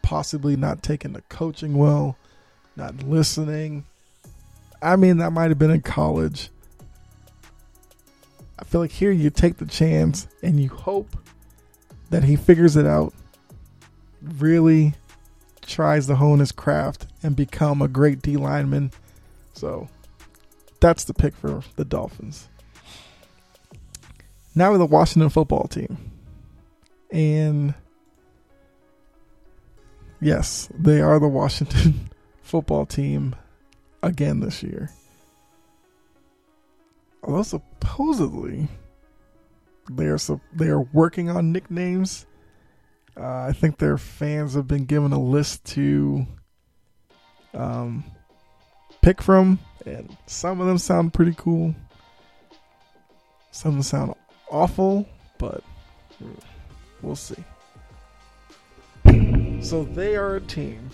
possibly 0.00 0.56
not 0.56 0.82
taking 0.82 1.12
the 1.12 1.20
coaching 1.28 1.76
well 1.76 2.16
not 2.74 3.02
listening. 3.02 3.84
I 4.80 4.96
mean, 4.96 5.18
that 5.18 5.32
might 5.32 5.50
have 5.50 5.58
been 5.58 5.70
in 5.70 5.82
college. 5.82 6.48
I 8.58 8.64
feel 8.64 8.80
like 8.80 8.92
here 8.92 9.10
you 9.10 9.28
take 9.28 9.58
the 9.58 9.66
chance 9.66 10.26
and 10.42 10.58
you 10.58 10.70
hope 10.70 11.18
that 12.08 12.24
he 12.24 12.34
figures 12.34 12.76
it 12.76 12.86
out, 12.86 13.12
really 14.22 14.94
tries 15.60 16.06
to 16.06 16.16
hone 16.16 16.38
his 16.38 16.50
craft 16.50 17.08
and 17.22 17.36
become 17.36 17.82
a 17.82 17.88
great 17.88 18.22
D 18.22 18.38
lineman. 18.38 18.90
So 19.52 19.90
that's 20.82 21.04
the 21.04 21.14
pick 21.14 21.34
for 21.36 21.62
the 21.76 21.84
Dolphins. 21.84 22.48
Now 24.54 24.72
with 24.72 24.80
the 24.80 24.86
Washington 24.86 25.30
football 25.30 25.68
team. 25.68 25.96
And 27.10 27.74
yes, 30.20 30.68
they 30.76 31.00
are 31.00 31.20
the 31.20 31.28
Washington 31.28 32.10
football 32.42 32.84
team 32.84 33.36
again 34.02 34.40
this 34.40 34.62
year. 34.62 34.90
Although 37.22 37.44
supposedly 37.44 38.66
they 39.88 40.06
are 40.06 40.18
they 40.52 40.66
are 40.66 40.80
working 40.80 41.30
on 41.30 41.52
nicknames. 41.52 42.26
Uh, 43.16 43.46
I 43.48 43.52
think 43.52 43.78
their 43.78 43.98
fans 43.98 44.54
have 44.54 44.66
been 44.66 44.86
given 44.86 45.12
a 45.12 45.20
list 45.20 45.64
to 45.66 46.26
um, 47.54 48.04
pick 49.02 49.20
from, 49.20 49.58
and 49.86 50.16
some 50.26 50.60
of 50.60 50.66
them 50.66 50.78
sound 50.78 51.12
pretty 51.12 51.34
cool. 51.36 51.74
Some 53.50 53.70
of 53.70 53.74
them 53.76 53.82
sound 53.82 54.14
awful, 54.50 55.08
but 55.38 55.62
hmm, 56.18 56.32
we'll 57.02 57.16
see. 57.16 57.42
So 59.60 59.84
they 59.84 60.16
are 60.16 60.36
a 60.36 60.40
team. 60.40 60.90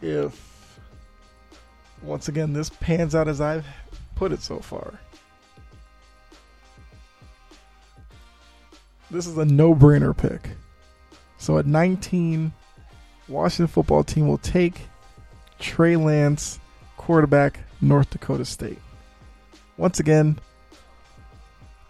If 0.00 0.80
once 2.02 2.28
again 2.28 2.52
this 2.52 2.70
pans 2.70 3.14
out 3.14 3.28
as 3.28 3.40
I've 3.40 3.66
put 4.14 4.32
it 4.32 4.42
so 4.42 4.58
far, 4.58 4.98
this 9.10 9.26
is 9.26 9.36
a 9.38 9.44
no-brainer 9.44 10.16
pick. 10.16 10.50
So 11.38 11.58
at 11.58 11.66
19, 11.66 12.52
Washington 13.28 13.66
football 13.66 14.04
team 14.04 14.28
will 14.28 14.38
take 14.38 14.80
Trey 15.58 15.96
Lance, 15.96 16.58
quarterback, 16.96 17.60
North 17.84 18.10
Dakota 18.10 18.44
State. 18.44 18.78
Once 19.76 20.00
again, 20.00 20.38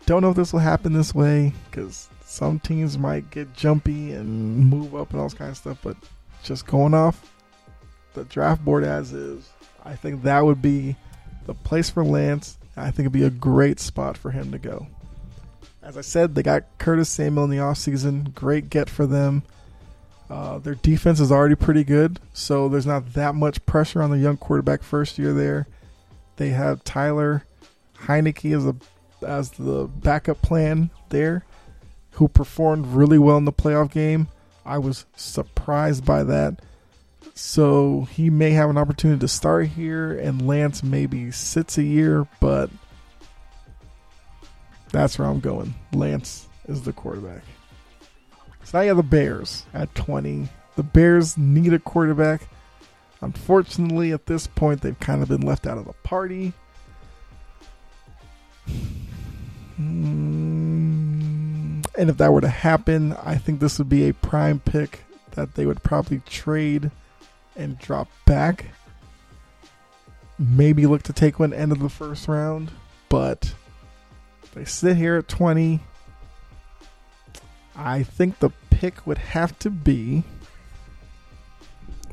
don't 0.07 0.23
know 0.23 0.31
if 0.31 0.37
this 0.37 0.53
will 0.53 0.61
happen 0.61 0.93
this 0.93 1.15
way 1.15 1.53
because 1.71 2.09
some 2.25 2.59
teams 2.59 2.99
might 2.99 3.31
get 3.31 3.55
jumpy 3.55 4.13
and 4.13 4.67
move 4.67 4.95
up 4.95 5.11
and 5.11 5.21
all 5.21 5.27
this 5.27 5.35
kind 5.35 5.51
of 5.51 5.57
stuff, 5.57 5.79
but 5.83 5.97
just 6.43 6.67
going 6.67 6.95
off 6.95 7.33
the 8.15 8.25
draft 8.25 8.65
board 8.65 8.85
as 8.85 9.13
is, 9.13 9.49
I 9.85 9.95
think 9.95 10.23
that 10.23 10.45
would 10.45 10.63
be 10.63 10.97
the 11.47 11.55
place 11.55 11.91
for 11.91 12.05
Lance. 12.05 12.59
I 12.77 12.91
think 12.91 13.01
it'd 13.01 13.13
be 13.13 13.25
a 13.25 13.31
great 13.31 13.79
spot 13.79 14.17
for 14.17 14.31
him 14.31 14.51
to 14.53 14.59
go. 14.59 14.87
As 15.83 15.99
I 15.99 16.01
said, 16.01 16.35
they 16.35 16.43
got 16.43 16.65
Curtis 16.79 17.11
Samuel 17.11 17.45
in 17.45 17.51
the 17.51 17.59
offseason. 17.59 18.35
Great 18.35 18.71
get 18.71 18.89
for 18.89 19.07
them. 19.07 19.43
Uh, 20.31 20.59
their 20.59 20.75
defense 20.77 21.21
is 21.21 21.31
already 21.31 21.55
pretty 21.55 21.85
good, 21.85 22.19
so 22.33 22.69
there's 22.69 22.87
not 22.87 23.13
that 23.13 23.35
much 23.35 23.65
pressure 23.67 24.03
on 24.03 24.11
the 24.11 24.19
young 24.19 24.39
quarterback 24.39 24.83
first 24.83 25.19
year 25.19 25.35
there. 25.35 25.67
They 26.37 26.51
have 26.51 26.85
Tyler 26.85 27.45
Heinicke 28.01 28.57
as 28.57 28.67
a 28.67 28.77
as 29.27 29.51
the 29.53 29.87
backup 29.87 30.43
plan 30.43 30.91
there, 31.09 31.45
who 32.13 32.29
performed 32.29 32.87
really 32.89 33.19
well 33.19 33.39
in 33.39 33.45
the 33.45 33.53
playoff 33.53 33.91
game. 33.91 34.29
I 34.65 34.79
was 34.79 35.07
surprised 35.17 36.05
by 36.05 36.25
that. 36.25 36.61
So 37.35 38.07
he 38.13 38.31
may 38.31 38.51
have 38.51 38.71
an 38.71 38.79
opportunity 38.79 39.21
to 39.21 39.29
start 39.29 39.69
here, 39.69 40.17
and 40.17 40.47
Lance 40.47 40.83
maybe 40.83 41.31
sits 41.31 41.79
a 41.79 41.83
year, 41.83 42.27
but 42.41 42.71
that's 44.93 45.19
where 45.19 45.27
I'm 45.27 45.41
going. 45.41 45.75
Lance 45.93 46.49
is 46.69 46.83
the 46.83 46.93
quarterback. 46.93 47.43
So 48.63 48.79
now 48.79 48.83
you 48.83 48.89
have 48.89 48.97
the 48.97 49.03
Bears 49.03 49.67
at 49.75 49.95
20. 49.95 50.49
The 50.77 50.83
Bears 50.83 51.37
need 51.37 51.73
a 51.73 51.79
quarterback. 51.79 52.49
Unfortunately, 53.25 54.13
at 54.13 54.27
this 54.27 54.47
point, 54.47 54.83
they've 54.83 55.01
kind 55.01 55.23
of 55.23 55.29
been 55.31 55.41
left 55.41 55.67
out 55.67 55.79
of 55.79 55.87
the 55.87 55.95
party. 56.03 56.53
Mm, 59.81 60.63
and 61.97 62.11
if 62.11 62.19
that 62.19 62.33
were 62.35 62.43
to 62.43 62.49
happen, 62.49 63.15
I 63.15 63.37
think 63.37 63.61
this 63.61 63.79
would 63.79 63.89
be 63.89 64.07
a 64.09 64.15
prime 64.15 64.61
pick 64.61 65.05
that 65.31 65.55
they 65.55 65.65
would 65.65 65.83
probably 65.83 66.21
trade 66.27 66.91
and 67.57 67.79
drop 67.79 68.09
back. 68.27 68.67
Maybe 70.39 70.85
look 70.85 71.03
to 71.05 71.15
take 71.15 71.39
one 71.39 71.55
end 71.55 71.73
of 71.73 71.79
the 71.79 71.89
first 71.89 72.29
round, 72.29 72.73
but 73.09 73.55
they 74.55 74.67
sit 74.67 74.99
here 74.99 75.17
at 75.17 75.29
20. 75.29 75.81
I 77.75 78.03
think 78.03 78.41
the 78.41 78.51
pick 78.69 79.07
would 79.07 79.17
have 79.19 79.59
to 79.61 79.71
be. 79.71 80.25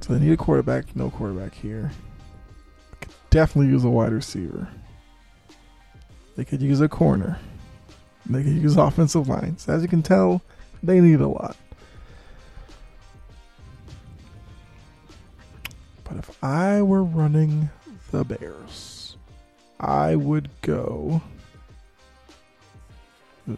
So 0.02 0.14
they 0.14 0.20
need 0.20 0.34
a 0.34 0.38
quarterback. 0.38 0.96
No 0.96 1.10
quarterback 1.10 1.54
here. 1.54 1.92
Could 3.00 3.14
definitely 3.30 3.72
use 3.72 3.84
a 3.84 3.90
wide 3.90 4.12
receiver. 4.12 4.68
They 6.36 6.44
could 6.44 6.62
use 6.62 6.82
a 6.82 6.90
corner. 6.90 7.40
They 8.26 8.44
could 8.44 8.54
use 8.54 8.78
offensive 8.78 9.28
lines. 9.28 9.68
As 9.68 9.82
you 9.82 9.88
can 9.88 10.04
tell, 10.04 10.42
they 10.84 11.00
need 11.00 11.22
a 11.22 11.28
lot. 11.28 11.56
But 16.04 16.18
if 16.18 16.44
I 16.44 16.82
were 16.82 17.04
running 17.04 17.70
the 18.12 18.24
Bears, 18.24 19.18
I 19.80 20.16
would 20.16 20.50
go. 20.62 21.22
I'd 23.50 23.58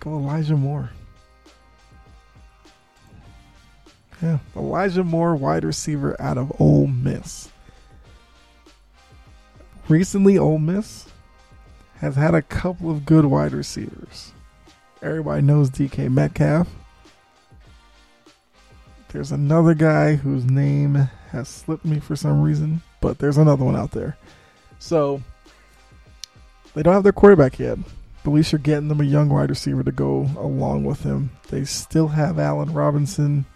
go 0.00 0.14
oh, 0.14 0.18
Elijah 0.18 0.56
Moore. 0.56 0.90
Yeah, 4.22 4.38
Elijah 4.56 5.04
Moore, 5.04 5.36
wide 5.36 5.64
receiver 5.64 6.20
out 6.20 6.38
of 6.38 6.52
Ole 6.60 6.88
Miss. 6.88 7.50
Recently, 9.88 10.36
Ole 10.36 10.58
Miss 10.58 11.06
has 12.00 12.16
had 12.16 12.34
a 12.34 12.42
couple 12.42 12.90
of 12.90 13.06
good 13.06 13.24
wide 13.24 13.52
receivers. 13.52 14.32
Everybody 15.02 15.42
knows 15.42 15.70
DK 15.70 16.10
Metcalf. 16.10 16.68
There's 19.10 19.32
another 19.32 19.74
guy 19.74 20.16
whose 20.16 20.44
name 20.44 20.94
has 21.30 21.48
slipped 21.48 21.84
me 21.84 21.98
for 21.98 22.16
some 22.16 22.42
reason, 22.42 22.82
but 23.00 23.18
there's 23.18 23.38
another 23.38 23.64
one 23.64 23.76
out 23.76 23.92
there. 23.92 24.18
So 24.78 25.22
they 26.74 26.82
don't 26.82 26.94
have 26.94 27.04
their 27.04 27.12
quarterback 27.12 27.58
yet. 27.58 27.78
At 28.28 28.34
least 28.34 28.52
you're 28.52 28.58
getting 28.58 28.88
them 28.88 29.00
a 29.00 29.04
young 29.04 29.30
wide 29.30 29.48
receiver 29.48 29.82
to 29.82 29.90
go 29.90 30.28
along 30.36 30.84
with 30.84 31.02
him. 31.02 31.30
They 31.48 31.64
still 31.64 32.08
have 32.08 32.38
Allen 32.38 32.74
Robinson. 32.74 33.46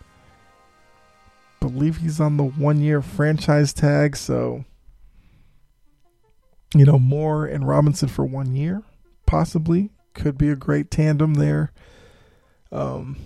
Believe 1.61 1.99
he's 1.99 2.19
on 2.21 2.39
the 2.39 2.45
one 2.45 2.81
year 2.81 3.03
franchise 3.03 3.75
tag, 3.75 4.17
so 4.17 4.65
you 6.75 6.87
know, 6.87 6.99
Moore 6.99 7.45
and 7.45 7.69
Robinson 7.69 8.09
for 8.09 8.25
one 8.25 8.57
year, 8.57 8.83
possibly. 9.27 9.91
Could 10.15 10.39
be 10.39 10.49
a 10.49 10.57
great 10.57 10.91
tandem 10.91 11.35
there. 11.35 11.71
Um 12.73 13.19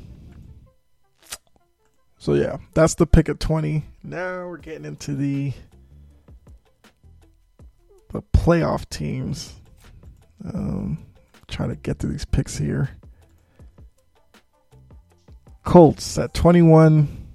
so 2.18 2.34
yeah, 2.34 2.56
that's 2.74 2.96
the 2.96 3.06
pick 3.06 3.28
at 3.28 3.38
20. 3.38 3.84
Now 4.02 4.48
we're 4.48 4.56
getting 4.56 4.84
into 4.84 5.14
the 5.14 5.52
the 8.10 8.22
playoff 8.34 8.88
teams. 8.88 9.54
Um 10.44 11.06
try 11.48 11.66
to 11.66 11.76
get 11.76 11.98
through 11.98 12.10
these 12.10 12.24
picks 12.24 12.56
here. 12.56 12.90
Colts 15.64 16.16
at 16.18 16.32
21. 16.32 17.26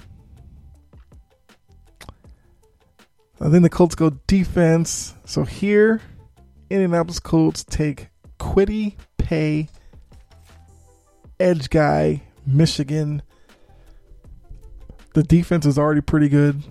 I 3.40 3.50
think 3.50 3.64
the 3.64 3.70
Colts 3.70 3.96
go 3.96 4.12
defense. 4.28 5.16
So 5.26 5.44
here, 5.44 6.02
Indianapolis 6.70 7.20
Colts 7.20 7.64
take 7.64 8.10
Kwity 8.40 8.96
Paye, 9.18 9.68
edge 11.40 11.70
guy, 11.70 12.22
Michigan. 12.46 13.22
The 15.14 15.24
defense 15.24 15.66
is 15.66 15.78
already 15.78 16.02
pretty 16.02 16.30
good. 16.30 16.64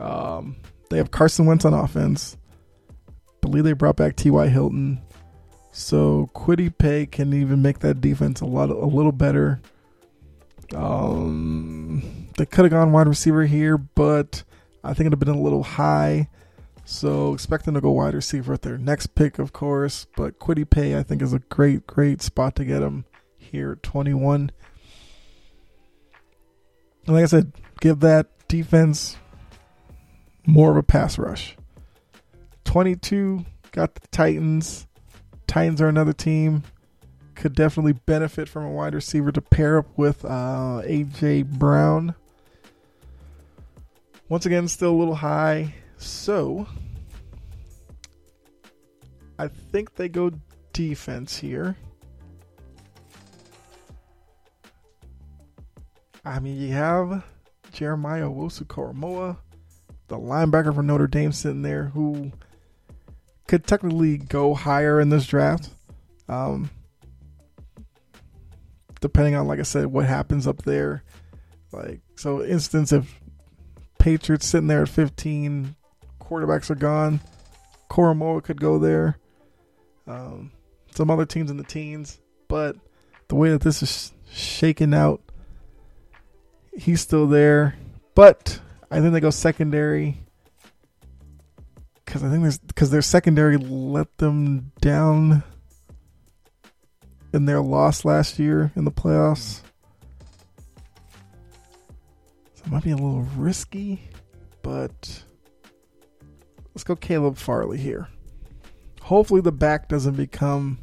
Um, 0.00 0.56
they 0.90 0.96
have 0.98 1.10
Carson 1.10 1.46
Wentz 1.46 1.64
on 1.64 1.74
offense. 1.74 2.36
I 3.08 3.12
believe 3.40 3.64
they 3.64 3.72
brought 3.72 3.96
back 3.96 4.16
T.Y. 4.16 4.48
Hilton. 4.48 5.00
So 5.78 6.30
Kwity 6.34 6.76
Paye 6.76 7.04
can 7.04 7.34
even 7.34 7.60
make 7.60 7.80
that 7.80 8.00
defense 8.00 8.40
a 8.40 8.46
lot 8.46 8.70
a 8.70 8.86
little 8.86 9.12
better. 9.12 9.60
Um, 10.74 12.28
they 12.38 12.46
could 12.46 12.64
have 12.64 12.72
gone 12.72 12.92
wide 12.92 13.06
receiver 13.06 13.44
here, 13.44 13.76
but 13.76 14.42
I 14.82 14.94
think 14.94 15.00
it'd 15.00 15.12
have 15.12 15.20
been 15.20 15.28
a 15.28 15.38
little 15.38 15.62
high. 15.62 16.30
So 16.86 17.34
expect 17.34 17.66
them 17.66 17.74
to 17.74 17.82
go 17.82 17.90
wide 17.90 18.14
receiver 18.14 18.54
at 18.54 18.62
their 18.62 18.78
next 18.78 19.14
pick, 19.14 19.38
of 19.38 19.52
course. 19.52 20.06
But 20.16 20.38
Kwity 20.38 20.68
Paye, 20.68 20.96
I 20.96 21.02
think, 21.02 21.20
is 21.20 21.34
a 21.34 21.40
great, 21.40 21.86
great 21.86 22.22
spot 22.22 22.56
to 22.56 22.64
get 22.64 22.80
him 22.80 23.04
here 23.36 23.72
at 23.72 23.82
21. 23.82 24.50
And 27.06 27.14
like 27.14 27.22
I 27.22 27.26
said, 27.26 27.52
give 27.80 28.00
that 28.00 28.48
defense 28.48 29.18
more 30.46 30.70
of 30.70 30.78
a 30.78 30.82
pass 30.82 31.18
rush. 31.18 31.54
22 32.64 33.44
got 33.72 33.94
the 33.94 34.08
Titans. 34.08 34.85
Titans 35.46 35.80
are 35.80 35.88
another 35.88 36.12
team. 36.12 36.62
Could 37.34 37.54
definitely 37.54 37.92
benefit 37.92 38.48
from 38.48 38.64
a 38.64 38.70
wide 38.70 38.94
receiver 38.94 39.30
to 39.32 39.40
pair 39.40 39.78
up 39.78 39.86
with 39.96 40.24
uh, 40.24 40.82
AJ 40.84 41.46
Brown. 41.46 42.14
Once 44.28 44.46
again, 44.46 44.66
still 44.68 44.92
a 44.92 44.96
little 44.96 45.14
high. 45.14 45.74
So, 45.98 46.66
I 49.38 49.48
think 49.48 49.94
they 49.94 50.08
go 50.08 50.32
defense 50.72 51.36
here. 51.36 51.76
I 56.24 56.40
mean, 56.40 56.60
you 56.60 56.72
have 56.72 57.24
Jeremiah 57.72 58.24
Owusu-Koramoah, 58.24 59.36
the 60.08 60.18
linebacker 60.18 60.74
for 60.74 60.82
Notre 60.82 61.06
Dame, 61.06 61.30
sitting 61.30 61.62
there 61.62 61.84
who 61.84 62.32
could 63.46 63.66
technically 63.66 64.18
go 64.18 64.54
higher 64.54 65.00
in 65.00 65.08
this 65.08 65.26
draft. 65.26 65.70
Um, 66.28 66.70
depending 69.00 69.34
on, 69.34 69.46
like 69.46 69.60
I 69.60 69.62
said, 69.62 69.86
what 69.86 70.06
happens 70.06 70.46
up 70.46 70.62
there. 70.62 71.04
Like, 71.72 72.00
so 72.16 72.42
instance, 72.42 72.92
if 72.92 73.20
Patriots 73.98 74.46
sitting 74.46 74.68
there 74.68 74.82
at 74.82 74.88
15, 74.88 75.74
quarterbacks 76.20 76.70
are 76.70 76.76
gone. 76.76 77.20
Koramoah 77.90 78.42
could 78.42 78.60
go 78.60 78.78
there. 78.78 79.18
Um, 80.06 80.52
some 80.94 81.10
other 81.10 81.26
teams 81.26 81.50
in 81.50 81.56
the 81.56 81.64
teens, 81.64 82.20
but 82.48 82.76
the 83.28 83.34
way 83.34 83.50
that 83.50 83.60
this 83.60 83.82
is 83.82 84.12
shaken 84.30 84.94
out, 84.94 85.20
he's 86.76 87.00
still 87.00 87.26
there. 87.26 87.76
But 88.14 88.60
I 88.90 89.00
think 89.00 89.12
they 89.12 89.20
go 89.20 89.30
secondary 89.30 90.25
because 92.16 92.28
I 92.28 92.32
think 92.32 92.42
there's 92.44 92.58
because 92.58 92.90
their 92.90 93.02
secondary 93.02 93.58
let 93.58 94.16
them 94.16 94.72
down 94.80 95.42
in 97.34 97.44
their 97.44 97.60
loss 97.60 98.06
last 98.06 98.38
year 98.38 98.72
in 98.74 98.86
the 98.86 98.90
playoffs. 98.90 99.60
So 102.54 102.64
it 102.64 102.70
might 102.70 102.84
be 102.84 102.92
a 102.92 102.96
little 102.96 103.22
risky, 103.36 104.00
but 104.62 105.24
let's 106.74 106.84
go 106.84 106.96
Caleb 106.96 107.36
Farley 107.36 107.76
here. 107.76 108.08
Hopefully 109.02 109.42
the 109.42 109.52
back 109.52 109.88
doesn't 109.88 110.14
become 110.14 110.78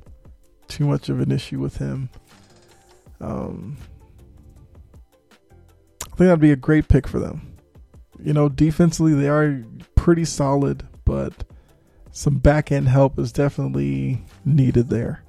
too 0.68 0.86
much 0.86 1.10
of 1.10 1.20
an 1.20 1.32
issue 1.32 1.60
with 1.60 1.78
him. 1.78 2.10
Um, 3.20 3.78
I 6.04 6.16
think 6.16 6.28
that'd 6.28 6.40
be 6.40 6.52
a 6.52 6.56
great 6.56 6.88
pick 6.88 7.08
for 7.08 7.20
them. 7.20 7.58
You 8.24 8.34
know, 8.34 8.50
defensively 8.50 9.16
they 9.16 9.30
are 9.30 9.64
pretty 9.96 10.26
solid, 10.26 10.88
but 11.06 11.34
some 12.12 12.38
back 12.38 12.72
end 12.72 12.88
help 12.88 13.18
is 13.18 13.32
definitely 13.32 14.24
needed 14.46 14.90
there. 14.90 15.24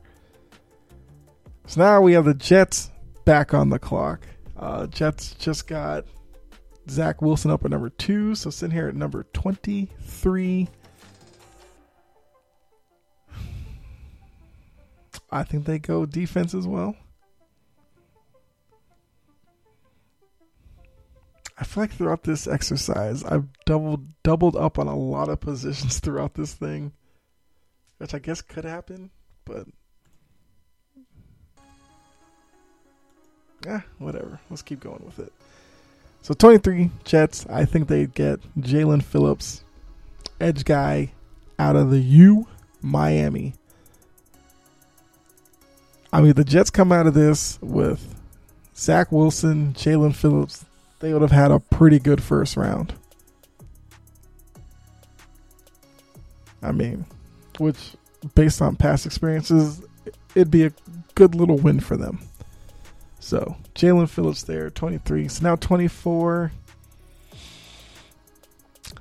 So 1.67 1.81
now 1.81 2.01
we 2.03 2.13
have 2.13 2.27
the 2.27 2.35
Jets 2.35 2.91
back 3.25 3.55
on 3.55 3.71
the 3.71 3.79
clock. 3.79 4.27
Uh, 4.57 4.87
Jets 4.87 5.35
just 5.35 5.67
got 5.67 6.05
Zach 6.89 7.23
Wilson 7.23 7.51
up 7.51 7.65
at 7.65 7.71
number 7.71 7.89
two, 7.89 8.35
so 8.35 8.51
sitting 8.51 8.75
here 8.75 8.89
at 8.89 8.95
number 8.95 9.25
23. 9.33 10.69
I 15.31 15.43
think 15.43 15.65
they 15.65 15.79
go 15.79 16.07
defense 16.07 16.55
as 16.55 16.67
well. 16.67 16.95
I 21.57 21.65
feel 21.65 21.85
like 21.85 21.93
throughout 21.93 22.25
this 22.25 22.47
exercise, 22.47 23.23
I've 23.23 23.47
doubled 23.65 24.07
doubled 24.23 24.57
up 24.57 24.79
on 24.79 24.89
a 24.89 24.97
lot 24.97 25.29
of 25.29 25.41
positions 25.41 25.99
throughout 26.01 26.35
this 26.35 26.53
thing, 26.53 26.93
which 27.99 28.15
I 28.15 28.19
guess 28.19 28.43
could 28.43 28.65
happen, 28.65 29.11
but 29.45 29.67
yeah, 33.65 33.81
whatever. 33.99 34.41
Let's 34.51 34.63
keep 34.63 34.81
going 34.81 35.03
with 35.05 35.19
it. 35.19 35.33
So 36.23 36.35
23 36.35 36.91
Jets. 37.05 37.47
I 37.49 37.65
think 37.65 37.89
they 37.89 38.07
get 38.07 38.41
Jaelan 38.59 39.03
Phillips, 39.03 39.63
edge 40.41 40.65
guy, 40.65 41.13
out 41.59 41.77
of 41.77 41.91
the 41.91 42.01
U, 42.01 42.47
Miami. 42.83 43.55
I 46.13 46.21
mean, 46.21 46.33
the 46.33 46.45
Jets 46.45 46.71
come 46.71 46.93
out 46.93 47.07
of 47.07 47.15
this 47.15 47.59
with 47.61 48.15
Zach 48.77 49.13
Wilson, 49.13 49.75
Jaelan 49.75 50.15
Phillips. 50.15 50.65
They 51.05 51.13
would 51.13 51.21
have 51.21 51.33
had 51.33 51.51
a 51.51 51.61
pretty 51.61 51.99
good 51.99 52.23
first 52.23 52.57
round. 52.57 52.95
I 56.63 56.73
mean, 56.73 57.05
which, 57.59 57.95
based 58.35 58.63
on 58.63 58.75
past 58.77 59.05
experiences, 59.05 59.83
it'd 60.35 60.51
be 60.51 60.65
a 60.65 60.73
good 61.15 61.35
little 61.35 61.59
win 61.59 61.81
for 61.81 61.99
them. 61.99 62.21
So, 63.21 63.55
Jaelan 63.75 64.09
Phillips 64.09 64.45
there, 64.45 64.71
23. 64.71 65.29
So 65.29 65.43
now 65.43 65.57
24. 65.57 66.53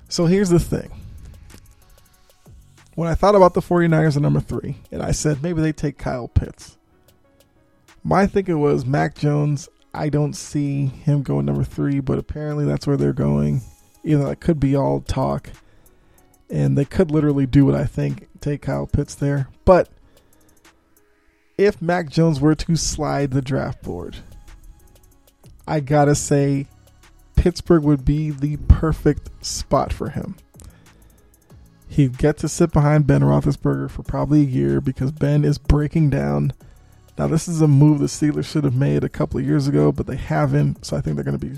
So 0.10 0.26
here's 0.26 0.50
the 0.50 0.60
thing. 0.60 0.92
When 2.96 3.08
I 3.08 3.16
thought 3.16 3.36
about 3.36 3.54
the 3.54 3.62
49ers 3.62 4.18
at 4.18 4.22
number 4.22 4.42
three, 4.42 4.76
and 4.92 5.02
I 5.02 5.12
said 5.12 5.42
maybe 5.42 5.62
they 5.62 5.72
take 5.72 5.98
Kyle 5.98 6.28
Pitts. 6.28 6.78
My 8.04 8.28
thinking 8.28 8.60
was 8.60 8.86
Mac 8.86 9.16
Jones. 9.16 9.70
I 9.94 10.10
don't 10.10 10.34
see 10.34 10.88
him 10.88 11.22
going 11.22 11.46
number 11.46 11.64
three, 11.64 12.00
but 12.00 12.18
apparently 12.18 12.66
that's 12.66 12.88
where 12.88 12.98
they're 12.98 13.14
going. 13.14 13.62
You 14.04 14.20
know, 14.20 14.28
that 14.28 14.40
could 14.40 14.60
be 14.60 14.76
all 14.76 15.02
talk. 15.02 15.52
And 16.50 16.78
they 16.78 16.86
could 16.86 17.12
literally 17.12 17.46
do 17.46 17.66
what 17.66 17.76
I 17.76 17.86
think, 17.86 18.28
take 18.42 18.64
Kyle 18.64 18.88
Pitts 18.88 19.16
there. 19.16 19.50
But 19.66 19.90
if 21.58 21.82
Mac 21.82 22.10
Jones 22.10 22.40
were 22.40 22.56
to 22.56 22.76
slide 22.76 23.32
the 23.32 23.42
draft 23.42 23.84
board, 23.84 24.18
I 25.68 25.80
gotta 25.80 26.16
say 26.16 26.68
Pittsburgh 27.36 27.84
would 27.84 28.04
be 28.04 28.32
the 28.32 28.58
perfect 28.68 29.46
spot 29.46 29.94
for 29.94 30.10
him. 30.10 30.36
He'd 31.88 32.18
get 32.18 32.38
to 32.40 32.50
sit 32.50 32.72
behind 32.72 33.06
Ben 33.06 33.22
Roethlisberger 33.22 33.92
for 33.92 34.02
probably 34.02 34.42
a 34.42 34.46
year 34.46 34.82
because 34.82 35.12
Ben 35.12 35.46
is 35.46 35.60
breaking 35.60 36.10
down. 36.10 36.54
Now, 37.18 37.28
this 37.28 37.48
is 37.48 37.62
a 37.62 37.68
move 37.68 38.00
the 38.00 38.08
Steelers 38.08 38.46
should 38.46 38.64
have 38.64 38.76
made 38.76 39.04
a 39.04 39.10
couple 39.10 39.40
of 39.40 39.46
years 39.46 39.68
ago, 39.68 39.92
but 39.92 40.08
they 40.08 40.16
haven't. 40.16 40.86
So 40.86 40.98
I 40.98 41.02
think 41.02 41.16
they're 41.16 41.24
going 41.24 41.38
to 41.40 41.46
be 41.46 41.58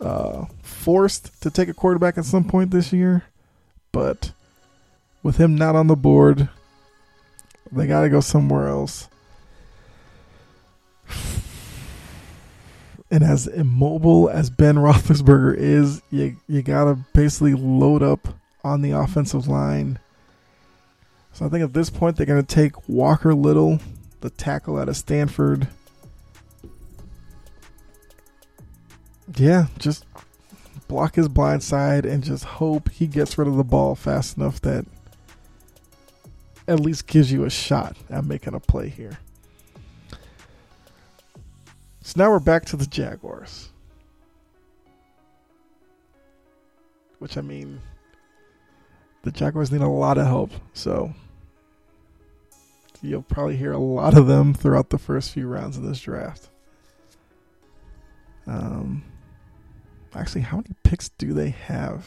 uh, 0.00 0.46
forced 0.62 1.40
to 1.42 1.50
take 1.50 1.68
a 1.68 1.74
quarterback 1.74 2.16
at 2.16 2.24
some 2.24 2.44
point 2.44 2.70
this 2.70 2.92
year. 2.92 3.24
But 3.92 4.32
with 5.22 5.36
him 5.36 5.54
not 5.54 5.76
on 5.76 5.86
the 5.86 5.96
board, 5.96 6.48
they 7.70 7.86
got 7.86 8.02
to 8.02 8.08
go 8.08 8.20
somewhere 8.20 8.68
else. 8.68 9.08
And 13.10 13.22
as 13.22 13.46
immobile 13.46 14.30
as 14.30 14.48
Ben 14.48 14.76
Roethlisberger 14.76 15.54
is, 15.54 16.00
you 16.10 16.38
you 16.48 16.62
gotta 16.62 16.94
basically 17.12 17.52
load 17.52 18.02
up 18.02 18.26
on 18.64 18.80
the 18.80 18.92
offensive 18.92 19.46
line. 19.46 19.98
So 21.34 21.44
I 21.44 21.50
think 21.50 21.62
at 21.62 21.74
this 21.74 21.90
point 21.90 22.16
they're 22.16 22.24
gonna 22.24 22.42
take 22.42 22.88
Walker 22.88 23.34
Little, 23.34 23.80
the 24.22 24.30
tackle 24.30 24.78
out 24.78 24.88
of 24.88 24.96
Stanford. 24.96 25.68
Yeah, 29.36 29.66
just 29.78 30.06
block 30.88 31.16
his 31.16 31.28
blind 31.28 31.62
side 31.62 32.06
and 32.06 32.24
just 32.24 32.44
hope 32.44 32.90
he 32.90 33.06
gets 33.06 33.36
rid 33.36 33.48
of 33.48 33.56
the 33.56 33.64
ball 33.64 33.94
fast 33.94 34.36
enough 34.36 34.60
that 34.62 34.86
at 36.66 36.80
least 36.80 37.06
gives 37.06 37.30
you 37.32 37.44
a 37.44 37.50
shot 37.50 37.96
at 38.08 38.24
making 38.24 38.54
a 38.54 38.60
play 38.60 38.88
here. 38.88 39.18
So 42.02 42.14
now 42.16 42.30
we're 42.30 42.40
back 42.40 42.64
to 42.66 42.76
the 42.76 42.86
Jaguars. 42.86 43.70
Which 47.18 47.36
I 47.36 47.40
mean, 47.40 47.80
the 49.22 49.30
Jaguars 49.30 49.70
need 49.70 49.80
a 49.80 49.88
lot 49.88 50.18
of 50.18 50.26
help, 50.26 50.50
so 50.74 51.12
you'll 53.02 53.22
probably 53.22 53.56
hear 53.56 53.72
a 53.72 53.78
lot 53.78 54.16
of 54.16 54.26
them 54.26 54.54
throughout 54.54 54.90
the 54.90 54.98
first 54.98 55.32
few 55.32 55.46
rounds 55.46 55.76
of 55.76 55.82
this 55.82 56.00
draft. 56.00 56.48
Um, 58.46 59.04
actually, 60.14 60.42
how 60.42 60.58
many 60.58 60.74
picks 60.82 61.08
do 61.10 61.32
they 61.34 61.50
have? 61.50 62.06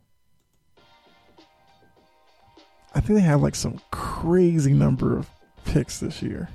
I 2.93 2.99
think 2.99 3.19
they 3.19 3.25
have 3.25 3.41
like 3.41 3.55
some 3.55 3.79
crazy 3.91 4.73
number 4.73 5.17
of 5.17 5.29
picks 5.65 5.99
this 5.99 6.21
year. 6.21 6.49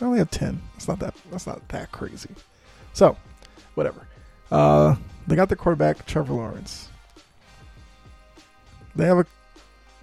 I 0.00 0.04
only 0.04 0.18
have 0.18 0.30
ten. 0.30 0.62
That's 0.74 0.88
not 0.88 0.98
that. 1.00 1.14
That's 1.30 1.46
not 1.46 1.66
that 1.68 1.92
crazy. 1.92 2.30
So, 2.92 3.16
whatever. 3.74 4.06
Uh, 4.50 4.96
they 5.26 5.36
got 5.36 5.48
the 5.48 5.56
quarterback 5.56 6.06
Trevor 6.06 6.34
Lawrence. 6.34 6.88
They 8.96 9.04
have 9.04 9.18
a 9.18 9.26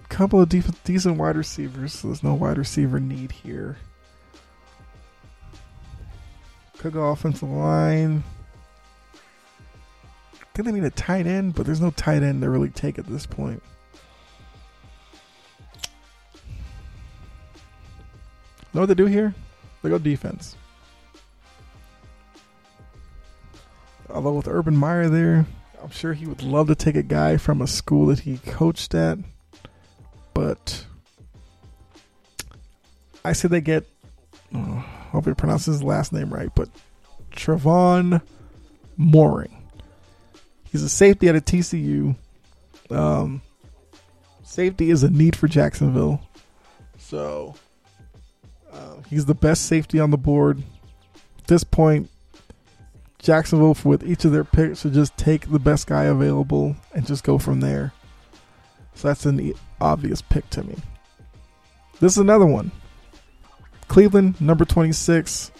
couple 0.08 0.40
of 0.40 0.48
def- 0.48 0.84
decent 0.84 1.18
wide 1.18 1.36
receivers, 1.36 1.92
so 1.92 2.08
there's 2.08 2.22
no 2.22 2.34
wide 2.34 2.58
receiver 2.58 3.00
need 3.00 3.32
here. 3.32 3.76
Could 6.78 6.92
go 6.92 7.08
offensive 7.10 7.48
line. 7.48 8.22
I 10.58 10.60
think 10.60 10.74
they 10.74 10.80
need 10.80 10.86
a 10.86 10.90
tight 10.90 11.28
end, 11.28 11.54
but 11.54 11.66
there's 11.66 11.80
no 11.80 11.92
tight 11.92 12.24
end 12.24 12.42
to 12.42 12.50
really 12.50 12.70
take 12.70 12.98
at 12.98 13.06
this 13.06 13.26
point. 13.26 13.62
Know 18.74 18.80
what 18.80 18.86
they 18.86 18.94
do 18.96 19.06
here? 19.06 19.36
They 19.82 19.88
go 19.88 19.98
defense. 19.98 20.56
Although 24.10 24.32
with 24.32 24.48
Urban 24.48 24.76
Meyer 24.76 25.08
there, 25.08 25.46
I'm 25.80 25.90
sure 25.90 26.12
he 26.12 26.26
would 26.26 26.42
love 26.42 26.66
to 26.66 26.74
take 26.74 26.96
a 26.96 27.04
guy 27.04 27.36
from 27.36 27.62
a 27.62 27.68
school 27.68 28.06
that 28.06 28.18
he 28.20 28.38
coached 28.38 28.96
at. 28.96 29.18
But 30.34 30.86
I 33.24 33.32
say 33.32 33.46
they 33.46 33.60
get, 33.60 33.86
oh, 34.52 34.84
hope 35.12 35.28
I 35.28 35.34
pronounce 35.34 35.66
his 35.66 35.84
last 35.84 36.12
name 36.12 36.34
right, 36.34 36.50
but 36.52 36.68
Trevon 37.30 38.22
Moehrig. 38.98 39.52
He's 40.70 40.82
a 40.82 40.88
safety 40.88 41.28
at 41.28 41.36
a 41.36 41.40
TCU. 41.40 42.16
Um, 42.90 43.42
safety 44.42 44.90
is 44.90 45.02
a 45.02 45.10
need 45.10 45.36
for 45.36 45.48
Jacksonville. 45.48 46.20
So 46.98 47.54
uh, 48.72 48.96
he's 49.08 49.24
the 49.24 49.34
best 49.34 49.66
safety 49.66 49.98
on 50.00 50.10
the 50.10 50.18
board. 50.18 50.62
At 51.38 51.46
this 51.46 51.64
point, 51.64 52.10
Jacksonville, 53.18 53.76
with 53.84 54.04
each 54.04 54.24
of 54.24 54.32
their 54.32 54.44
picks, 54.44 54.80
should 54.80 54.92
just 54.92 55.16
take 55.16 55.50
the 55.50 55.58
best 55.58 55.86
guy 55.86 56.04
available 56.04 56.76
and 56.94 57.06
just 57.06 57.24
go 57.24 57.38
from 57.38 57.60
there. 57.60 57.92
So 58.94 59.08
that's 59.08 59.26
an 59.26 59.52
obvious 59.80 60.22
pick 60.22 60.48
to 60.50 60.62
me. 60.62 60.76
This 62.00 62.12
is 62.12 62.18
another 62.18 62.46
one. 62.46 62.70
Cleveland, 63.88 64.40
number 64.40 64.64
26. 64.64 65.50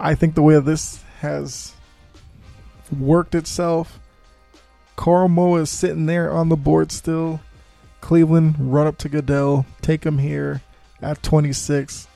I 0.00 0.14
think 0.14 0.34
the 0.34 0.42
way 0.42 0.58
this 0.60 1.02
has 1.20 1.74
worked 2.92 3.34
itself, 3.34 3.98
Moa 5.06 5.60
is 5.60 5.70
sitting 5.70 6.06
there 6.06 6.30
on 6.30 6.48
the 6.48 6.56
board 6.56 6.92
still. 6.92 7.40
Cleveland, 8.00 8.56
run 8.58 8.86
up 8.86 8.98
to 8.98 9.08
Goodell, 9.08 9.66
take 9.80 10.04
him 10.04 10.18
here 10.18 10.62
at 11.02 11.22
26. 11.22 12.06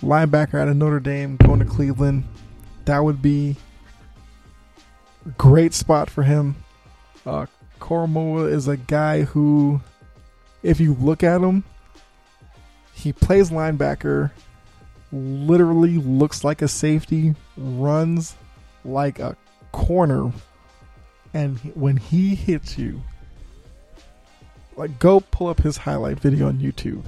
Linebacker 0.00 0.60
out 0.60 0.68
of 0.68 0.76
Notre 0.76 1.00
Dame, 1.00 1.36
going 1.36 1.60
to 1.60 1.64
Cleveland. 1.64 2.24
That 2.84 3.04
would 3.04 3.20
be 3.20 3.56
a 5.26 5.30
great 5.30 5.74
spot 5.74 6.10
for 6.10 6.22
him. 6.22 6.56
Uh, 7.26 7.46
Koramoah 7.80 8.50
is 8.50 8.68
a 8.68 8.76
guy 8.76 9.22
who, 9.22 9.80
if 10.62 10.80
you 10.80 10.94
look 10.94 11.22
at 11.22 11.40
him, 11.40 11.64
he 12.92 13.12
plays 13.12 13.50
linebacker, 13.50 14.30
literally 15.12 15.98
looks 15.98 16.44
like 16.44 16.62
a 16.62 16.68
safety, 16.68 17.34
runs 17.56 18.36
like 18.84 19.18
a 19.18 19.36
corner, 19.72 20.32
and 21.34 21.58
when 21.74 21.96
he 21.96 22.34
hits 22.34 22.78
you, 22.78 23.02
like 24.76 24.98
go 24.98 25.20
pull 25.20 25.48
up 25.48 25.60
his 25.60 25.76
highlight 25.76 26.18
video 26.18 26.48
on 26.48 26.58
YouTube. 26.58 27.04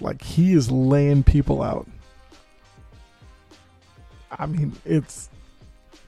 Like 0.00 0.22
he 0.22 0.52
is 0.52 0.70
laying 0.70 1.22
people 1.22 1.62
out. 1.62 1.88
I 4.30 4.46
mean, 4.46 4.72
it's 4.84 5.30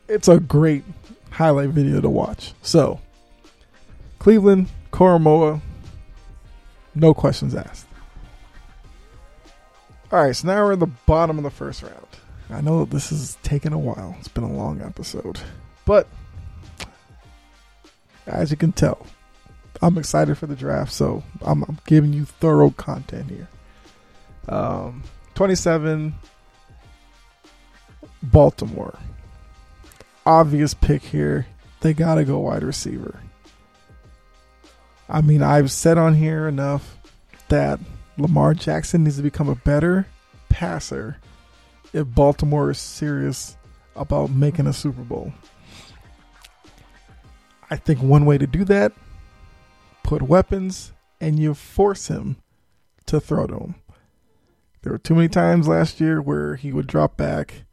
it's 0.08 0.28
a 0.28 0.40
great 0.40 0.84
highlight 1.30 1.70
video 1.70 2.00
to 2.00 2.08
watch. 2.08 2.52
So, 2.62 3.00
Cleveland, 4.18 4.68
Koramoah, 4.92 5.60
no 6.94 7.14
questions 7.14 7.54
asked. 7.54 7.86
All 10.10 10.24
right, 10.24 10.34
so 10.34 10.48
now 10.48 10.64
we're 10.64 10.72
in 10.72 10.78
the 10.78 10.86
bottom 10.86 11.36
of 11.36 11.44
the 11.44 11.50
first 11.50 11.82
round. 11.82 12.06
I 12.50 12.62
know 12.62 12.86
this 12.86 13.12
is 13.12 13.36
taking 13.42 13.74
a 13.74 13.78
while. 13.78 14.16
It's 14.18 14.28
been 14.28 14.44
a 14.44 14.52
long 14.52 14.80
episode. 14.80 15.38
But 15.88 16.06
as 18.26 18.50
you 18.50 18.58
can 18.58 18.72
tell, 18.72 19.06
I'm 19.80 19.96
excited 19.96 20.36
for 20.36 20.46
the 20.46 20.54
draft, 20.54 20.92
so 20.92 21.22
I'm, 21.40 21.62
I'm 21.62 21.78
giving 21.86 22.12
you 22.12 22.26
thorough 22.26 22.68
content 22.72 23.30
here. 23.30 23.48
Um, 24.50 25.02
27, 25.34 26.14
Baltimore. 28.22 28.98
Obvious 30.26 30.74
pick 30.74 31.02
here. 31.02 31.46
They 31.80 31.94
got 31.94 32.16
to 32.16 32.24
go 32.24 32.40
wide 32.40 32.64
receiver. 32.64 33.22
I 35.08 35.22
mean, 35.22 35.42
I've 35.42 35.70
said 35.70 35.96
on 35.96 36.16
here 36.16 36.46
enough 36.46 36.98
that 37.48 37.80
Lamar 38.18 38.52
Jackson 38.52 39.04
needs 39.04 39.16
to 39.16 39.22
become 39.22 39.48
a 39.48 39.54
better 39.54 40.06
passer 40.50 41.16
if 41.94 42.06
Baltimore 42.14 42.70
is 42.72 42.78
serious 42.78 43.56
about 43.96 44.28
making 44.28 44.66
a 44.66 44.74
Super 44.74 45.00
Bowl. 45.00 45.32
I 47.70 47.76
think 47.76 48.00
one 48.00 48.24
way 48.24 48.38
to 48.38 48.46
do 48.46 48.64
that, 48.64 48.92
put 50.02 50.22
weapons 50.22 50.92
and 51.20 51.38
you 51.38 51.54
force 51.54 52.08
him 52.08 52.36
to 53.06 53.20
throw 53.20 53.46
to 53.46 53.54
him. 53.54 53.74
There 54.82 54.92
were 54.92 54.98
too 54.98 55.14
many 55.14 55.28
times 55.28 55.68
last 55.68 56.00
year 56.00 56.22
where 56.22 56.56
he 56.56 56.72
would 56.72 56.86
drop 56.86 57.16
back, 57.16 57.64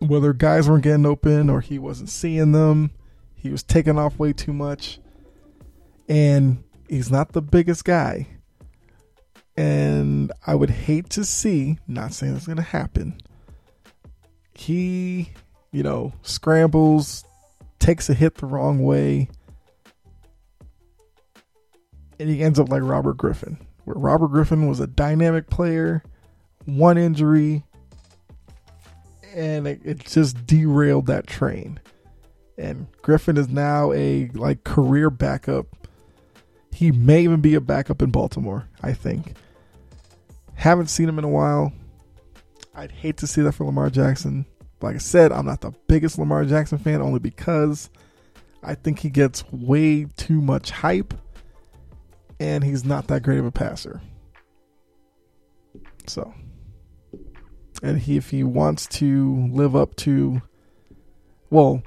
whether 0.00 0.32
guys 0.32 0.68
weren't 0.68 0.84
getting 0.84 1.06
open 1.06 1.48
or 1.50 1.60
he 1.60 1.78
wasn't 1.78 2.08
seeing 2.08 2.52
them. 2.52 2.90
He 3.34 3.50
was 3.50 3.62
taking 3.62 3.98
off 3.98 4.18
way 4.18 4.32
too 4.32 4.52
much. 4.52 4.98
And 6.08 6.64
he's 6.88 7.10
not 7.10 7.32
the 7.32 7.42
biggest 7.42 7.84
guy. 7.84 8.26
And 9.56 10.32
I 10.46 10.54
would 10.54 10.70
hate 10.70 11.10
to 11.10 11.24
see, 11.24 11.78
not 11.86 12.12
saying 12.12 12.34
it's 12.34 12.46
going 12.46 12.56
to 12.56 12.62
happen, 12.62 13.20
he, 14.54 15.30
you 15.70 15.82
know, 15.82 16.12
scrambles, 16.22 17.24
takes 17.84 18.08
a 18.08 18.14
hit 18.14 18.36
the 18.36 18.46
wrong 18.46 18.82
way, 18.82 19.28
and 22.18 22.30
he 22.30 22.42
ends 22.42 22.58
up 22.58 22.70
like 22.70 22.82
Robert 22.82 23.18
Griffin, 23.18 23.58
where 23.84 23.98
Robert 23.98 24.28
Griffin 24.28 24.66
was 24.66 24.80
a 24.80 24.86
dynamic 24.86 25.50
player, 25.50 26.02
one 26.64 26.96
injury, 26.96 27.62
and 29.34 29.66
it, 29.66 29.82
it 29.84 29.98
just 30.06 30.46
derailed 30.46 31.06
that 31.06 31.26
train. 31.26 31.78
And 32.56 32.86
Griffin 33.02 33.36
is 33.36 33.50
now 33.50 33.92
a 33.92 34.30
like 34.32 34.64
career 34.64 35.10
backup. 35.10 35.66
He 36.72 36.90
may 36.90 37.22
even 37.22 37.42
be 37.42 37.54
a 37.54 37.60
backup 37.60 38.00
in 38.00 38.10
Baltimore, 38.10 38.66
I 38.82 38.94
think. 38.94 39.36
Haven't 40.54 40.86
seen 40.86 41.08
him 41.08 41.18
in 41.18 41.24
a 41.24 41.28
while. 41.28 41.70
I'd 42.74 42.92
hate 42.92 43.18
to 43.18 43.26
see 43.26 43.42
that 43.42 43.52
for 43.52 43.64
Lamar 43.64 43.90
Jackson. 43.90 44.46
Like 44.84 44.96
I 44.96 44.98
said, 44.98 45.32
I'm 45.32 45.46
not 45.46 45.62
the 45.62 45.72
biggest 45.88 46.18
Lamar 46.18 46.44
Jackson 46.44 46.76
fan 46.76 47.00
only 47.00 47.18
because 47.18 47.88
I 48.62 48.74
think 48.74 48.98
he 48.98 49.08
gets 49.08 49.42
way 49.50 50.04
too 50.18 50.42
much 50.42 50.70
hype 50.70 51.14
and 52.38 52.62
he's 52.62 52.84
not 52.84 53.06
that 53.06 53.22
great 53.22 53.38
of 53.38 53.46
a 53.46 53.50
passer. 53.50 54.02
So, 56.06 56.34
and 57.82 57.98
he, 57.98 58.18
if 58.18 58.28
he 58.28 58.44
wants 58.44 58.86
to 58.88 59.48
live 59.50 59.74
up 59.74 59.96
to, 59.96 60.42
well, 61.48 61.82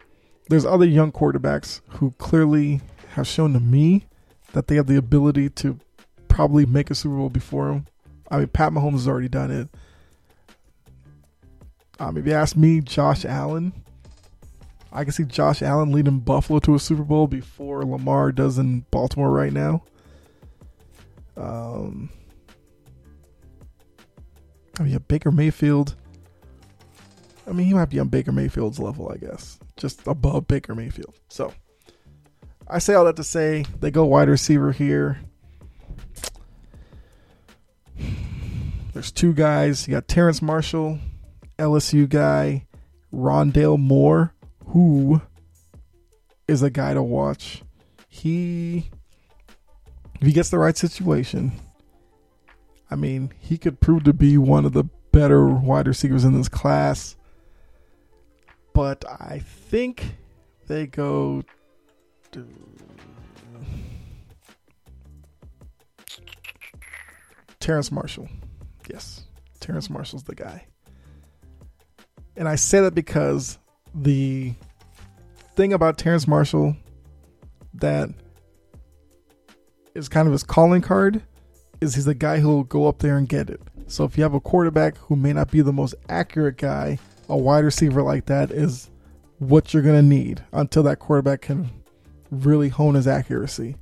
there's 0.49 0.65
other 0.65 0.85
young 0.85 1.11
quarterbacks 1.11 1.81
who 1.89 2.15
clearly 2.17 2.81
have 3.11 3.27
shown 3.27 3.53
to 3.53 3.59
me 3.59 4.05
that 4.53 4.67
they 4.67 4.75
have 4.75 4.87
the 4.87 4.97
ability 4.97 5.49
to 5.51 5.79
probably 6.29 6.65
make 6.65 6.89
a 6.89 6.95
Super 6.95 7.17
Bowl 7.17 7.29
before 7.29 7.69
him. 7.69 7.85
I 8.31 8.39
mean, 8.39 8.47
Pat 8.47 8.71
Mahomes 8.71 8.93
has 8.93 9.07
already 9.07 9.29
done 9.29 9.51
it. 9.51 9.69
Um, 11.99 12.17
if 12.17 12.25
you 12.25 12.33
ask 12.33 12.55
me, 12.55 12.81
Josh 12.81 13.25
Allen, 13.25 13.73
I 14.91 15.03
can 15.03 15.13
see 15.13 15.23
Josh 15.23 15.61
Allen 15.61 15.91
leading 15.91 16.19
Buffalo 16.19 16.59
to 16.59 16.75
a 16.75 16.79
Super 16.79 17.03
Bowl 17.03 17.27
before 17.27 17.83
Lamar 17.83 18.31
does 18.31 18.57
in 18.57 18.81
Baltimore 18.91 19.31
right 19.31 19.51
now. 19.51 19.83
Um, 21.35 22.09
I 24.79 24.83
mean, 24.83 24.97
Baker 25.07 25.31
Mayfield. 25.31 25.95
I 27.47 27.51
mean, 27.51 27.67
he 27.67 27.73
might 27.73 27.89
be 27.89 27.99
on 27.99 28.09
Baker 28.09 28.31
Mayfield's 28.31 28.79
level, 28.79 29.09
I 29.11 29.17
guess, 29.17 29.57
just 29.77 30.05
above 30.05 30.47
Baker 30.47 30.75
Mayfield. 30.75 31.15
So, 31.29 31.53
I 32.67 32.79
say 32.79 32.93
all 32.93 33.05
that 33.05 33.15
to 33.15 33.23
say 33.23 33.65
they 33.79 33.89
go 33.89 34.05
wide 34.05 34.29
receiver 34.29 34.71
here. 34.71 35.19
There's 38.93 39.11
two 39.11 39.33
guys. 39.33 39.87
You 39.87 39.93
got 39.93 40.07
Terrence 40.07 40.41
Marshall, 40.41 40.99
LSU 41.57 42.07
guy, 42.07 42.67
Rondale 43.13 43.79
Moore, 43.79 44.33
who 44.67 45.21
is 46.47 46.61
a 46.63 46.69
guy 46.69 46.93
to 46.93 47.03
watch. 47.03 47.63
He, 48.09 48.89
if 50.19 50.27
he 50.27 50.33
gets 50.33 50.49
the 50.49 50.59
right 50.59 50.77
situation, 50.77 51.51
I 52.89 52.95
mean, 52.95 53.31
he 53.39 53.57
could 53.57 53.79
prove 53.79 54.03
to 54.05 54.13
be 54.13 54.37
one 54.37 54.65
of 54.65 54.73
the 54.73 54.85
better 55.11 55.47
wide 55.47 55.87
receivers 55.87 56.23
in 56.23 56.37
this 56.37 56.47
class. 56.47 57.15
But 58.73 59.03
I 59.07 59.39
think 59.39 60.15
they 60.67 60.87
go. 60.87 61.43
To 62.31 62.45
Terrace 67.59 67.91
Marshall. 67.91 68.29
Yes, 68.89 69.25
Terrence 69.59 69.89
Marshall's 69.89 70.23
the 70.23 70.35
guy. 70.35 70.67
And 72.37 72.47
I 72.47 72.55
say 72.55 72.79
that 72.81 72.93
because 72.93 73.57
the 73.93 74.53
thing 75.55 75.73
about 75.73 75.97
Terrence 75.97 76.27
Marshall 76.27 76.75
that 77.73 78.09
is 79.95 80.07
kind 80.07 80.27
of 80.27 80.31
his 80.31 80.43
calling 80.43 80.81
card 80.81 81.23
is 81.81 81.95
he's 81.95 82.07
a 82.07 82.13
guy 82.13 82.39
who'll 82.39 82.63
go 82.63 82.87
up 82.87 82.99
there 82.99 83.17
and 83.17 83.27
get 83.27 83.49
it. 83.49 83.59
So 83.87 84.03
if 84.03 84.17
you 84.17 84.23
have 84.23 84.33
a 84.33 84.39
quarterback 84.39 84.97
who 84.97 85.15
may 85.15 85.33
not 85.33 85.49
be 85.49 85.61
the 85.61 85.73
most 85.73 85.95
accurate 86.09 86.57
guy, 86.57 86.99
a 87.27 87.37
wide 87.37 87.63
receiver 87.63 88.03
like 88.03 88.25
that 88.27 88.51
is 88.51 88.89
what 89.39 89.73
you're 89.73 89.83
going 89.83 89.95
to 89.95 90.01
need 90.01 90.43
until 90.51 90.83
that 90.83 90.99
quarterback 90.99 91.41
can 91.41 91.69
really 92.29 92.69
hone 92.69 92.95
his 92.95 93.07
accuracy. 93.07 93.75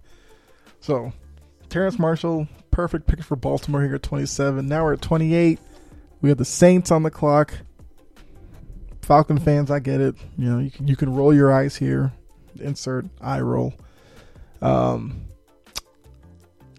So, 0.79 1.11
Terrence 1.69 1.97
Marshall, 1.97 2.47
perfect 2.71 3.07
pick 3.07 3.23
for 3.23 3.35
Baltimore 3.35 3.81
here 3.81 3.95
at 3.95 4.03
27. 4.03 4.67
Now 4.67 4.83
we're 4.83 4.93
at 4.93 5.01
28. 5.01 5.59
We 6.21 6.29
have 6.29 6.37
the 6.37 6.45
Saints 6.45 6.91
on 6.91 7.03
the 7.03 7.11
clock. 7.11 7.53
Falcon 9.05 9.37
fans, 9.37 9.69
I 9.69 9.79
get 9.79 10.01
it. 10.01 10.15
You 10.37 10.49
know, 10.49 10.59
you 10.59 10.71
can 10.71 10.87
you 10.87 10.95
can 10.95 11.13
roll 11.13 11.33
your 11.33 11.53
eyes 11.53 11.75
here. 11.75 12.11
Insert 12.59 13.05
eye 13.21 13.41
roll. 13.41 13.73
Um, 14.61 15.25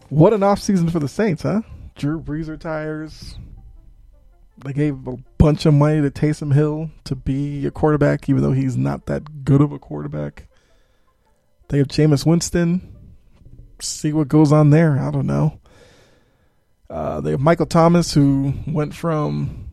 what 0.09 0.33
an 0.33 0.41
offseason 0.41 0.91
for 0.91 0.99
the 0.99 1.09
Saints, 1.09 1.43
huh? 1.43 1.63
Drew 1.95 2.21
Brees 2.21 2.49
retires. 2.49 3.39
They 4.65 4.73
gave 4.73 5.07
a 5.07 5.17
bunch 5.39 5.67
of 5.67 5.75
money 5.75 6.01
to 6.01 6.11
Taysom 6.11 6.53
Hill 6.53 6.91
to 7.05 7.15
be 7.15 7.67
a 7.67 7.71
quarterback, 7.71 8.29
even 8.29 8.43
though 8.43 8.53
he's 8.53 8.77
not 8.77 9.07
that 9.07 9.45
good 9.45 9.61
of 9.61 9.71
a 9.71 9.79
quarterback. 9.79 10.49
They 11.69 11.79
have 11.79 11.89
Jameis 11.89 12.27
Winston. 12.27 12.93
See 13.81 14.13
what 14.13 14.29
goes 14.29 14.51
on 14.53 14.71
there. 14.71 14.99
I 14.99 15.11
don't 15.11 15.27
know. 15.27 15.61
Uh, 16.89 17.21
they 17.21 17.33
have 17.33 17.41
Michael 17.41 17.67
Thomas, 17.67 18.15
who 18.15 18.55
went 18.67 18.95
from 18.95 19.66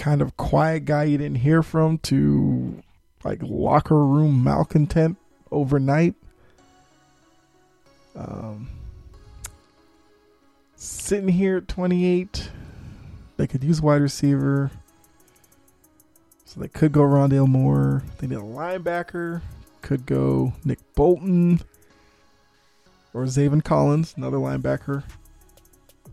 kind 0.00 0.22
of 0.22 0.34
quiet 0.38 0.86
guy 0.86 1.04
you 1.04 1.18
didn't 1.18 1.36
hear 1.36 1.62
from 1.62 1.98
to 1.98 2.82
like 3.22 3.38
locker 3.42 4.02
room 4.02 4.42
malcontent 4.42 5.18
overnight. 5.52 6.14
Um, 8.16 8.68
sitting 10.74 11.28
here 11.28 11.58
at 11.58 11.68
28, 11.68 12.50
they 13.36 13.46
could 13.46 13.62
use 13.62 13.82
wide 13.82 14.00
receiver. 14.00 14.70
So 16.46 16.60
they 16.60 16.68
could 16.68 16.92
go 16.92 17.02
Rondale 17.02 17.46
Moore. 17.46 18.02
They 18.18 18.26
need 18.26 18.38
a 18.38 18.40
linebacker. 18.40 19.42
Could 19.82 20.06
go 20.06 20.54
Nick 20.64 20.78
Bolton 20.94 21.60
or 23.12 23.24
Zaven 23.24 23.62
Collins, 23.62 24.14
another 24.16 24.38
linebacker. 24.38 25.04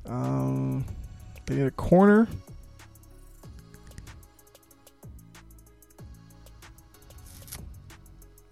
Um, 0.06 0.86
they 1.46 1.56
need 1.56 1.68
a 1.68 1.72
corner. 1.72 2.28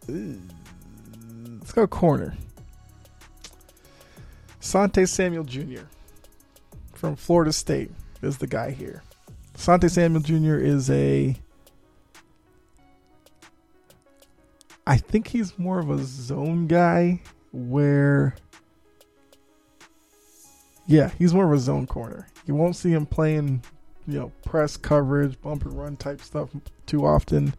Mm, 0.07 1.59
let's 1.59 1.71
go 1.71 1.87
corner. 1.87 2.35
Sante 4.59 5.05
Samuel 5.05 5.43
Jr. 5.43 5.83
from 6.93 7.15
Florida 7.15 7.53
State 7.53 7.91
is 8.21 8.37
the 8.37 8.47
guy 8.47 8.71
here. 8.71 9.03
Sante 9.55 9.87
Samuel 9.87 10.21
Jr. 10.21 10.55
is 10.55 10.89
a. 10.89 11.35
I 14.87 14.97
think 14.97 15.27
he's 15.27 15.57
more 15.57 15.79
of 15.79 15.89
a 15.89 16.03
zone 16.03 16.67
guy 16.67 17.21
where. 17.51 18.35
Yeah, 20.87 21.09
he's 21.17 21.33
more 21.33 21.45
of 21.45 21.53
a 21.53 21.59
zone 21.59 21.87
corner. 21.87 22.27
You 22.45 22.53
won't 22.53 22.75
see 22.75 22.91
him 22.91 23.07
playing, 23.07 23.63
you 24.07 24.19
know, 24.19 24.31
press 24.45 24.77
coverage, 24.77 25.41
bump 25.41 25.65
and 25.65 25.73
run 25.73 25.97
type 25.97 26.21
stuff 26.21 26.49
too 26.85 27.05
often. 27.05 27.55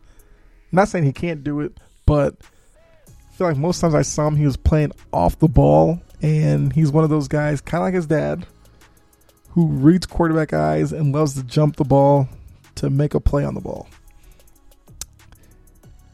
not 0.71 0.89
saying 0.89 1.05
he 1.05 1.13
can't 1.13 1.43
do 1.43 1.61
it, 1.61 1.77
but 2.07 2.35
I 2.41 3.35
feel 3.37 3.49
like 3.49 3.57
most 3.57 3.81
times 3.81 3.95
I 3.95 4.03
saw 4.03 4.29
him, 4.29 4.37
he 4.37 4.47
was 4.47 4.57
playing 4.57 4.93
off 5.13 5.39
the 5.39 5.49
ball, 5.49 6.01
and 6.23 6.73
he's 6.73 6.91
one 6.91 7.05
of 7.05 7.11
those 7.11 7.29
guys, 7.29 7.61
kind 7.61 7.83
of 7.83 7.87
like 7.87 7.95
his 7.95 8.07
dad, 8.07 8.47
who 9.51 9.67
reads 9.67 10.07
quarterback 10.07 10.53
eyes 10.53 10.93
and 10.93 11.13
loves 11.13 11.35
to 11.35 11.43
jump 11.43 11.77
the 11.77 11.85
ball 11.85 12.29
to 12.77 12.89
make 12.89 13.15
a 13.15 13.21
play 13.21 13.45
on 13.45 13.55
the 13.55 13.61
ball. 13.61 13.89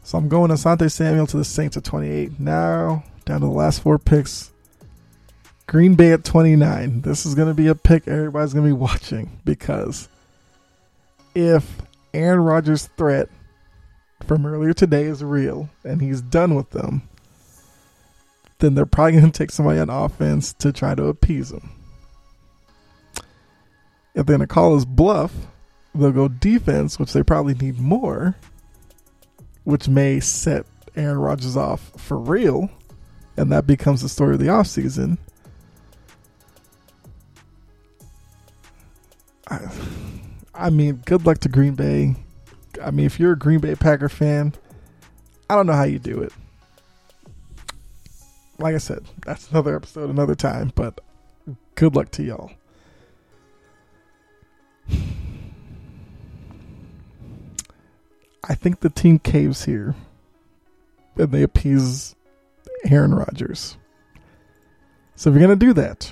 So 0.03 0.17
I'm 0.17 0.27
going 0.27 0.51
Asante 0.51 0.91
Samuel 0.91 1.27
to 1.27 1.37
the 1.37 1.45
Saints 1.45 1.77
at 1.77 1.83
28. 1.85 2.39
Now 2.39 3.03
down 3.25 3.41
to 3.41 3.47
the 3.47 3.51
last 3.51 3.81
four 3.81 3.97
picks. 3.97 4.51
Green 5.67 5.95
Bay 5.95 6.11
at 6.11 6.23
29. 6.23 7.01
This 7.01 7.25
is 7.25 7.35
going 7.35 7.47
to 7.47 7.53
be 7.53 7.67
a 7.67 7.75
pick 7.75 8.07
everybody's 8.07 8.53
going 8.53 8.65
to 8.65 8.75
be 8.75 8.79
watching 8.79 9.39
because 9.45 10.09
if 11.35 11.81
Aaron 12.13 12.41
Rodgers' 12.41 12.89
threat 12.97 13.29
from 14.23 14.45
earlier 14.45 14.73
today 14.73 15.03
is 15.03 15.23
real 15.23 15.69
and 15.83 16.01
he's 16.01 16.21
done 16.21 16.55
with 16.55 16.71
them, 16.71 17.07
then 18.59 18.75
they're 18.75 18.85
probably 18.85 19.13
going 19.13 19.31
to 19.31 19.37
take 19.37 19.51
somebody 19.51 19.79
on 19.79 19.89
offense 19.89 20.53
to 20.53 20.71
try 20.71 20.95
to 20.95 21.05
appease 21.05 21.51
him. 21.51 21.69
If 24.15 24.25
they're 24.25 24.37
going 24.37 24.39
to 24.39 24.47
call 24.47 24.75
his 24.75 24.85
bluff, 24.85 25.33
they'll 25.93 26.11
go 26.11 26.27
defense, 26.27 26.99
which 26.99 27.13
they 27.13 27.23
probably 27.23 27.55
need 27.55 27.79
more, 27.79 28.35
which 29.63 29.87
may 29.87 30.19
set 30.19 30.65
Aaron 30.95 31.17
Rodgers 31.17 31.57
off 31.57 31.91
for 31.97 32.17
real, 32.17 32.69
and 33.35 33.51
that 33.51 33.65
becomes 33.65 34.01
the 34.01 34.09
story 34.09 34.35
of 34.35 34.39
the 34.39 34.47
offseason. 34.47 35.17
I, 39.49 39.59
I 40.53 40.69
mean, 40.69 41.01
good 41.05 41.25
luck 41.25 41.39
to 41.39 41.49
Green 41.49 41.73
Bay. 41.73 42.15
I 42.83 42.91
mean, 42.91 43.05
if 43.05 43.19
you're 43.19 43.33
a 43.33 43.37
Green 43.37 43.59
Bay 43.59 43.75
Packer 43.75 44.09
fan, 44.09 44.53
I 45.49 45.55
don't 45.55 45.67
know 45.67 45.73
how 45.73 45.83
you 45.83 45.99
do 45.99 46.21
it. 46.21 46.33
Like 48.59 48.75
I 48.75 48.79
said, 48.79 49.03
that's 49.25 49.49
another 49.51 49.75
episode, 49.75 50.09
another 50.09 50.35
time, 50.35 50.71
but 50.75 51.01
good 51.75 51.95
luck 51.95 52.11
to 52.11 52.23
y'all. 52.23 52.51
I 58.45 58.55
think 58.55 58.81
the 58.81 58.89
team 58.89 59.19
caves 59.19 59.63
here 59.63 59.95
and 61.15 61.31
they 61.31 61.43
appease 61.43 62.15
Aaron 62.85 63.13
Rodgers. 63.13 63.77
So 65.15 65.29
if 65.29 65.35
you're 65.35 65.47
going 65.47 65.57
to 65.57 65.65
do 65.65 65.73
that, 65.73 66.11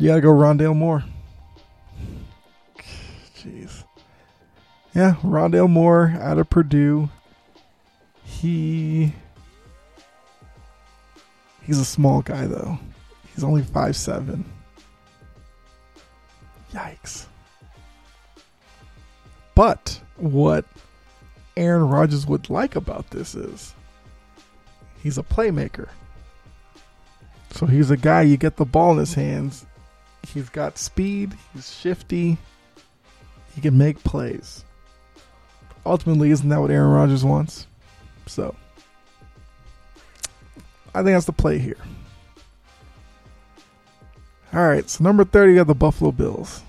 You 0.00 0.08
got 0.08 0.14
to 0.14 0.20
go 0.22 0.30
Rondale 0.30 0.74
Moore. 0.74 1.04
Jeez. 3.36 3.84
Yeah, 4.94 5.16
Rondale 5.22 5.68
Moore 5.68 6.14
out 6.18 6.38
of 6.38 6.48
Purdue. 6.48 7.10
He 8.24 9.12
he's 11.62 11.78
a 11.78 11.84
small 11.84 12.22
guy 12.22 12.46
though. 12.46 12.78
He's 13.34 13.44
only 13.44 13.62
five 13.62 13.94
seven. 13.94 14.50
Yikes. 16.72 17.26
But 19.54 20.00
what 20.16 20.64
Aaron 21.56 21.88
Rodgers 21.88 22.26
would 22.26 22.48
like 22.48 22.74
about 22.74 23.10
this 23.10 23.34
is 23.34 23.74
he's 25.02 25.18
a 25.18 25.22
playmaker. 25.22 25.88
So 27.50 27.66
he's 27.66 27.90
a 27.90 27.96
guy 27.96 28.22
you 28.22 28.38
get 28.38 28.56
the 28.56 28.64
ball 28.64 28.92
in 28.92 28.98
his 28.98 29.12
hands. 29.12 29.66
He's 30.26 30.48
got 30.48 30.78
speed, 30.78 31.36
he's 31.52 31.72
shifty, 31.72 32.38
he 33.54 33.60
can 33.60 33.76
make 33.76 34.02
plays. 34.04 34.64
Ultimately, 35.84 36.30
isn't 36.30 36.48
that 36.48 36.60
what 36.60 36.70
Aaron 36.70 36.90
Rodgers 36.90 37.24
wants? 37.24 37.66
So 38.26 38.54
I 40.94 41.02
think 41.02 41.16
that's 41.16 41.26
the 41.26 41.32
play 41.32 41.58
here. 41.58 41.76
All 44.52 44.66
right, 44.66 44.88
so 44.88 45.04
number 45.04 45.24
30 45.24 45.58
are 45.58 45.64
the 45.64 45.74
Buffalo 45.74 46.10
Bills. 46.10 46.62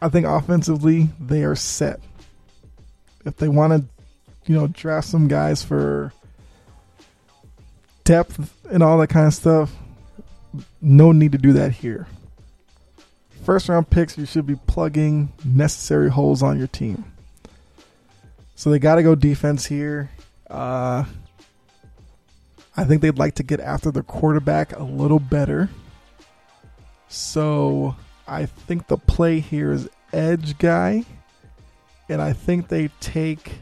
I 0.00 0.08
think 0.08 0.26
offensively 0.26 1.10
they 1.20 1.44
are 1.44 1.54
set. 1.54 2.00
If 3.24 3.36
they 3.36 3.48
want 3.48 3.72
to, 3.72 3.88
you 4.50 4.58
know, 4.58 4.66
draft 4.66 5.06
some 5.06 5.28
guys 5.28 5.62
for 5.62 6.12
depth 8.04 8.54
and 8.70 8.82
all 8.82 8.98
that 8.98 9.08
kind 9.08 9.26
of 9.26 9.34
stuff, 9.34 9.72
no 10.80 11.12
need 11.12 11.32
to 11.32 11.38
do 11.38 11.52
that 11.54 11.72
here. 11.72 12.06
First 13.44 13.68
round 13.68 13.90
picks, 13.90 14.16
you 14.16 14.26
should 14.26 14.46
be 14.46 14.54
plugging 14.54 15.32
necessary 15.44 16.10
holes 16.10 16.42
on 16.42 16.58
your 16.58 16.68
team. 16.68 17.04
So 18.54 18.70
they 18.70 18.78
got 18.78 18.96
to 18.96 19.02
go 19.02 19.14
defense 19.14 19.66
here. 19.66 20.10
Uh, 20.48 21.04
I 22.76 22.84
think 22.84 23.02
they'd 23.02 23.18
like 23.18 23.34
to 23.36 23.42
get 23.42 23.60
after 23.60 23.90
the 23.90 24.02
quarterback 24.02 24.78
a 24.78 24.84
little 24.84 25.18
better. 25.18 25.68
So 27.08 27.96
I 28.26 28.46
think 28.46 28.86
the 28.86 28.96
play 28.96 29.40
here 29.40 29.72
is 29.72 29.88
edge 30.12 30.58
guy. 30.58 31.04
And 32.08 32.22
I 32.22 32.32
think 32.32 32.68
they 32.68 32.88
take 33.00 33.60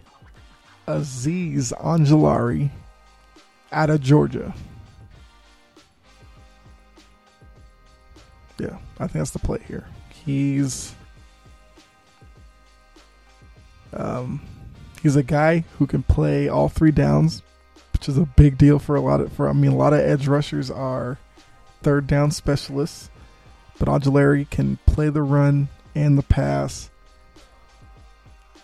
Azeez 0.87 1.73
Angelari 1.81 2.71
out 3.73 3.91
of 3.91 4.01
Georgia. 4.01 4.55
Yeah, 8.59 8.77
I 8.99 9.07
think 9.07 9.13
that's 9.13 9.31
the 9.31 9.39
play 9.39 9.61
here. 9.67 9.87
He's 10.25 10.95
um 13.93 14.41
he's 15.03 15.17
a 15.17 15.23
guy 15.23 15.65
who 15.79 15.87
can 15.87 16.03
play 16.03 16.49
all 16.49 16.69
three 16.69 16.91
downs, 16.91 17.43
which 17.93 18.09
is 18.09 18.19
a 18.19 18.27
big 18.37 18.59
deal 18.59 18.79
for 18.79 18.97
a 18.97 19.01
lot 19.01 19.21
of 19.21 19.33
for 19.33 19.49
I 19.49 19.53
mean 19.53 19.73
a 19.73 19.77
lot 19.77 19.95
of 19.95 20.01
edge 20.01 20.29
rushers 20.29 20.71
are 20.71 21.19
third 21.83 22.07
down 22.07 22.31
specialists, 22.31 23.11
but 23.79 23.89
Angelari 23.89 24.49
can 24.49 24.79
play 24.87 25.09
the 25.09 25.23
run 25.23 25.69
and 25.95 26.19
the 26.19 26.23
pass. 26.23 26.91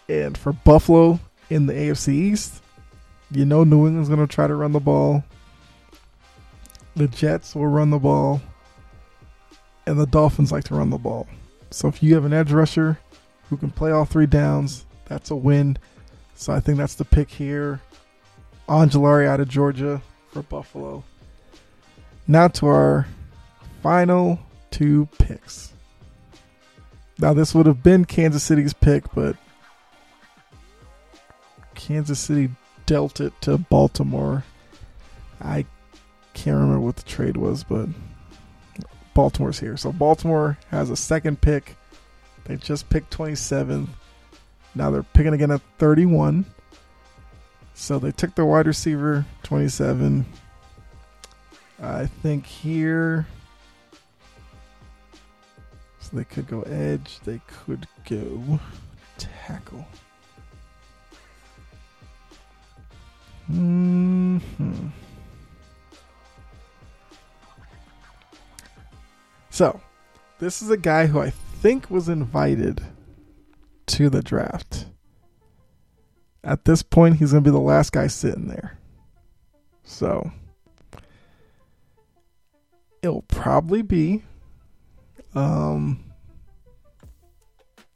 And 0.08 0.36
for 0.36 0.52
Buffalo 0.52 1.18
in 1.50 1.66
the 1.66 1.72
AFC 1.72 2.08
East, 2.08 2.62
you 3.30 3.44
know 3.44 3.64
New 3.64 3.86
England's 3.86 4.08
going 4.08 4.26
to 4.26 4.32
try 4.32 4.46
to 4.46 4.54
run 4.54 4.72
the 4.72 4.80
ball. 4.80 5.24
The 6.94 7.08
Jets 7.08 7.54
will 7.54 7.66
run 7.66 7.90
the 7.90 7.98
ball 7.98 8.40
and 9.86 9.98
the 9.98 10.06
Dolphins 10.06 10.52
like 10.52 10.64
to 10.64 10.74
run 10.74 10.90
the 10.90 10.98
ball. 10.98 11.26
So 11.70 11.88
if 11.88 12.02
you 12.02 12.14
have 12.14 12.24
an 12.24 12.32
edge 12.32 12.52
rusher 12.52 12.98
who 13.48 13.56
can 13.56 13.70
play 13.70 13.90
all 13.90 14.04
three 14.04 14.26
downs, 14.26 14.86
that's 15.06 15.30
a 15.30 15.36
win. 15.36 15.78
So 16.34 16.52
I 16.52 16.60
think 16.60 16.78
that's 16.78 16.94
the 16.94 17.04
pick 17.04 17.30
here. 17.30 17.80
Angelari 18.68 19.26
out 19.26 19.40
of 19.40 19.48
Georgia 19.48 20.02
for 20.32 20.42
Buffalo. 20.42 21.04
Now 22.26 22.48
to 22.48 22.66
our 22.66 23.06
final 23.82 24.40
two 24.70 25.08
picks. 25.18 25.72
Now 27.18 27.32
this 27.32 27.54
would 27.54 27.66
have 27.66 27.82
been 27.82 28.04
Kansas 28.04 28.42
City's 28.42 28.72
pick, 28.72 29.04
but 29.14 29.36
Kansas 31.74 32.18
City 32.18 32.50
dealt 32.86 33.20
it 33.20 33.32
to 33.42 33.58
Baltimore. 33.58 34.44
I 35.40 35.66
can't 36.34 36.56
remember 36.56 36.80
what 36.80 36.96
the 36.96 37.02
trade 37.02 37.36
was, 37.36 37.64
but 37.64 37.88
Baltimore's 39.14 39.58
here. 39.58 39.76
So 39.76 39.92
Baltimore 39.92 40.58
has 40.70 40.90
a 40.90 40.96
second 40.96 41.40
pick. 41.40 41.76
They 42.44 42.56
just 42.56 42.88
picked 42.88 43.16
27th. 43.16 43.88
Now 44.74 44.90
they're 44.90 45.02
picking 45.02 45.34
again 45.34 45.50
at 45.50 45.62
31. 45.78 46.44
So 47.74 47.98
they 47.98 48.12
took 48.12 48.34
the 48.34 48.44
wide 48.44 48.66
receiver 48.66 49.26
27. 49.42 50.24
I 51.82 52.06
think 52.06 52.46
here. 52.46 53.26
So 55.98 56.16
they 56.16 56.24
could 56.24 56.46
go 56.46 56.62
edge. 56.62 57.20
They 57.24 57.40
could 57.46 57.86
go 58.08 58.60
tackle. 59.18 59.86
Hmm. 63.46 64.38
So, 69.50 69.80
this 70.38 70.60
is 70.60 70.70
a 70.70 70.76
guy 70.76 71.06
who 71.06 71.20
I 71.20 71.30
think 71.30 71.90
was 71.90 72.08
invited 72.08 72.82
to 73.86 74.10
the 74.10 74.22
draft. 74.22 74.86
At 76.44 76.64
this 76.64 76.82
point, 76.82 77.16
he's 77.16 77.32
going 77.32 77.42
to 77.42 77.50
be 77.50 77.54
the 77.54 77.60
last 77.60 77.92
guy 77.92 78.06
sitting 78.08 78.48
there. 78.48 78.78
So, 79.82 80.30
it'll 83.02 83.22
probably 83.22 83.82
be. 83.82 84.24
Um, 85.34 86.04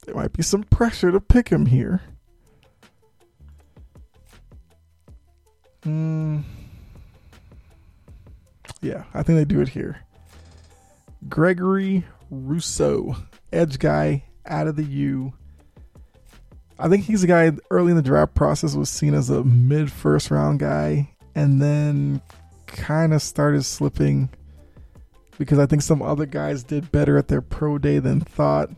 there 0.05 0.15
might 0.15 0.33
be 0.33 0.43
some 0.43 0.63
pressure 0.63 1.11
to 1.11 1.21
pick 1.21 1.49
him 1.49 1.67
here. 1.67 2.01
Hmm. 5.83 6.39
Yeah, 8.81 9.03
I 9.13 9.23
think 9.23 9.37
they 9.37 9.45
do 9.45 9.61
it 9.61 9.69
here. 9.69 10.01
Gregory 11.29 12.05
Rousseau, 12.29 13.15
edge 13.51 13.79
guy 13.79 14.23
out 14.45 14.67
of 14.67 14.75
the 14.75 14.83
U. 14.83 15.33
I 16.79 16.89
think 16.89 17.03
he's 17.03 17.23
a 17.23 17.27
guy 17.27 17.51
early 17.69 17.91
in 17.91 17.95
the 17.95 18.01
draft 18.01 18.33
process 18.33 18.75
was 18.75 18.89
seen 18.89 19.13
as 19.13 19.29
a 19.29 19.43
mid 19.43 19.91
first 19.91 20.31
round 20.31 20.59
guy 20.59 21.11
and 21.35 21.61
then 21.61 22.21
kind 22.65 23.13
of 23.13 23.21
started 23.21 23.63
slipping 23.63 24.29
because 25.37 25.59
I 25.59 25.65
think 25.65 25.81
some 25.81 26.01
other 26.01 26.25
guys 26.25 26.63
did 26.63 26.91
better 26.91 27.17
at 27.17 27.27
their 27.27 27.41
pro 27.41 27.77
day 27.77 27.99
than 27.99 28.21
thought 28.21 28.69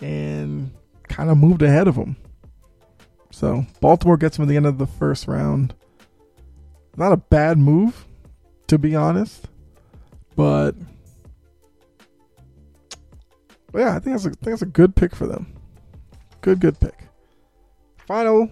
and 0.00 0.72
kind 1.08 1.30
of 1.30 1.38
moved 1.38 1.62
ahead 1.62 1.88
of 1.88 1.96
him. 1.96 2.16
So 3.30 3.64
Baltimore 3.80 4.16
gets 4.16 4.38
him 4.38 4.42
at 4.42 4.48
the 4.48 4.56
end 4.56 4.66
of 4.66 4.78
the 4.78 4.86
first 4.86 5.28
round. 5.28 5.74
Not 6.98 7.12
a 7.12 7.16
bad 7.16 7.58
move, 7.58 8.06
to 8.66 8.76
be 8.76 8.96
honest, 8.96 9.46
but 10.34 10.74
yeah, 13.72 13.94
I 13.94 14.00
think 14.00 14.16
that's 14.16 14.24
a, 14.24 14.30
I 14.30 14.32
think 14.32 14.42
that's 14.42 14.62
a 14.62 14.66
good 14.66 14.96
pick 14.96 15.14
for 15.14 15.28
them. 15.28 15.54
Good, 16.40 16.58
good 16.58 16.80
pick. 16.80 17.04
Final 17.98 18.50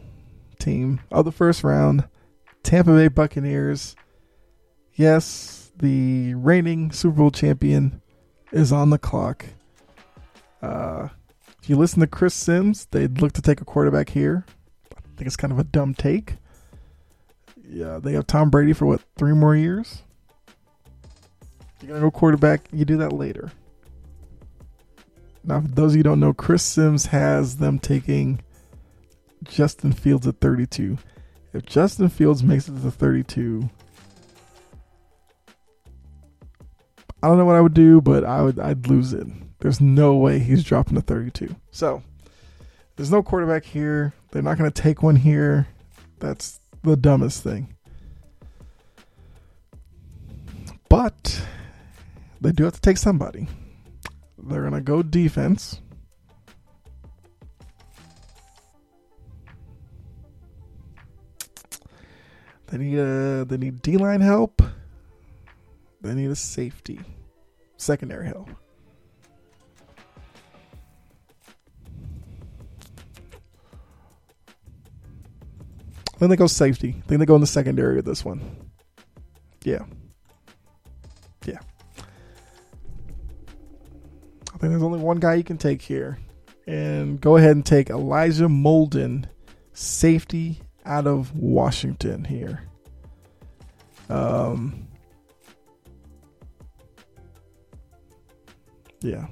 team 0.61 1.01
of 1.11 1.25
the 1.25 1.33
first 1.33 1.65
round, 1.65 2.09
Tampa 2.63 2.93
Bay 2.93 3.09
Buccaneers. 3.09 3.97
Yes, 4.95 5.73
the 5.77 6.35
reigning 6.35 6.93
Super 6.93 7.17
Bowl 7.17 7.33
champion 7.33 8.01
is 8.53 8.71
on 8.71 8.91
the 8.91 8.99
clock. 8.99 9.45
Uh, 10.63 11.09
if 11.61 11.69
you 11.69 11.77
listen 11.77 11.99
to 11.99 12.07
Chris 12.07 12.35
Sims, 12.35 12.87
they'd 12.93 13.21
look 13.21 13.33
to 13.33 13.43
take 13.43 13.61
a 13.61 13.65
quarterback 13.65 14.11
here. 14.11 14.47
I 14.93 15.01
think 15.17 15.27
it's 15.27 15.35
kind 15.35 15.53
of 15.53 15.59
a 15.59 15.65
dumb 15.65 15.95
take. 15.95 16.35
Yeah, 17.69 17.99
they 18.03 18.13
have 18.13 18.27
Tom 18.27 18.51
Brady 18.51 18.73
for 18.73 18.87
what 18.87 19.03
three 19.17 19.33
more 19.33 19.57
years. 19.57 20.03
You're 21.81 21.89
gonna 21.89 22.01
go 22.01 22.11
quarterback. 22.11 22.69
You 22.73 22.85
do 22.85 22.97
that 22.99 23.13
later. 23.13 23.51
Now, 25.45 25.61
for 25.61 25.69
those 25.69 25.93
of 25.93 25.97
you 25.97 26.03
don't 26.03 26.21
know, 26.21 26.33
Chris 26.33 26.63
Sims 26.63 27.07
has 27.07 27.59
them 27.59 27.79
taking 27.79 28.41
Justin 29.45 29.93
Fields 29.93 30.27
at 30.27 30.41
32. 30.41 30.99
If 31.53 31.65
Justin 31.67 32.09
Fields 32.09 32.43
makes 32.43 32.69
it 32.69 32.83
to 32.83 32.91
32, 32.91 33.71
I 37.23 37.29
don't 37.29 37.39
know 37.39 37.45
what 37.45 37.57
I 37.57 37.61
would 37.61 37.75
do, 37.75 38.01
but 38.01 38.25
I 38.25 38.43
would 38.43 38.59
I'd 38.59 38.89
lose 38.89 39.13
it. 39.13 39.27
There's 39.61 39.81
no 39.81 40.17
way 40.17 40.39
he's 40.39 40.65
dropping 40.65 40.97
to 40.97 41.01
32. 41.01 41.55
So 41.71 42.03
there's 42.97 43.11
no 43.11 43.23
quarterback 43.23 43.65
here. 43.65 44.13
They're 44.31 44.43
not 44.43 44.59
going 44.59 44.71
to 44.71 44.83
take 44.83 45.03
one 45.03 45.17
here. 45.17 45.67
That's 46.19 46.61
the 46.87 46.97
dumbest 46.97 47.43
thing. 47.43 47.75
But 50.89 51.43
they 52.41 52.53
do 52.53 52.65
have 52.65 52.75
to 52.75 52.81
take 52.81 52.97
somebody. 52.97 53.49
They're 54.39 54.61
going 54.61 54.73
to 54.73 54.81
go 54.81 55.03
defense. 55.03 55.81
They 62.69 62.79
need 62.79 62.99
a 62.99 63.45
they 63.45 63.57
need 63.57 63.83
D 63.83 63.97
line 63.97 64.21
help. 64.21 64.61
They 66.01 66.15
need 66.15 66.31
a 66.31 66.37
safety, 66.37 67.01
secondary 67.77 68.27
help. 68.27 68.49
I 76.17 76.19
think 76.19 76.31
they 76.31 76.37
go 76.37 76.47
safety. 76.47 76.95
I 76.97 77.09
think 77.09 77.19
they 77.19 77.27
go 77.27 77.35
in 77.35 77.43
the 77.43 77.47
secondary 77.47 77.97
with 77.97 78.07
this 78.07 78.25
one. 78.25 78.41
Yeah. 79.65 79.85
Yeah. 81.45 81.59
I 84.49 84.59
think 84.59 84.71
there's 84.71 84.83
only 84.83 84.99
one 84.99 85.19
guy 85.19 85.35
you 85.35 85.45
can 85.45 85.59
take 85.59 85.83
here. 85.83 86.19
And 86.67 87.21
go 87.21 87.37
ahead 87.37 87.51
and 87.51 87.67
take 87.67 87.91
Elijah 87.91 88.47
Molden, 88.47 89.27
safety 89.75 90.59
out 90.87 91.07
of 91.07 91.37
Washington 91.37 92.25
here. 92.25 92.63
Um, 94.09 94.89
yeah. 99.01 99.27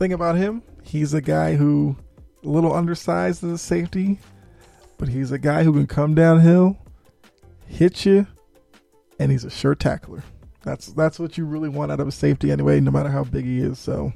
Thing 0.00 0.12
about 0.12 0.34
him, 0.34 0.62
he's 0.82 1.14
a 1.14 1.20
guy 1.20 1.54
who 1.54 1.96
a 2.44 2.48
little 2.48 2.74
undersized 2.74 3.44
as 3.44 3.52
a 3.52 3.58
safety, 3.58 4.18
but 5.02 5.08
he's 5.08 5.32
a 5.32 5.38
guy 5.38 5.64
who 5.64 5.72
can 5.72 5.88
come 5.88 6.14
downhill, 6.14 6.78
hit 7.66 8.06
you, 8.06 8.24
and 9.18 9.32
he's 9.32 9.42
a 9.42 9.50
sure 9.50 9.74
tackler. 9.74 10.22
That's 10.62 10.92
that's 10.92 11.18
what 11.18 11.36
you 11.36 11.44
really 11.44 11.68
want 11.68 11.90
out 11.90 11.98
of 11.98 12.06
a 12.06 12.12
safety 12.12 12.52
anyway, 12.52 12.78
no 12.78 12.92
matter 12.92 13.08
how 13.08 13.24
big 13.24 13.44
he 13.44 13.58
is. 13.58 13.80
So 13.80 14.12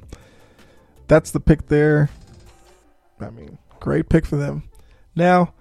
that's 1.09 1.31
the 1.31 1.41
pick 1.41 1.67
there. 1.67 2.09
I 3.19 3.31
mean, 3.31 3.57
great 3.81 4.07
pick 4.07 4.25
for 4.25 4.37
them. 4.37 4.63
Now, 5.13 5.53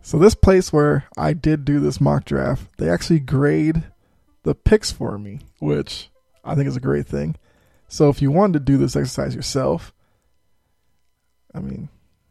so 0.00 0.18
this 0.18 0.34
place 0.34 0.72
where 0.72 1.04
I 1.14 1.34
did 1.34 1.66
do 1.66 1.78
this 1.78 2.00
mock 2.00 2.24
draft, 2.24 2.66
they 2.78 2.88
actually 2.88 3.20
grade 3.20 3.82
the 4.44 4.54
picks 4.54 4.90
for 4.90 5.18
me, 5.18 5.40
which 5.58 6.08
I 6.42 6.54
think 6.54 6.68
is 6.68 6.76
a 6.76 6.80
great 6.80 7.06
thing. 7.06 7.36
So 7.86 8.08
if 8.08 8.22
you 8.22 8.30
wanted 8.30 8.54
to 8.54 8.60
do 8.60 8.78
this 8.78 8.96
exercise 8.96 9.34
yourself, 9.34 9.92
I 11.54 11.60
mean, 11.60 11.90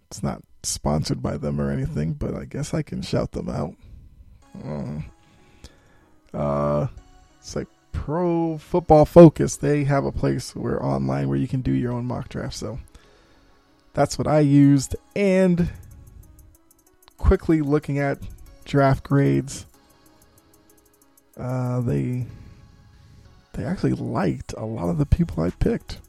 it's 0.09 0.23
not 0.23 0.41
sponsored 0.63 1.21
by 1.21 1.37
them 1.37 1.59
or 1.59 1.71
anything, 1.71 2.13
but 2.13 2.33
I 2.33 2.45
guess 2.45 2.73
I 2.73 2.81
can 2.81 3.01
shout 3.01 3.31
them 3.31 3.49
out. 3.49 3.75
Uh, 4.65 6.37
uh 6.37 6.87
it's 7.39 7.55
like 7.55 7.67
Pro 7.91 8.57
Football 8.57 9.05
Focus. 9.05 9.55
They 9.55 9.83
have 9.85 10.05
a 10.05 10.11
place 10.11 10.55
where 10.55 10.83
online 10.83 11.29
where 11.29 11.37
you 11.37 11.47
can 11.47 11.61
do 11.61 11.71
your 11.71 11.93
own 11.93 12.05
mock 12.05 12.29
draft. 12.29 12.55
So 12.55 12.79
that's 13.93 14.17
what 14.17 14.27
I 14.27 14.39
used. 14.41 14.95
And 15.15 15.71
quickly 17.17 17.61
looking 17.61 17.99
at 17.99 18.19
draft 18.65 19.03
grades, 19.03 19.65
uh, 21.37 21.81
they 21.81 22.25
they 23.53 23.63
actually 23.63 23.93
liked 23.93 24.53
a 24.57 24.65
lot 24.65 24.89
of 24.89 24.97
the 24.97 25.05
people 25.05 25.43
I 25.43 25.49
picked. 25.49 25.99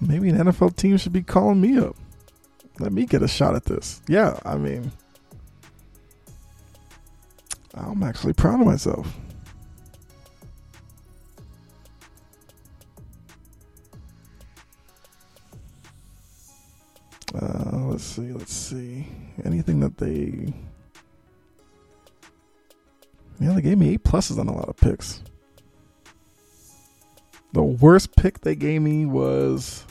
Maybe 0.00 0.28
an 0.28 0.36
NFL 0.36 0.76
team 0.76 0.96
should 0.96 1.12
be 1.12 1.22
calling 1.22 1.60
me 1.60 1.78
up. 1.78 1.96
Let 2.78 2.92
me 2.92 3.06
get 3.06 3.22
a 3.22 3.28
shot 3.28 3.54
at 3.54 3.64
this. 3.64 4.00
Yeah, 4.08 4.38
I 4.44 4.56
mean, 4.56 4.90
I'm 7.74 8.02
actually 8.02 8.32
proud 8.32 8.60
of 8.60 8.66
myself. 8.66 9.16
Uh, 17.34 17.86
let's 17.86 18.02
see, 18.04 18.32
let's 18.32 18.52
see. 18.52 19.06
Anything 19.44 19.80
that 19.80 19.96
they. 19.98 20.52
Yeah, 23.38 23.52
they 23.52 23.62
gave 23.62 23.78
me 23.78 23.90
eight 23.90 24.04
pluses 24.04 24.38
on 24.38 24.48
a 24.48 24.54
lot 24.54 24.68
of 24.68 24.76
picks. 24.76 25.22
The 27.52 27.62
worst 27.62 28.14
pick 28.16 28.40
they 28.40 28.54
gave 28.54 28.80
me 28.82 29.06
was 29.06 29.84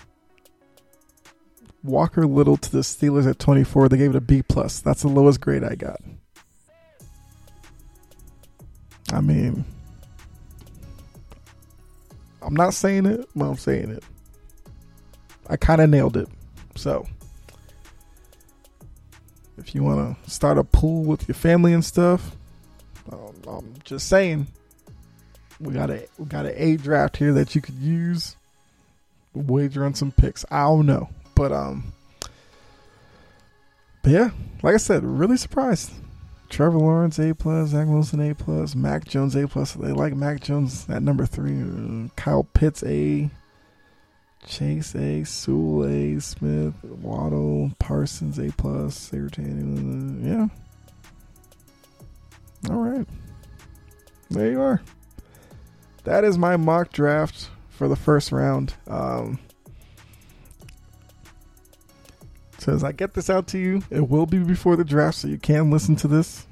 Walker 1.84 2.26
Little 2.26 2.58
to 2.58 2.72
the 2.72 2.80
Steelers 2.80 3.30
at 3.30 3.40
24. 3.40 3.90
They 3.90 3.98
gave 3.98 4.12
it 4.12 4.16
a 4.16 4.22
B 4.22 4.42
plus. 4.42 4.80
That's 4.80 5.02
the 5.02 5.10
lowest 5.10 5.42
grade 5.42 5.64
I 5.64 5.76
got. 5.76 6.00
I 9.12 9.22
mean, 9.22 9.66
I'm 12.42 12.54
not 12.54 12.74
saying 12.74 13.06
it, 13.06 13.28
but 13.36 13.46
I'm 13.46 13.58
saying 13.58 13.90
it. 13.90 14.04
I 15.50 15.58
kind 15.58 15.82
of 15.82 15.90
nailed 15.90 16.16
it. 16.16 16.30
So, 16.76 17.06
if 19.58 19.74
you 19.76 19.84
want 19.84 20.24
to 20.24 20.30
start 20.30 20.58
a 20.58 20.64
pool 20.64 21.04
with 21.04 21.28
your 21.28 21.36
family 21.36 21.74
and 21.74 21.84
stuff, 21.84 22.38
um, 23.12 23.34
I'm 23.48 23.74
just 23.84 24.08
saying 24.08 24.48
we 25.60 25.74
got 25.74 25.90
a 25.90 26.08
we 26.18 26.26
got 26.26 26.46
an 26.46 26.54
A 26.56 26.78
draft 26.78 27.18
here 27.18 27.34
that 27.34 27.56
you 27.56 27.62
could 27.62 27.76
use. 27.76 28.36
Wager 29.34 29.86
on 29.86 29.94
some 29.94 30.12
picks. 30.12 30.46
I 30.50 30.64
don't 30.64 30.86
know, 30.86 31.10
but 31.36 31.52
um, 31.52 31.94
but 34.02 34.12
yeah, 34.12 34.32
like 34.64 34.74
I 34.74 34.78
said, 34.78 35.04
really 35.04 35.38
surprised. 35.38 35.92
Trevor 36.50 36.80
Lawrence 36.80 37.20
A 37.20 37.34
plus, 37.36 37.70
Zach 37.70 37.88
Wilson 37.88 38.28
A 38.28 38.34
plus, 38.34 38.74
Mac 38.74 39.06
Jones 39.06 39.36
A 39.36 39.48
plus. 39.48 39.74
They 39.74 39.92
like 39.92 40.16
Mac 40.16 40.42
Jones 40.42 40.88
at 40.90 41.04
number 41.04 41.28
three. 41.28 42.10
Kyle 42.16 42.44
Pitts 42.44 42.84
A, 42.84 43.30
Chase 44.48 44.96
A, 44.96 45.24
Sewell 45.24 45.86
A, 45.86 46.20
Smith, 46.20 46.74
Waddle, 46.84 47.72
Parsons 47.78 48.40
A 48.40 48.52
plus, 48.52 49.12
Yeah. 49.14 50.48
All 52.70 52.78
right. 52.78 53.08
There 54.32 54.52
you 54.52 54.62
are. 54.62 54.82
That 56.10 56.24
is 56.24 56.40
my 56.40 56.58
mock 56.58 56.92
draft 56.92 57.52
for 57.70 57.88
the 57.88 57.96
first 57.96 58.32
round. 58.32 58.74
Um, 58.88 59.38
so 62.58 62.74
as 62.74 62.84
I 62.84 62.94
get 62.94 63.14
this 63.14 63.30
out 63.30 63.46
to 63.50 63.60
you, 63.60 63.84
it 63.92 64.10
will 64.10 64.26
be 64.26 64.40
before 64.40 64.76
the 64.76 64.84
draft, 64.84 65.20
so 65.20 65.28
you 65.28 65.38
can 65.38 65.70
listen 65.70 65.96
to 65.98 66.08
this 66.08 66.48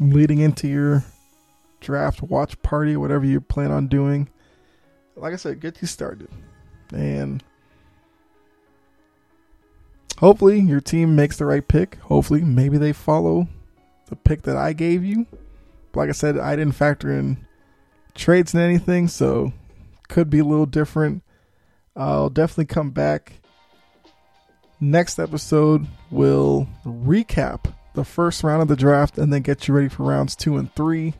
leading 0.00 0.40
into 0.40 0.66
your 0.66 1.04
draft 1.78 2.22
watch 2.22 2.60
party, 2.62 2.96
whatever 2.96 3.24
you 3.24 3.40
plan 3.40 3.70
on 3.70 3.86
doing. 3.86 4.28
Like 5.14 5.32
I 5.32 5.36
said, 5.36 5.60
get 5.60 5.80
you 5.80 5.86
started. 5.86 6.28
And 6.92 7.44
hopefully 10.18 10.58
your 10.58 10.80
team 10.80 11.14
makes 11.14 11.36
the 11.36 11.46
right 11.46 11.68
pick. 11.68 12.00
Hopefully, 12.00 12.40
maybe 12.40 12.78
they 12.78 12.92
follow 12.92 13.46
the 14.06 14.16
pick 14.16 14.42
that 14.42 14.56
I 14.56 14.72
gave 14.72 15.04
you. 15.04 15.26
Like 15.94 16.08
I 16.08 16.12
said, 16.12 16.36
I 16.36 16.56
didn't 16.56 16.74
factor 16.74 17.12
in 17.12 17.46
trades 18.14 18.54
and 18.54 18.62
anything, 18.62 19.08
so 19.08 19.52
could 20.08 20.30
be 20.30 20.38
a 20.38 20.44
little 20.44 20.66
different. 20.66 21.22
I'll 21.96 22.30
definitely 22.30 22.66
come 22.66 22.90
back. 22.90 23.34
Next 24.80 25.18
episode, 25.18 25.86
we'll 26.10 26.68
recap 26.84 27.72
the 27.94 28.04
first 28.04 28.42
round 28.42 28.62
of 28.62 28.68
the 28.68 28.76
draft 28.76 29.18
and 29.18 29.32
then 29.32 29.42
get 29.42 29.68
you 29.68 29.74
ready 29.74 29.88
for 29.88 30.04
rounds 30.04 30.34
two 30.34 30.56
and 30.56 30.74
three. 30.74 31.14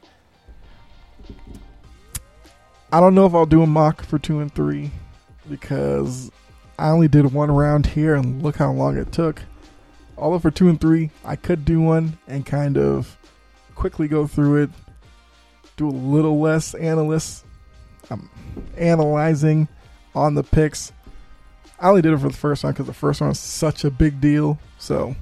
I 2.93 3.01
don't 3.01 3.15
know 3.15 3.27
if 3.27 3.35
I'll 3.35 3.47
do 3.47 3.63
a 3.63 3.67
mock 3.67 4.03
for 4.03 4.19
two 4.19 4.41
and 4.41 4.53
three 4.55 4.91
because 5.49 6.31
I 6.79 6.89
only 6.89 7.09
did 7.09 7.33
one 7.33 7.51
round 7.51 7.87
here 7.87 8.15
and 8.15 8.43
look 8.43 8.57
how 8.57 8.73
long 8.73 8.97
it 8.97 9.13
took. 9.13 9.43
Although 10.19 10.41
for 10.41 10.51
two 10.51 10.69
and 10.69 10.81
three, 10.81 11.11
I 11.25 11.37
could 11.37 11.65
do 11.65 11.81
one 11.81 12.19
and 12.29 12.45
kind 12.45 12.77
of 12.77 13.17
quickly 13.75 14.09
go 14.09 14.27
through 14.27 14.65
it, 14.65 14.71
do 15.77 15.89
a 15.89 15.91
little 15.91 16.41
less 16.41 16.75
analyst, 16.75 17.45
um, 18.11 18.29
analyzing 18.77 19.69
on 20.15 20.35
the 20.35 20.43
picks. 20.43 20.93
I 21.79 21.89
only 21.89 22.03
did 22.03 22.13
it 22.13 22.19
for 22.19 22.29
the 22.29 22.37
first 22.37 22.63
one 22.63 22.73
because 22.73 22.87
the 22.87 22.95
first 22.95 23.21
one 23.21 23.31
was 23.31 23.41
such 23.41 23.85
a 23.85 23.91
big 23.91 24.21
deal. 24.21 24.59
So, 24.79 25.17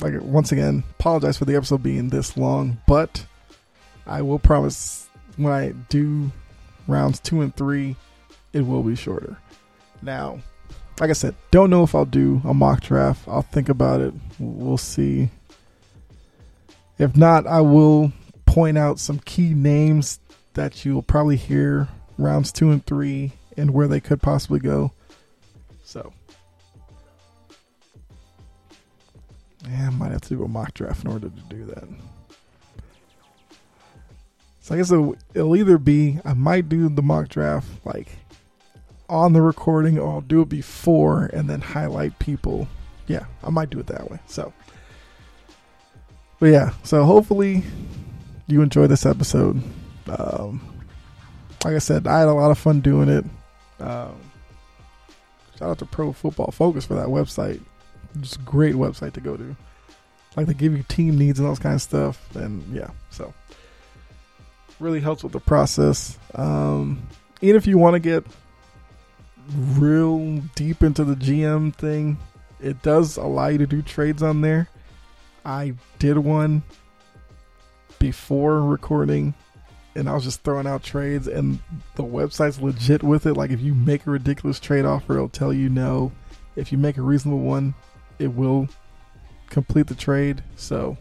like 0.00 0.14
once 0.20 0.52
again, 0.52 0.84
apologize 0.98 1.36
for 1.36 1.44
the 1.44 1.56
episode 1.56 1.82
being 1.82 2.08
this 2.08 2.36
long, 2.36 2.78
but 2.86 3.26
I 4.06 4.22
will 4.22 4.38
promise 4.38 5.08
when 5.36 5.52
I 5.52 5.72
do 5.88 6.32
rounds 6.86 7.20
two 7.20 7.42
and 7.42 7.54
three, 7.54 7.96
it 8.52 8.62
will 8.62 8.82
be 8.82 8.96
shorter. 8.96 9.38
Now, 10.02 10.40
like 11.00 11.10
I 11.10 11.14
said, 11.14 11.34
don't 11.50 11.70
know 11.70 11.82
if 11.84 11.94
I'll 11.94 12.04
do 12.04 12.40
a 12.44 12.54
mock 12.54 12.80
draft. 12.80 13.28
I'll 13.28 13.42
think 13.42 13.68
about 13.68 14.00
it. 14.00 14.14
We'll 14.38 14.78
see. 14.78 15.28
If 16.98 17.16
not, 17.16 17.46
I 17.46 17.60
will 17.60 18.12
point 18.48 18.78
out 18.78 18.98
some 18.98 19.18
key 19.18 19.52
names 19.52 20.20
that 20.54 20.82
you'll 20.84 21.02
probably 21.02 21.36
hear 21.36 21.86
rounds 22.16 22.50
two 22.50 22.70
and 22.70 22.84
three 22.86 23.32
and 23.58 23.72
where 23.72 23.86
they 23.86 24.00
could 24.00 24.22
possibly 24.22 24.58
go. 24.58 24.90
So, 25.84 26.14
yeah, 29.68 29.88
I 29.88 29.90
might 29.90 30.12
have 30.12 30.22
to 30.22 30.28
do 30.30 30.44
a 30.44 30.48
mock 30.48 30.72
draft 30.72 31.04
in 31.04 31.10
order 31.10 31.28
to 31.28 31.54
do 31.54 31.66
that. 31.66 31.84
So 34.60 34.74
I 34.74 34.78
guess 34.78 34.90
it'll, 34.90 35.16
it'll 35.34 35.54
either 35.54 35.76
be 35.76 36.18
I 36.24 36.32
might 36.32 36.70
do 36.70 36.88
the 36.88 37.02
mock 37.02 37.28
draft 37.28 37.68
like 37.84 38.08
on 39.10 39.34
the 39.34 39.42
recording 39.42 39.98
or 39.98 40.10
I'll 40.10 40.20
do 40.22 40.40
it 40.40 40.48
before 40.48 41.26
and 41.34 41.50
then 41.50 41.60
highlight 41.60 42.18
people. 42.18 42.66
Yeah, 43.08 43.26
I 43.44 43.50
might 43.50 43.68
do 43.68 43.78
it 43.78 43.86
that 43.88 44.10
way. 44.10 44.20
So, 44.26 44.54
but 46.40 46.46
yeah, 46.46 46.72
so 46.82 47.04
hopefully 47.04 47.64
you 48.48 48.62
enjoy 48.62 48.86
this 48.86 49.06
episode. 49.06 49.62
Um, 50.08 50.60
like 51.64 51.74
I 51.74 51.78
said, 51.78 52.06
I 52.06 52.18
had 52.20 52.28
a 52.28 52.32
lot 52.32 52.50
of 52.50 52.58
fun 52.58 52.80
doing 52.80 53.08
it. 53.08 53.24
Um, 53.78 54.16
shout 55.58 55.70
out 55.70 55.78
to 55.78 55.86
Pro 55.86 56.12
Football 56.12 56.50
Focus 56.50 56.86
for 56.86 56.94
that 56.94 57.06
website. 57.06 57.60
Just 58.20 58.36
a 58.36 58.40
great 58.40 58.74
website 58.74 59.12
to 59.12 59.20
go 59.20 59.36
to. 59.36 59.56
Like 60.36 60.46
they 60.46 60.54
give 60.54 60.76
you 60.76 60.82
team 60.84 61.18
needs 61.18 61.38
and 61.38 61.46
all 61.46 61.52
this 61.52 61.62
kind 61.62 61.74
of 61.74 61.82
stuff. 61.82 62.34
And 62.34 62.64
yeah, 62.74 62.90
so 63.10 63.32
really 64.80 65.00
helps 65.00 65.22
with 65.22 65.32
the 65.32 65.40
process. 65.40 66.18
Um, 66.34 67.06
even 67.40 67.56
if 67.56 67.66
you 67.66 67.78
want 67.78 67.94
to 67.94 68.00
get 68.00 68.24
real 69.56 70.38
deep 70.54 70.82
into 70.82 71.04
the 71.04 71.14
GM 71.14 71.74
thing, 71.74 72.18
it 72.60 72.82
does 72.82 73.16
allow 73.16 73.48
you 73.48 73.58
to 73.58 73.66
do 73.66 73.82
trades 73.82 74.22
on 74.22 74.40
there. 74.40 74.68
I 75.44 75.74
did 75.98 76.18
one 76.18 76.62
before 77.98 78.62
recording 78.62 79.34
and 79.94 80.08
I 80.08 80.14
was 80.14 80.24
just 80.24 80.42
throwing 80.42 80.66
out 80.66 80.82
trades 80.82 81.26
and 81.26 81.58
the 81.96 82.04
website's 82.04 82.60
legit 82.60 83.02
with 83.02 83.26
it. 83.26 83.34
Like 83.34 83.50
if 83.50 83.60
you 83.60 83.74
make 83.74 84.06
a 84.06 84.10
ridiculous 84.10 84.60
trade 84.60 84.84
offer, 84.84 85.14
it'll 85.14 85.28
tell 85.28 85.52
you 85.52 85.68
no. 85.68 86.12
If 86.56 86.70
you 86.70 86.78
make 86.78 86.96
a 86.96 87.02
reasonable 87.02 87.40
one, 87.40 87.74
it 88.18 88.28
will 88.28 88.68
complete 89.50 89.86
the 89.86 89.94
trade. 89.94 90.42
So 90.56 90.96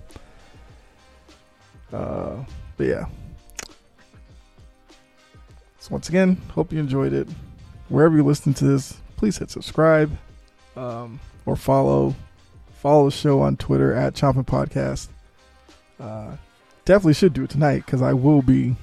uh 1.93 2.37
but 2.75 2.87
yeah. 2.87 3.05
So 5.79 5.89
once 5.91 6.09
again, 6.09 6.41
hope 6.53 6.73
you 6.73 6.79
enjoyed 6.79 7.13
it. 7.13 7.27
Wherever 7.89 8.15
you 8.15 8.23
listen 8.23 8.53
to 8.55 8.65
this, 8.65 8.97
please 9.15 9.37
hit 9.37 9.49
subscribe 9.49 10.11
um, 10.75 11.19
or 11.45 11.55
follow. 11.55 12.15
Follow 12.81 13.05
the 13.05 13.11
show 13.11 13.41
on 13.41 13.57
Twitter 13.57 13.93
at 13.93 14.13
Chomping 14.13 14.45
Podcast. 14.45 15.07
Uh, 15.99 16.37
definitely 16.87 17.13
should 17.13 17.33
do 17.33 17.43
it 17.43 17.49
tonight 17.49 17.85
because 17.85 18.01
I 18.01 18.13
will 18.13 18.41
be 18.41 18.77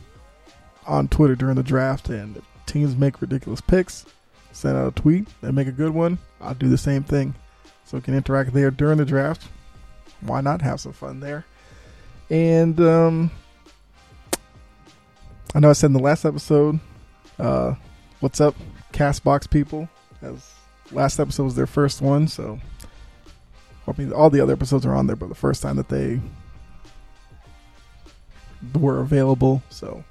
on 0.86 1.08
Twitter 1.08 1.34
during 1.34 1.56
the 1.56 1.62
draft. 1.62 2.10
And 2.10 2.40
teams 2.66 2.94
make 2.94 3.22
ridiculous 3.22 3.62
picks, 3.62 4.04
send 4.52 4.76
out 4.76 4.88
a 4.88 5.00
tweet 5.00 5.26
and 5.40 5.54
make 5.54 5.66
a 5.68 5.72
good 5.72 5.92
one. 5.92 6.18
I'll 6.40 6.54
do 6.54 6.68
the 6.68 6.78
same 6.78 7.02
thing. 7.02 7.34
So 7.86 8.00
can 8.00 8.14
interact 8.14 8.52
there 8.52 8.70
during 8.70 8.98
the 8.98 9.06
draft. 9.06 9.48
Why 10.20 10.42
not 10.42 10.60
have 10.60 10.80
some 10.80 10.92
fun 10.92 11.20
there? 11.20 11.46
And 12.28 12.78
um, 12.80 13.30
I 15.54 15.60
know 15.60 15.70
I 15.70 15.72
said 15.72 15.88
in 15.88 15.92
the 15.94 15.98
last 15.98 16.26
episode, 16.26 16.80
uh, 17.38 17.74
what's 18.20 18.40
up, 18.40 18.54
Castbox 18.92 19.48
people? 19.48 19.88
As 20.20 20.52
last 20.92 21.18
episode 21.18 21.44
was 21.44 21.54
their 21.54 21.66
first 21.66 22.02
one, 22.02 22.28
so 22.28 22.58
I 23.86 23.92
mean 23.96 24.12
all 24.12 24.30
the 24.30 24.40
other 24.40 24.52
episodes 24.52 24.86
are 24.86 24.94
on 24.94 25.06
there, 25.06 25.16
but 25.16 25.28
the 25.28 25.34
first 25.34 25.62
time 25.62 25.76
that 25.76 25.88
they 25.88 26.20
were 28.74 29.00
available. 29.00 29.62
So, 29.70 30.04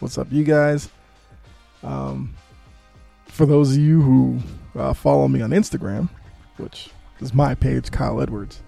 what's 0.00 0.18
up, 0.18 0.28
you 0.30 0.44
guys? 0.44 0.88
Um, 1.82 2.34
for 3.26 3.46
those 3.46 3.72
of 3.72 3.78
you 3.78 4.00
who 4.00 4.40
uh, 4.74 4.94
follow 4.94 5.28
me 5.28 5.42
on 5.42 5.50
Instagram, 5.50 6.08
which 6.56 6.90
is 7.20 7.34
my 7.34 7.54
page, 7.54 7.90
Kyle 7.90 8.20
Edwards. 8.20 8.62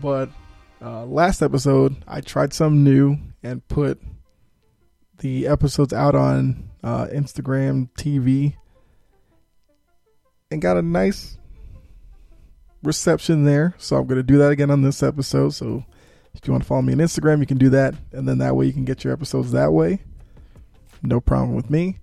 But 0.00 0.30
uh, 0.80 1.04
last 1.06 1.42
episode, 1.42 1.96
I 2.06 2.20
tried 2.20 2.52
something 2.52 2.84
new 2.84 3.18
and 3.42 3.66
put 3.68 4.00
the 5.18 5.46
episodes 5.46 5.92
out 5.92 6.14
on 6.14 6.68
uh, 6.84 7.06
Instagram 7.06 7.90
TV 7.98 8.54
and 10.50 10.62
got 10.62 10.76
a 10.76 10.82
nice 10.82 11.38
reception 12.82 13.44
there. 13.44 13.74
So 13.78 13.96
I'm 13.96 14.06
going 14.06 14.18
to 14.18 14.22
do 14.22 14.38
that 14.38 14.50
again 14.50 14.70
on 14.70 14.82
this 14.82 15.02
episode. 15.02 15.50
So 15.50 15.84
if 16.40 16.46
you 16.46 16.52
want 16.52 16.62
to 16.62 16.68
follow 16.68 16.82
me 16.82 16.92
on 16.92 17.00
Instagram, 17.00 17.40
you 17.40 17.46
can 17.46 17.58
do 17.58 17.68
that. 17.70 17.94
And 18.12 18.28
then 18.28 18.38
that 18.38 18.54
way 18.54 18.66
you 18.66 18.72
can 18.72 18.84
get 18.84 19.02
your 19.02 19.12
episodes 19.12 19.50
that 19.52 19.72
way. 19.72 20.00
No 21.02 21.20
problem 21.20 21.54
with 21.54 21.68
me. 21.68 21.98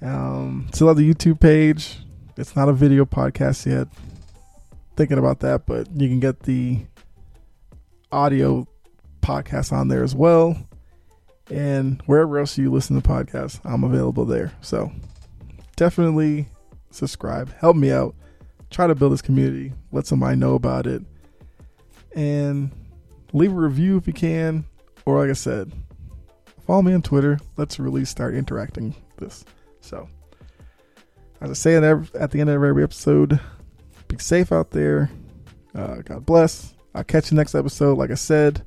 Um, 0.00 0.68
still 0.72 0.88
have 0.88 0.96
the 0.96 1.12
YouTube 1.12 1.40
page. 1.40 1.98
It's 2.36 2.56
not 2.56 2.68
a 2.68 2.72
video 2.72 3.04
podcast 3.04 3.66
yet. 3.66 3.88
Thinking 4.96 5.18
about 5.18 5.40
that, 5.40 5.66
but 5.66 5.88
you 5.94 6.08
can 6.08 6.20
get 6.20 6.40
the 6.40 6.86
audio 8.10 8.66
podcast 9.22 9.72
on 9.72 9.88
there 9.88 10.04
as 10.04 10.14
well. 10.14 10.56
And 11.50 12.00
wherever 12.06 12.38
else 12.38 12.56
you 12.56 12.70
listen 12.70 13.00
to 13.00 13.08
podcasts, 13.08 13.60
I'm 13.64 13.84
available 13.84 14.24
there. 14.24 14.52
So 14.60 14.92
definitely 15.76 16.46
subscribe. 16.90 17.52
Help 17.56 17.76
me 17.76 17.90
out. 17.90 18.14
Try 18.70 18.86
to 18.86 18.94
build 18.94 19.12
this 19.12 19.22
community. 19.22 19.72
Let 19.90 20.06
somebody 20.06 20.36
know 20.36 20.54
about 20.54 20.86
it. 20.86 21.02
And 22.14 22.70
leave 23.32 23.52
a 23.52 23.56
review 23.56 23.96
if 23.96 24.06
you 24.06 24.12
can. 24.12 24.64
Or 25.04 25.18
like 25.18 25.30
I 25.30 25.34
said, 25.34 25.72
follow 26.66 26.82
me 26.82 26.94
on 26.94 27.02
Twitter. 27.02 27.38
Let's 27.56 27.78
really 27.78 28.04
start 28.04 28.34
interacting 28.34 28.94
this. 29.18 29.44
So, 29.80 30.08
as 31.40 31.50
I 31.50 31.54
say 31.54 31.74
at, 31.74 32.30
the 32.30 32.40
end 32.40 32.50
of 32.50 32.62
every 32.62 32.84
episode, 32.84 33.40
be 34.08 34.18
safe 34.18 34.52
out 34.52 34.70
there. 34.70 35.10
Uh, 35.74 35.96
God 35.96 36.24
bless. 36.24 36.74
I'll 36.94 37.04
catch 37.04 37.30
you 37.30 37.36
next 37.36 37.54
episode. 37.54 37.98
Like 37.98 38.10
I 38.10 38.14
said, 38.14 38.64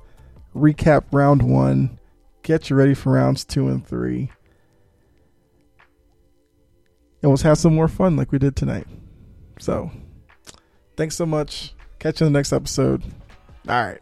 recap 0.55 1.05
round 1.11 1.41
one. 1.41 1.99
Get 2.43 2.69
you 2.69 2.75
ready 2.75 2.93
for 2.93 3.13
rounds 3.13 3.45
two 3.45 3.67
and 3.67 3.85
three. 3.85 4.31
And 7.21 7.31
let's 7.31 7.43
have 7.43 7.57
some 7.57 7.73
more 7.73 7.87
fun 7.87 8.15
like 8.15 8.31
we 8.31 8.39
did 8.39 8.55
tonight. 8.55 8.87
So, 9.59 9.89
thanks 10.97 11.15
so 11.15 11.25
much. 11.25 11.73
Catch 11.99 12.19
you 12.19 12.27
in 12.27 12.33
the 12.33 12.37
next 12.37 12.53
episode. 12.53 13.03
All 13.67 13.83
right. 13.83 14.01